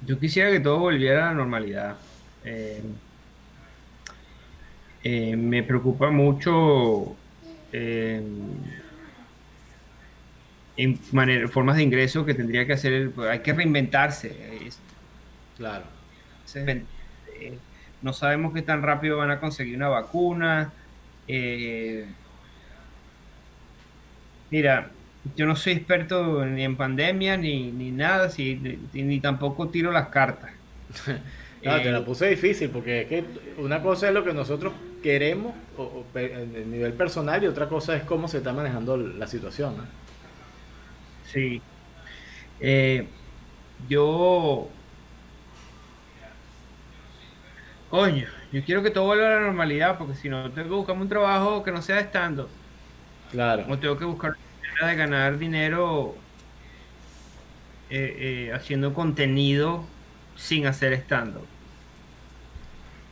yo 0.06 0.20
quisiera 0.20 0.52
que 0.52 0.60
todo 0.60 0.80
volviera 0.80 1.26
a 1.28 1.32
la 1.32 1.36
normalidad. 1.38 1.98
Eh, 2.46 2.82
eh, 5.04 5.36
me 5.36 5.64
preocupa 5.64 6.10
mucho 6.12 7.16
eh, 7.72 8.22
en 10.78 11.00
manera- 11.12 11.48
formas 11.48 11.76
de 11.78 11.84
ingreso 11.84 12.26
que 12.26 12.34
tendría 12.34 12.66
que 12.66 12.74
hacer. 12.74 12.94
el- 12.94 13.14
hay 13.30 13.40
que 13.40 13.54
reinventarse. 13.54 14.36
Claro. 15.58 15.86
no 18.02 18.14
sabemos 18.14 18.54
qué 18.54 18.62
tan 18.62 18.82
rápido 18.84 19.18
van 19.18 19.32
a 19.32 19.40
conseguir 19.40 19.76
una 19.78 19.90
vacuna. 19.90 20.72
eh, 21.28 22.06
mira, 24.52 24.92
yo 25.24 25.46
no 25.46 25.56
soy 25.56 25.74
experto 25.74 26.46
ni 26.46 26.64
en 26.64 26.76
pandemia 26.78 27.38
ni, 27.38 27.72
ni 27.72 27.92
nada, 27.92 28.30
si- 28.30 28.56
ni, 28.58 29.04
ni 29.04 29.22
tampoco 29.22 29.70
tiro 29.70 29.92
las 29.92 30.10
cartas. 30.10 30.52
Claro, 31.62 31.82
te 31.82 31.90
Eh, 31.90 31.92
la 31.92 32.04
puse 32.04 32.28
difícil 32.28 32.70
porque 32.72 33.02
es 33.04 33.08
que 33.08 33.26
una 33.58 33.82
cosa 33.82 34.10
es 34.10 34.14
lo 34.14 34.26
que 34.26 34.34
nosotros 34.34 34.74
queremos 35.02 35.56
o, 35.78 36.06
el 36.16 36.70
nivel 36.70 36.94
personal 36.94 37.42
y 37.44 37.48
otra 37.48 37.70
cosa 37.70 37.96
es 37.96 38.04
cómo 38.04 38.28
se 38.28 38.38
está 38.40 38.52
manejando 38.54 38.98
la 38.98 39.28
situación. 39.28 39.78
¿no? 39.78 39.84
Sí. 41.22 41.62
Eh, 42.60 43.08
yo. 43.88 44.78
Coño, 47.90 48.28
yo 48.52 48.64
quiero 48.66 48.82
que 48.84 48.90
todo 48.92 49.06
vuelva 49.06 49.28
a 49.28 49.30
la 49.32 49.40
normalidad 49.42 49.98
porque 49.98 50.16
si 50.16 50.28
no, 50.30 50.52
tengo 50.52 50.70
que 50.70 50.76
buscarme 50.76 51.04
un 51.04 51.10
trabajo 51.10 51.64
que 51.64 51.72
no 51.72 51.82
sea 51.82 52.00
estando. 52.00 52.50
Claro. 53.32 53.66
O 53.68 53.80
tengo 53.80 53.98
que 53.98 54.06
buscar 54.06 54.34
manera 54.82 54.88
de 54.92 54.96
ganar 54.98 55.38
dinero 55.38 56.24
eh, 57.90 58.48
eh, 58.50 58.54
haciendo 58.54 58.94
contenido 58.94 59.92
sin 60.36 60.66
hacer 60.68 60.94
estando. 60.94 61.50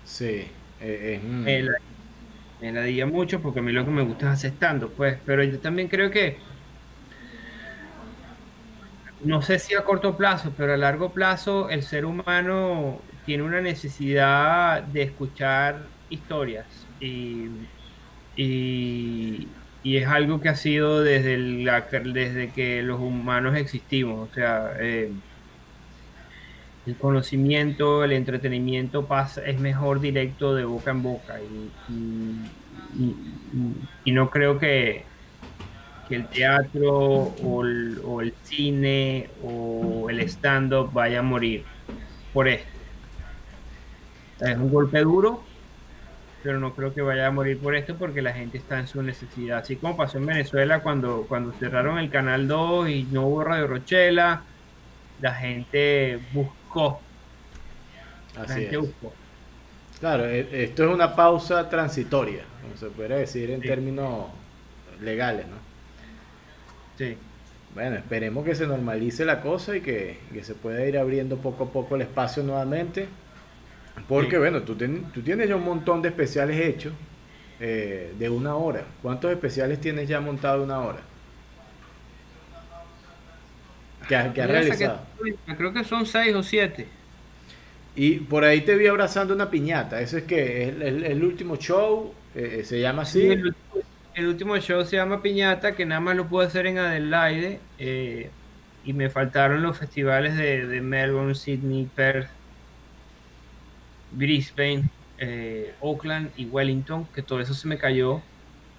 Sí. 0.04 0.52
eh, 0.80 1.16
es, 1.18 1.24
Me 1.24 1.62
la, 1.64 1.74
me 2.60 2.74
la 2.74 2.84
diga 2.84 3.06
mucho 3.08 3.42
porque 3.42 3.60
a 3.60 3.64
mí 3.64 3.74
lo 3.74 3.86
que 3.86 3.92
me 3.92 4.04
gusta 4.04 4.28
es 4.28 4.34
hacer 4.34 4.54
estando, 4.54 4.92
pues. 4.94 5.20
Pero 5.26 5.44
yo 5.44 5.60
también 5.62 5.90
creo 5.90 6.12
que. 6.12 6.40
No 9.20 9.42
sé 9.42 9.60
si 9.60 9.76
a 9.76 9.84
corto 9.84 10.18
plazo, 10.18 10.54
pero 10.58 10.74
a 10.74 10.78
largo 10.78 11.14
plazo 11.14 11.70
el 11.70 11.84
ser 11.84 12.06
humano 12.06 13.06
tiene 13.24 13.44
una 13.44 13.62
necesidad 13.62 14.82
de 14.84 15.04
escuchar 15.04 15.92
historias 16.10 16.88
y, 17.00 17.48
y, 18.36 19.48
y 19.84 19.98
es 19.98 20.08
algo 20.08 20.42
que 20.42 20.50
ha 20.50 20.56
sido 20.56 21.02
desde, 21.02 21.38
desde 21.38 22.52
que 22.52 22.84
los 22.84 23.00
humanos 23.00 23.56
existimos. 23.58 24.30
O 24.30 24.34
sea, 24.34 24.74
eh, 24.80 25.12
el 26.86 26.96
conocimiento, 26.98 28.04
el 28.04 28.12
entretenimiento 28.12 29.06
pasa, 29.06 29.44
es 29.46 29.60
mejor 29.60 30.00
directo 30.00 30.56
de 30.56 30.66
boca 30.66 30.92
en 30.92 31.04
boca 31.04 31.40
y 34.04 34.12
no 34.12 34.30
creo 34.30 34.60
que, 34.60 35.04
que 36.10 36.16
el 36.16 36.28
teatro 36.28 36.92
o 36.92 37.64
el, 37.64 38.02
o 38.04 38.22
el 38.22 38.34
cine 38.44 39.30
o 39.44 40.10
el 40.10 40.20
stand-up 40.22 40.92
vaya 40.92 41.20
a 41.20 41.24
morir 41.24 41.64
por 42.34 42.48
esto. 42.48 42.70
Es 44.42 44.58
un 44.58 44.72
golpe 44.72 45.00
duro, 45.02 45.44
pero 46.44 46.60
no 46.60 46.74
creo 46.74 46.94
que 46.94 47.02
vaya 47.02 47.28
a 47.28 47.32
morir 47.32 47.60
por 47.60 47.76
esto 47.76 47.96
porque 47.96 48.22
la 48.22 48.34
gente 48.34 48.58
está 48.58 48.80
en 48.80 48.88
su 48.88 49.02
necesidad. 49.04 49.60
Así 49.60 49.76
como 49.76 49.96
pasó 49.98 50.18
en 50.18 50.26
Venezuela 50.26 50.82
cuando, 50.82 51.26
cuando 51.28 51.52
cerraron 51.54 51.98
el 52.00 52.10
Canal 52.10 52.48
2 52.48 52.90
y 52.90 53.04
no 53.12 53.28
hubo 53.28 53.44
Radio 53.44 53.68
Rochela, 53.68 54.42
la 55.22 55.34
gente 55.36 56.20
buscó. 56.34 57.00
La 58.36 58.44
Así 58.44 58.54
gente 58.62 58.76
es. 58.76 58.82
buscó. 58.82 59.14
Claro, 60.00 60.26
e- 60.26 60.64
esto 60.64 60.84
es 60.86 60.90
una 60.94 61.16
pausa 61.16 61.70
transitoria, 61.70 62.44
como 62.62 62.76
se 62.78 62.88
puede 62.88 63.20
decir 63.20 63.52
en 63.52 63.62
Sí. 63.62 63.68
términos 63.68 64.26
legales, 65.02 65.46
¿no? 65.48 65.58
Sí. 66.98 67.18
Bueno, 67.74 67.96
esperemos 67.98 68.44
que 68.44 68.56
se 68.56 68.68
normalice 68.68 69.24
la 69.26 69.42
cosa 69.42 69.76
y 69.78 69.82
que, 69.82 70.20
que 70.34 70.44
se 70.44 70.56
pueda 70.56 70.86
ir 70.86 70.98
abriendo 70.98 71.38
poco 71.38 71.66
a 71.66 71.70
poco 71.70 71.96
el 71.96 72.02
espacio 72.02 72.44
nuevamente. 72.44 73.08
Porque, 74.08 74.32
Sí. 74.32 74.38
bueno, 74.38 74.62
tú, 74.64 74.76
ten- 74.76 75.04
tú 75.14 75.22
tienes 75.22 75.48
ya 75.50 75.56
un 75.56 75.64
montón 75.66 76.02
de 76.02 76.10
especiales 76.10 76.60
hechos 76.60 76.94
eh, 77.60 78.14
de 78.18 78.30
una 78.30 78.56
hora. 78.56 78.84
¿Cuántos 79.02 79.32
especiales 79.32 79.80
tienes 79.80 80.08
ya 80.10 80.20
montado 80.20 80.60
de 80.60 80.64
una 80.66 80.80
hora? 80.80 81.00
Que, 84.08 84.16
has- 84.16 84.34
que 84.34 84.46
realizado. 84.48 85.00
creo 85.58 85.74
que 85.74 85.84
son 85.84 86.06
seis 86.06 86.34
o 86.36 86.44
siete. 86.44 86.88
Y 87.96 88.16
por 88.20 88.44
ahí 88.44 88.62
te 88.62 88.76
vi 88.76 88.88
abrazando 88.88 89.34
una 89.34 89.50
piñata. 89.50 90.02
Ese 90.02 90.20
es 90.20 90.24
que 90.24 90.70
el, 90.70 90.82
el- 90.82 91.04
el 91.04 91.24
último 91.24 91.58
show, 91.58 92.14
eh, 92.36 92.64
se 92.66 92.80
llama 92.80 93.04
así. 93.04 93.22
Sí, 93.22 93.28
el, 93.28 93.46
ultimo- 93.48 93.84
el 94.16 94.28
último 94.28 94.58
show 94.58 94.84
se 94.86 94.96
llama 94.98 95.22
Piñata, 95.22 95.74
que 95.76 95.86
nada 95.86 96.02
más 96.02 96.16
lo 96.16 96.28
pude 96.28 96.46
hacer 96.48 96.66
en 96.68 96.78
Adelaide. 96.80 97.60
eh, 97.80 98.30
y 98.84 98.94
me 98.94 99.12
faltaron 99.12 99.62
los 99.62 99.78
festivales 99.78 100.36
de, 100.36 100.66
de 100.66 100.82
Melbourne, 100.82 101.36
Sydney, 101.36 101.88
Perth, 101.96 102.30
Brisbane, 104.12 104.84
eh, 105.18 105.74
Auckland 105.82 106.32
y 106.38 106.46
Wellington, 106.46 107.06
que 107.14 107.22
todo 107.22 107.40
eso 107.40 107.54
se 107.54 107.68
me 107.68 107.78
cayó. 107.78 108.22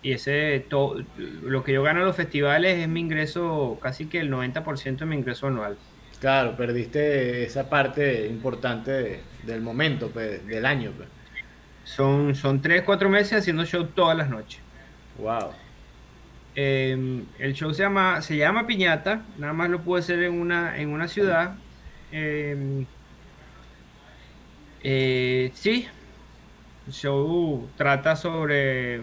Y 0.02 0.12
ese, 0.12 0.64
to- 0.68 0.96
lo 1.42 1.62
que 1.62 1.72
yo 1.72 1.82
gano 1.82 2.00
en 2.00 2.06
los 2.06 2.16
festivales 2.16 2.78
es 2.78 2.88
mi 2.88 3.00
ingreso, 3.00 3.78
casi 3.80 4.06
que 4.06 4.18
el 4.18 4.30
90% 4.30 5.04
de 5.04 5.06
mi 5.06 5.16
ingreso 5.16 5.46
anual. 5.46 5.76
Claro, 6.20 6.56
perdiste 6.56 7.44
esa 7.44 7.68
parte 7.70 8.26
importante 8.26 8.90
de- 8.90 9.20
del 9.44 9.60
momento, 9.60 10.10
pues, 10.10 10.44
del 10.46 10.66
año. 10.66 10.90
Pues. 10.96 11.08
Son, 11.84 12.34
son 12.34 12.60
3, 12.62 12.82
4 12.82 13.08
meses 13.08 13.38
haciendo 13.38 13.64
show 13.64 13.84
todas 13.86 14.16
las 14.16 14.28
noches. 14.28 14.60
Wow. 15.18 15.50
Eh, 16.54 17.22
el 17.38 17.54
show 17.54 17.72
se 17.72 17.82
llama, 17.82 18.20
se 18.22 18.36
llama 18.36 18.66
Piñata, 18.66 19.22
nada 19.38 19.52
más 19.52 19.70
lo 19.70 19.80
pude 19.80 20.00
hacer 20.00 20.22
en 20.22 20.34
una, 20.34 20.76
en 20.78 20.90
una 20.90 21.08
ciudad. 21.08 21.54
Eh, 22.12 22.84
eh, 24.82 25.50
sí, 25.54 25.86
el 26.86 26.92
show 26.92 27.68
trata 27.76 28.16
sobre 28.16 29.00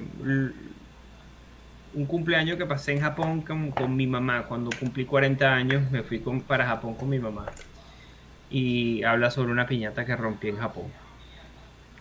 un 1.93 2.05
cumpleaños 2.05 2.57
que 2.57 2.65
pasé 2.65 2.91
en 2.93 3.01
Japón 3.01 3.41
con, 3.41 3.71
con 3.71 3.95
mi 3.95 4.05
mamá. 4.07 4.43
Cuando 4.43 4.69
cumplí 4.77 5.05
40 5.05 5.53
años 5.53 5.89
me 5.91 6.03
fui 6.03 6.19
con- 6.19 6.41
para 6.41 6.65
Japón 6.65 6.95
con 6.95 7.09
mi 7.09 7.19
mamá. 7.19 7.47
Y 8.51 9.03
habla 9.03 9.31
sobre 9.31 9.51
una 9.51 9.67
piñata 9.67 10.05
que 10.05 10.15
rompí 10.15 10.49
en 10.49 10.57
Japón. 10.57 10.85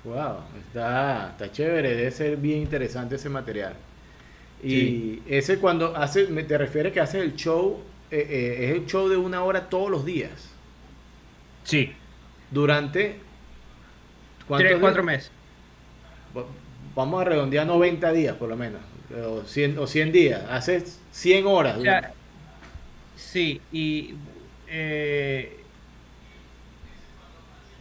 Wow, 0.04 0.38
está, 0.66 1.30
está 1.32 1.52
chévere, 1.52 1.94
debe 1.94 2.10
ser 2.10 2.36
bien 2.36 2.60
interesante 2.62 3.16
ese 3.16 3.28
material. 3.28 3.74
Y 4.62 4.68
Sí. 4.70 5.22
ese 5.26 5.58
cuando 5.58 5.96
hace, 5.96 6.26
me- 6.28 6.42
te 6.44 6.56
refieres 6.58 6.92
que 6.92 7.00
haces 7.00 7.22
el 7.22 7.34
show, 7.36 7.80
eh, 8.10 8.26
eh, 8.28 8.64
es 8.66 8.76
el 8.76 8.86
show 8.86 9.08
de 9.08 9.16
una 9.16 9.42
hora 9.44 9.68
todos 9.68 9.90
los 9.90 10.04
días, 10.04 10.50
Sí, 11.64 11.92
durante 12.50 13.20
¿cuántos 14.48 14.58
3, 14.58 14.80
4 14.80 15.02
días? 15.02 15.04
meses. 15.04 15.32
Va- 16.36 16.46
Vamos 16.94 17.20
a 17.22 17.24
redondear 17.24 17.66
90 17.66 18.12
días 18.12 18.36
por 18.36 18.48
lo 18.48 18.56
menos, 18.56 18.82
o 19.14 19.44
100, 19.44 19.78
o 19.78 19.86
100 19.86 20.10
días, 20.12 20.42
haces 20.50 21.00
100 21.10 21.46
horas. 21.46 21.78
O 21.78 21.82
sea, 21.82 22.12
sí, 23.14 23.60
y 23.70 24.14
eh, 24.66 25.66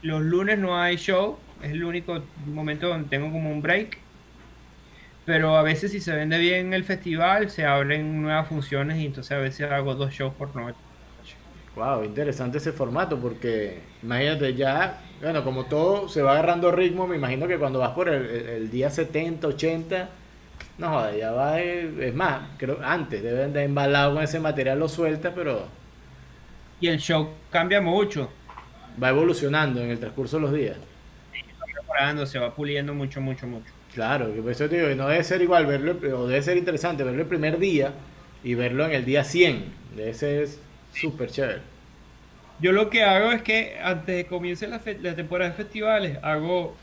los 0.01 0.22
lunes 0.22 0.57
no 0.59 0.80
hay 0.80 0.97
show, 0.97 1.39
es 1.61 1.72
el 1.72 1.84
único 1.84 2.24
momento 2.45 2.88
donde 2.89 3.09
tengo 3.09 3.32
como 3.32 3.51
un 3.51 3.61
break. 3.61 4.05
Pero 5.26 5.57
a 5.57 5.61
veces 5.61 5.91
si 5.91 5.99
se 5.99 6.15
vende 6.15 6.39
bien 6.39 6.74
el 6.74 6.84
festival, 6.84 7.49
se 7.51 7.65
abren 7.65 8.22
nuevas 8.22 8.47
funciones 8.47 8.97
y 8.97 9.05
entonces 9.05 9.32
a 9.34 9.38
veces 9.39 9.70
hago 9.72 9.93
dos 9.95 10.11
shows 10.13 10.34
por 10.36 10.55
noche. 10.55 10.86
Wow, 11.78 12.03
interesante 12.03 12.57
ese 12.57 12.71
formato 12.71 13.19
porque 13.19 13.82
imagínate 14.01 14.55
ya, 14.55 14.99
bueno, 15.21 15.43
como 15.43 15.65
todo 15.65 16.09
se 16.09 16.23
va 16.23 16.32
agarrando 16.32 16.71
ritmo, 16.71 17.05
me 17.05 17.17
imagino 17.17 17.47
que 17.47 17.59
cuando 17.59 17.78
vas 17.78 17.91
por 17.91 18.09
el, 18.09 18.71
día 18.71 18.89
70, 18.89 19.47
80, 19.47 20.09
no 20.80 20.89
joda, 20.89 21.15
ya 21.15 21.32
va, 21.34 21.61
eh, 21.61 22.07
es 22.07 22.15
más, 22.15 22.49
creo 22.57 22.80
antes 22.84 23.21
deben 23.21 23.53
de 23.53 23.63
embalado 23.63 24.15
con 24.15 24.23
ese 24.23 24.39
material, 24.39 24.80
lo 24.80 24.89
sueltas, 24.89 25.34
pero 25.36 25.67
Y 26.82 26.88
el 26.88 26.97
show 26.97 27.30
cambia 27.51 27.80
mucho, 27.80 28.32
va 29.01 29.09
evolucionando 29.09 29.80
en 29.80 29.91
el 29.91 29.99
transcurso 29.99 30.38
de 30.38 30.41
los 30.41 30.53
días. 30.53 30.78
va 31.61 31.65
mejorando, 31.80 32.25
se 32.25 32.39
va 32.39 32.55
puliendo 32.55 32.95
mucho, 32.95 33.21
mucho, 33.21 33.45
mucho. 33.45 33.71
Claro, 33.93 34.34
que 34.34 34.41
por 34.41 34.51
eso 34.51 34.67
te 34.67 34.82
digo, 34.82 34.95
no 34.95 35.09
debe 35.09 35.23
ser 35.23 35.43
igual 35.43 35.67
verlo, 35.67 35.95
o 36.17 36.25
debe 36.25 36.41
ser 36.41 36.57
interesante 36.57 37.03
verlo 37.03 37.21
el 37.21 37.28
primer 37.28 37.59
día 37.59 37.93
y 38.43 38.55
verlo 38.55 38.84
en 38.84 38.93
el 38.93 39.05
día 39.05 39.23
100, 39.23 39.63
debe 39.95 40.13
ser 40.15 40.49
súper 40.99 41.31
chévere. 41.31 41.61
Yo 42.59 42.71
lo 42.71 42.89
que 42.89 43.03
hago 43.03 43.31
es 43.31 43.41
que 43.43 43.77
antes 43.81 44.15
de 44.15 44.23
que 44.23 44.29
comience 44.29 44.67
la, 44.67 44.81
la 45.01 45.15
temporada 45.15 45.51
de 45.51 45.55
festivales, 45.57 46.17
hago 46.23 46.75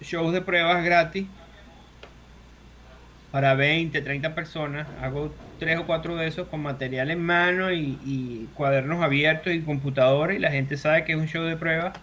shows 0.00 0.32
de 0.32 0.42
pruebas 0.42 0.84
gratis 0.84 1.26
para 3.30 3.54
20, 3.54 4.00
30 4.00 4.34
personas. 4.34 4.88
Hago 5.00 5.34
tres 5.58 5.78
o 5.78 5.86
cuatro 5.86 6.16
de 6.16 6.26
esos 6.28 6.48
con 6.48 6.60
material 6.62 7.10
en 7.10 7.20
mano 7.20 7.72
y, 7.72 7.98
y 8.04 8.48
cuadernos 8.54 9.02
abiertos 9.02 9.52
y 9.52 9.62
computadora 9.62 10.34
y 10.34 10.38
la 10.38 10.50
gente 10.50 10.76
sabe 10.76 11.04
que 11.04 11.12
es 11.12 11.18
un 11.18 11.26
show 11.28 11.44
de 11.44 11.56
pruebas. 11.56 11.94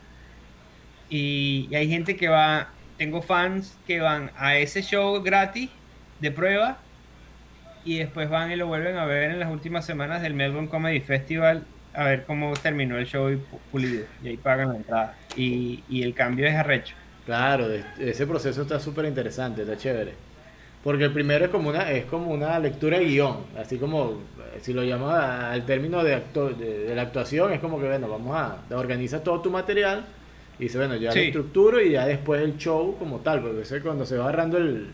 Y, 1.10 1.68
y 1.72 1.76
hay 1.76 1.90
gente 1.90 2.16
que 2.16 2.28
va, 2.28 2.70
tengo 2.98 3.22
fans 3.22 3.78
que 3.88 4.00
van 4.00 4.32
a 4.38 4.58
ese 4.58 4.82
show 4.82 5.22
gratis 5.24 5.70
de 6.20 6.32
prueba 6.32 6.83
y 7.86 7.98
después 8.00 8.30
van 8.30 8.52
y 8.52 8.56
lo 8.56 8.68
vuelven 8.68 8.98
a 8.98 9.06
ver 9.06 9.32
en 9.32 9.40
las 9.40 9.52
últimas 9.52 9.86
semanas 9.86 10.22
del 10.22 10.34
Melbourne 10.34 10.70
Comedy 10.70 11.00
Festival 11.02 11.64
a 11.94 12.06
ver 12.06 12.24
cómo 12.26 12.54
terminó 12.54 12.98
el 12.98 13.06
show 13.06 13.30
y 13.30 13.36
pu- 13.36 13.60
pulido. 13.72 14.06
Y 14.24 14.30
ahí 14.30 14.38
pagan 14.38 14.70
la 14.70 14.76
entrada. 14.78 15.18
Y, 15.36 15.84
y 15.90 16.02
el 16.04 16.14
cambio 16.14 16.48
es 16.48 16.56
arrecho. 16.56 16.96
Claro, 17.26 17.72
es- 17.72 17.86
ese 18.00 18.26
proceso 18.26 18.64
está 18.64 18.80
súper 18.80 19.06
interesante, 19.06 19.62
está 19.62 19.78
chévere. 19.78 20.14
Porque 20.84 21.06
el 21.06 21.12
primero 21.14 21.46
es 21.46 21.52
como 21.52 21.70
una, 21.70 21.90
es 21.92 22.06
como 22.06 22.32
una 22.32 22.58
lectura 22.60 22.98
de 23.00 23.06
guion, 23.06 23.38
así 23.58 23.78
como 23.78 24.22
eh, 24.54 24.60
si 24.62 24.74
lo 24.74 24.84
llamas 24.84 25.24
al 25.54 25.66
término 25.66 26.04
de, 26.04 26.16
acto- 26.16 26.50
de, 26.54 26.80
de 26.80 26.96
la 26.96 27.04
actuación, 27.04 27.54
es 27.54 27.60
como 27.62 27.80
que 27.80 27.88
bueno, 27.88 28.10
vamos 28.10 28.36
a, 28.36 28.58
te 28.68 28.76
organizas 28.76 29.24
todo 29.24 29.40
tu 29.40 29.50
material 29.50 30.04
y 30.60 30.64
dice, 30.64 30.78
bueno, 30.80 30.96
ya 30.96 31.10
lo 31.10 31.14
Sí. 31.14 31.20
estructuro 31.28 31.80
y 31.82 31.92
ya 31.92 32.06
después 32.06 32.42
el 32.42 32.58
show 32.58 32.98
como 32.98 33.20
tal, 33.20 33.42
porque 33.42 33.62
eso 33.62 33.76
es 33.78 33.82
cuando 33.84 34.06
se 34.06 34.18
va 34.18 34.26
agarrando 34.26 34.58
el 34.58 34.88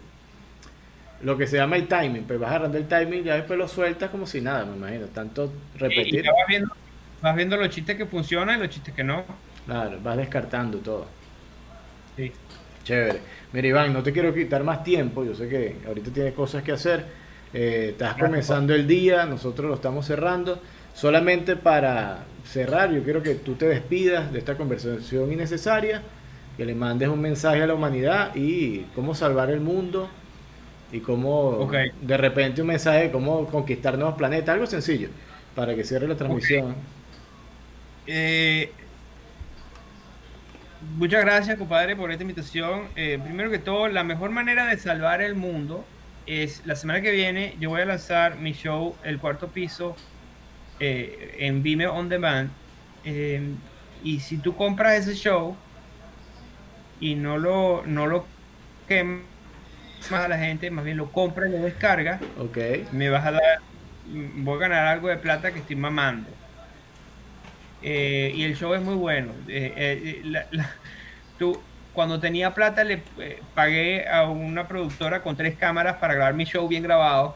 lo 1.21 1.37
que 1.37 1.47
se 1.47 1.57
llama 1.57 1.75
el 1.75 1.87
timing, 1.87 2.23
pues 2.23 2.39
vas 2.39 2.49
agarrando 2.49 2.77
el 2.77 2.87
timing, 2.87 3.23
ya 3.23 3.35
después 3.35 3.59
lo 3.59 3.67
sueltas 3.67 4.09
como 4.09 4.25
si 4.25 4.41
nada, 4.41 4.65
me 4.65 4.77
imagino, 4.77 5.07
tanto 5.07 5.51
Y 5.75 5.77
repetir, 5.79 6.23
ya 6.23 6.31
vas 6.31 6.47
viendo, 6.47 6.73
vas 7.21 7.35
viendo 7.35 7.57
los 7.57 7.69
chistes 7.69 7.97
que 7.97 8.05
funcionan 8.05 8.57
y 8.57 8.61
los 8.61 8.69
chistes 8.69 8.93
que 8.93 9.03
no. 9.03 9.25
claro, 9.65 9.97
vas 10.01 10.17
descartando 10.17 10.77
todo. 10.79 11.07
Sí. 12.15 12.31
Chévere. 12.83 13.19
Mira, 13.53 13.67
Iván, 13.67 13.93
no 13.93 14.01
te 14.01 14.11
quiero 14.11 14.33
quitar 14.33 14.63
más 14.63 14.83
tiempo. 14.83 15.23
Yo 15.23 15.35
sé 15.35 15.47
que 15.47 15.75
ahorita 15.85 16.11
tienes 16.11 16.33
cosas 16.33 16.63
que 16.63 16.71
hacer. 16.71 17.05
Eh, 17.53 17.89
estás 17.91 18.15
comenzando 18.15 18.73
el 18.73 18.87
día, 18.87 19.25
nosotros 19.25 19.69
lo 19.69 19.75
estamos 19.75 20.05
cerrando. 20.05 20.59
Solamente 20.93 21.55
para 21.55 22.25
cerrar, 22.45 22.91
yo 22.91 23.03
quiero 23.03 23.21
que 23.21 23.35
tú 23.35 23.55
te 23.55 23.67
despidas 23.67 24.31
de 24.31 24.39
esta 24.39 24.55
conversación 24.55 25.31
innecesaria, 25.31 26.01
que 26.57 26.65
le 26.65 26.73
mandes 26.73 27.09
un 27.09 27.21
mensaje 27.21 27.61
a 27.61 27.67
la 27.67 27.75
humanidad 27.75 28.35
y 28.35 28.81
cómo 28.95 29.13
salvar 29.13 29.51
el 29.51 29.59
mundo 29.59 30.09
y 30.91 30.99
cómo 30.99 31.69
de 32.01 32.17
repente 32.17 32.61
un 32.61 32.67
mensaje 32.67 33.03
de 33.03 33.11
cómo 33.11 33.45
conquistar 33.47 33.97
nuevos 33.97 34.15
planetas, 34.15 34.53
algo 34.53 34.65
sencillo, 34.65 35.09
para 35.55 35.75
que 35.75 35.83
cierre 35.83 36.07
la 36.07 36.15
transmisión. 36.15 36.75
Eh, 38.07 38.71
muchas 40.97 41.23
gracias, 41.23 41.57
compadre, 41.57 41.95
por 41.95 42.11
esta 42.11 42.23
invitación. 42.23 42.87
Eh, 42.95 43.19
primero 43.23 43.51
que 43.51 43.59
todo, 43.59 43.87
la 43.87 44.03
mejor 44.03 44.31
manera 44.31 44.65
de 44.65 44.77
salvar 44.77 45.21
el 45.21 45.35
mundo 45.35 45.85
es 46.25 46.65
la 46.65 46.75
semana 46.75 47.01
que 47.01 47.11
viene. 47.11 47.55
Yo 47.59 47.69
voy 47.69 47.81
a 47.81 47.85
lanzar 47.85 48.37
mi 48.37 48.53
show, 48.53 48.95
El 49.03 49.19
Cuarto 49.19 49.47
Piso, 49.49 49.95
eh, 50.79 51.35
en 51.39 51.61
Vimeo 51.61 51.93
On 51.93 52.09
Demand. 52.09 52.49
Eh, 53.03 53.41
y 54.03 54.19
si 54.21 54.37
tú 54.37 54.55
compras 54.55 55.07
ese 55.07 55.15
show 55.15 55.55
y 56.99 57.15
no 57.15 57.37
lo, 57.37 57.83
no 57.85 58.07
lo 58.07 58.25
quemas 58.87 59.21
a 60.11 60.27
la 60.27 60.37
gente, 60.37 60.71
más 60.71 60.85
bien 60.85 60.97
lo 60.97 61.11
compras 61.11 61.49
y 61.49 61.51
lo 61.51 61.63
descargas, 61.63 62.21
Ok. 62.39 62.57
me 62.91 63.09
vas 63.09 63.25
a 63.25 63.31
dar, 63.31 63.41
voy 64.05 64.57
a 64.57 64.59
ganar 64.59 64.87
algo 64.87 65.07
de 65.07 65.17
plata 65.17 65.51
que 65.51 65.59
estoy 65.59 65.75
mamando. 65.75 66.29
Eh, 67.81 68.31
y 68.35 68.43
el 68.43 68.55
show 68.55 68.73
es 68.73 68.81
muy 68.81 68.95
bueno. 68.95 69.31
Eh, 69.47 69.73
eh, 69.75 70.21
la- 70.25 70.45
la- 70.51 70.69
tú, 71.37 71.59
cuando 71.93 72.19
tenía 72.19 72.53
plata 72.53 72.83
le 72.83 73.01
pagué 73.55 74.07
a 74.07 74.23
una 74.23 74.67
productora 74.67 75.21
con 75.21 75.35
tres 75.35 75.55
cámaras 75.57 75.97
para 75.97 76.13
grabar 76.13 76.33
mi 76.33 76.45
show 76.45 76.67
bien 76.67 76.83
grabado. 76.83 77.35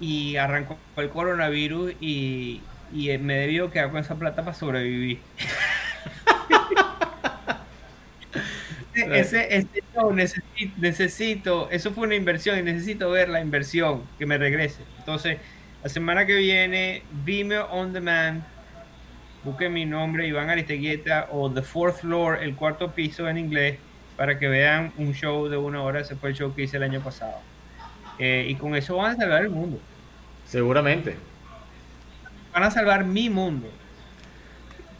Y 0.00 0.36
arrancó 0.36 0.78
el 0.96 1.10
coronavirus 1.10 1.92
y, 2.00 2.62
y, 2.92 3.18
me 3.18 3.34
debió 3.34 3.70
quedar 3.70 3.90
con 3.90 4.00
esa 4.00 4.14
plata 4.14 4.42
para 4.42 4.56
sobrevivir. 4.56 5.20
ese, 8.94 9.56
ese 9.56 9.82
show 9.94 10.12
necesito, 10.12 10.74
necesito, 10.78 11.70
eso 11.70 11.92
fue 11.92 12.06
una 12.06 12.16
inversión 12.16 12.58
y 12.58 12.62
necesito 12.62 13.10
ver 13.10 13.28
la 13.28 13.40
inversión 13.40 14.02
que 14.18 14.26
me 14.26 14.38
regrese. 14.38 14.82
Entonces, 14.98 15.38
la 15.82 15.88
semana 15.88 16.26
que 16.26 16.34
viene, 16.36 17.02
Vimeo 17.24 17.66
On 17.66 17.92
Demand, 17.92 18.42
busquen 19.44 19.72
mi 19.72 19.86
nombre, 19.86 20.26
Iván 20.26 20.50
Aristeguieta, 20.50 21.28
o 21.30 21.50
The 21.50 21.62
Fourth 21.62 22.00
Floor, 22.00 22.42
el 22.42 22.54
cuarto 22.54 22.92
piso 22.92 23.28
en 23.28 23.38
inglés, 23.38 23.78
para 24.16 24.38
que 24.38 24.48
vean 24.48 24.92
un 24.98 25.14
show 25.14 25.48
de 25.48 25.56
una 25.56 25.82
hora. 25.82 26.00
Ese 26.00 26.16
fue 26.16 26.30
el 26.30 26.36
show 26.36 26.54
que 26.54 26.62
hice 26.62 26.76
el 26.76 26.82
año 26.82 27.00
pasado. 27.00 27.38
Eh, 28.18 28.46
y 28.48 28.54
con 28.56 28.76
eso 28.76 28.96
van 28.96 29.12
a 29.12 29.16
salvar 29.16 29.42
el 29.42 29.50
mundo. 29.50 29.80
Seguramente. 30.44 31.16
Van 32.52 32.64
a 32.64 32.70
salvar 32.70 33.04
mi 33.04 33.30
mundo. 33.30 33.68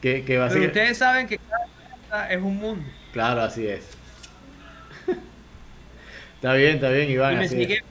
Que, 0.01 0.25
que 0.25 0.39
va 0.39 0.47
a 0.47 0.49
Pero 0.49 0.61
ser... 0.61 0.69
ustedes 0.69 0.97
saben 0.97 1.27
que 1.27 1.37
cada 1.37 1.67
casa 2.09 2.33
es 2.33 2.41
un 2.41 2.57
mundo. 2.57 2.87
Claro, 3.13 3.43
así 3.43 3.67
es. 3.67 3.89
está 6.37 6.55
bien, 6.55 6.77
está 6.77 6.91
bien, 6.91 7.11
Iván. 7.11 7.39
Así 7.39 7.63
es. 7.63 7.83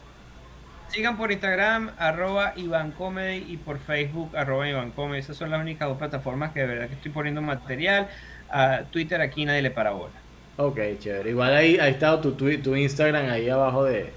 sigan 0.90 1.18
por 1.18 1.32
Instagram, 1.32 1.92
arroba 1.98 2.54
Iván 2.56 2.92
Comedy, 2.92 3.46
y 3.48 3.58
por 3.58 3.80
Facebook, 3.80 4.36
arroba 4.36 4.68
Iván 4.68 4.92
Comedy. 4.92 5.20
Esas 5.20 5.38
son 5.38 5.52
las 5.52 5.62
únicas 5.62 5.88
dos 5.88 5.98
plataformas 5.98 6.52
que 6.52 6.62
de 6.62 6.68
verdad 6.68 6.88
que 6.88 6.96
estoy 6.96 7.12
poniendo 7.12 7.42
material. 7.42 8.08
A 8.52 8.82
Twitter 8.90 9.22
aquí 9.22 9.46
nadie 9.46 9.62
le 9.62 9.70
para 9.72 9.92
bola. 9.92 10.14
Ok, 10.58 10.80
chévere. 11.00 11.30
Igual 11.30 11.56
ahí 11.56 11.78
ha 11.78 11.88
estado 11.88 12.20
tu, 12.20 12.36
twi- 12.36 12.62
tu 12.62 12.76
Instagram 12.76 13.30
ahí 13.30 13.48
abajo 13.50 13.84
de, 13.86 14.12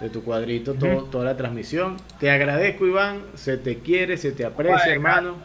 de 0.00 0.10
tu 0.10 0.22
cuadrito, 0.22 0.74
todo, 0.74 1.04
toda 1.04 1.24
la 1.24 1.36
transmisión. 1.36 1.96
Te 2.18 2.30
agradezco, 2.30 2.86
Iván. 2.86 3.22
Se 3.34 3.56
te 3.56 3.78
quiere, 3.78 4.18
se 4.18 4.32
te 4.32 4.44
aprecia, 4.44 4.76
Vale, 4.76 4.92
hermano. 4.92 5.36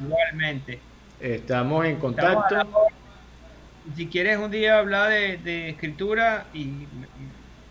Igualmente. 0.00 0.78
Estamos 1.20 1.84
en 1.86 1.96
contacto. 1.96 2.68
Si 3.94 4.06
quieres 4.08 4.38
un 4.38 4.50
día 4.50 4.78
hablar 4.78 5.10
de, 5.10 5.36
de 5.38 5.68
escritura 5.70 6.46
y 6.52 6.86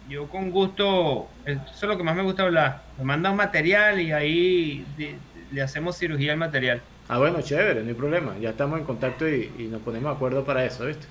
yo 0.08 0.28
con 0.28 0.52
gusto, 0.52 1.28
eso 1.46 1.62
es 1.74 1.84
lo 1.84 1.98
que 1.98 2.04
más 2.04 2.16
me 2.16 2.22
gusta 2.24 2.44
hablar. 2.44 2.84
Me 2.98 3.04
mandan 3.04 3.36
material 3.36 4.00
y 4.00 4.12
ahí 4.12 4.86
de- 4.98 5.18
le 5.52 5.62
hacemos 5.62 5.98
cirugía 5.98 6.32
al 6.34 6.38
material. 6.38 6.82
Ah, 7.08 7.18
bueno, 7.18 7.42
chévere, 7.42 7.82
no 7.84 7.90
hay 7.90 7.94
problema. 7.94 8.36
Ya 8.40 8.50
estamos 8.52 8.80
en 8.80 8.86
contacto 8.86 9.28
y, 9.30 9.52
y 9.60 9.64
nos 9.64 9.82
ponemos 9.82 10.10
de 10.12 10.16
acuerdo 10.16 10.44
para 10.46 10.64
eso, 10.66 10.86
¿viste? 10.86 11.06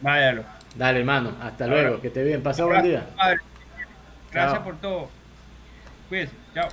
Váyalo. 0.00 0.44
Dale, 0.74 0.98
hermano. 1.00 1.32
Hasta 1.40 1.64
Ahora. 1.64 1.82
luego. 1.82 2.00
Que 2.00 2.08
esté 2.08 2.24
bien. 2.24 2.42
Pasa 2.42 2.64
buen 2.64 2.82
día. 2.82 3.06
Padre. 3.16 3.38
Gracias 4.32 4.54
Chao. 4.54 4.64
por 4.64 4.76
todo. 4.80 5.08
Cuídense. 6.08 6.34
Chao. 6.54 6.68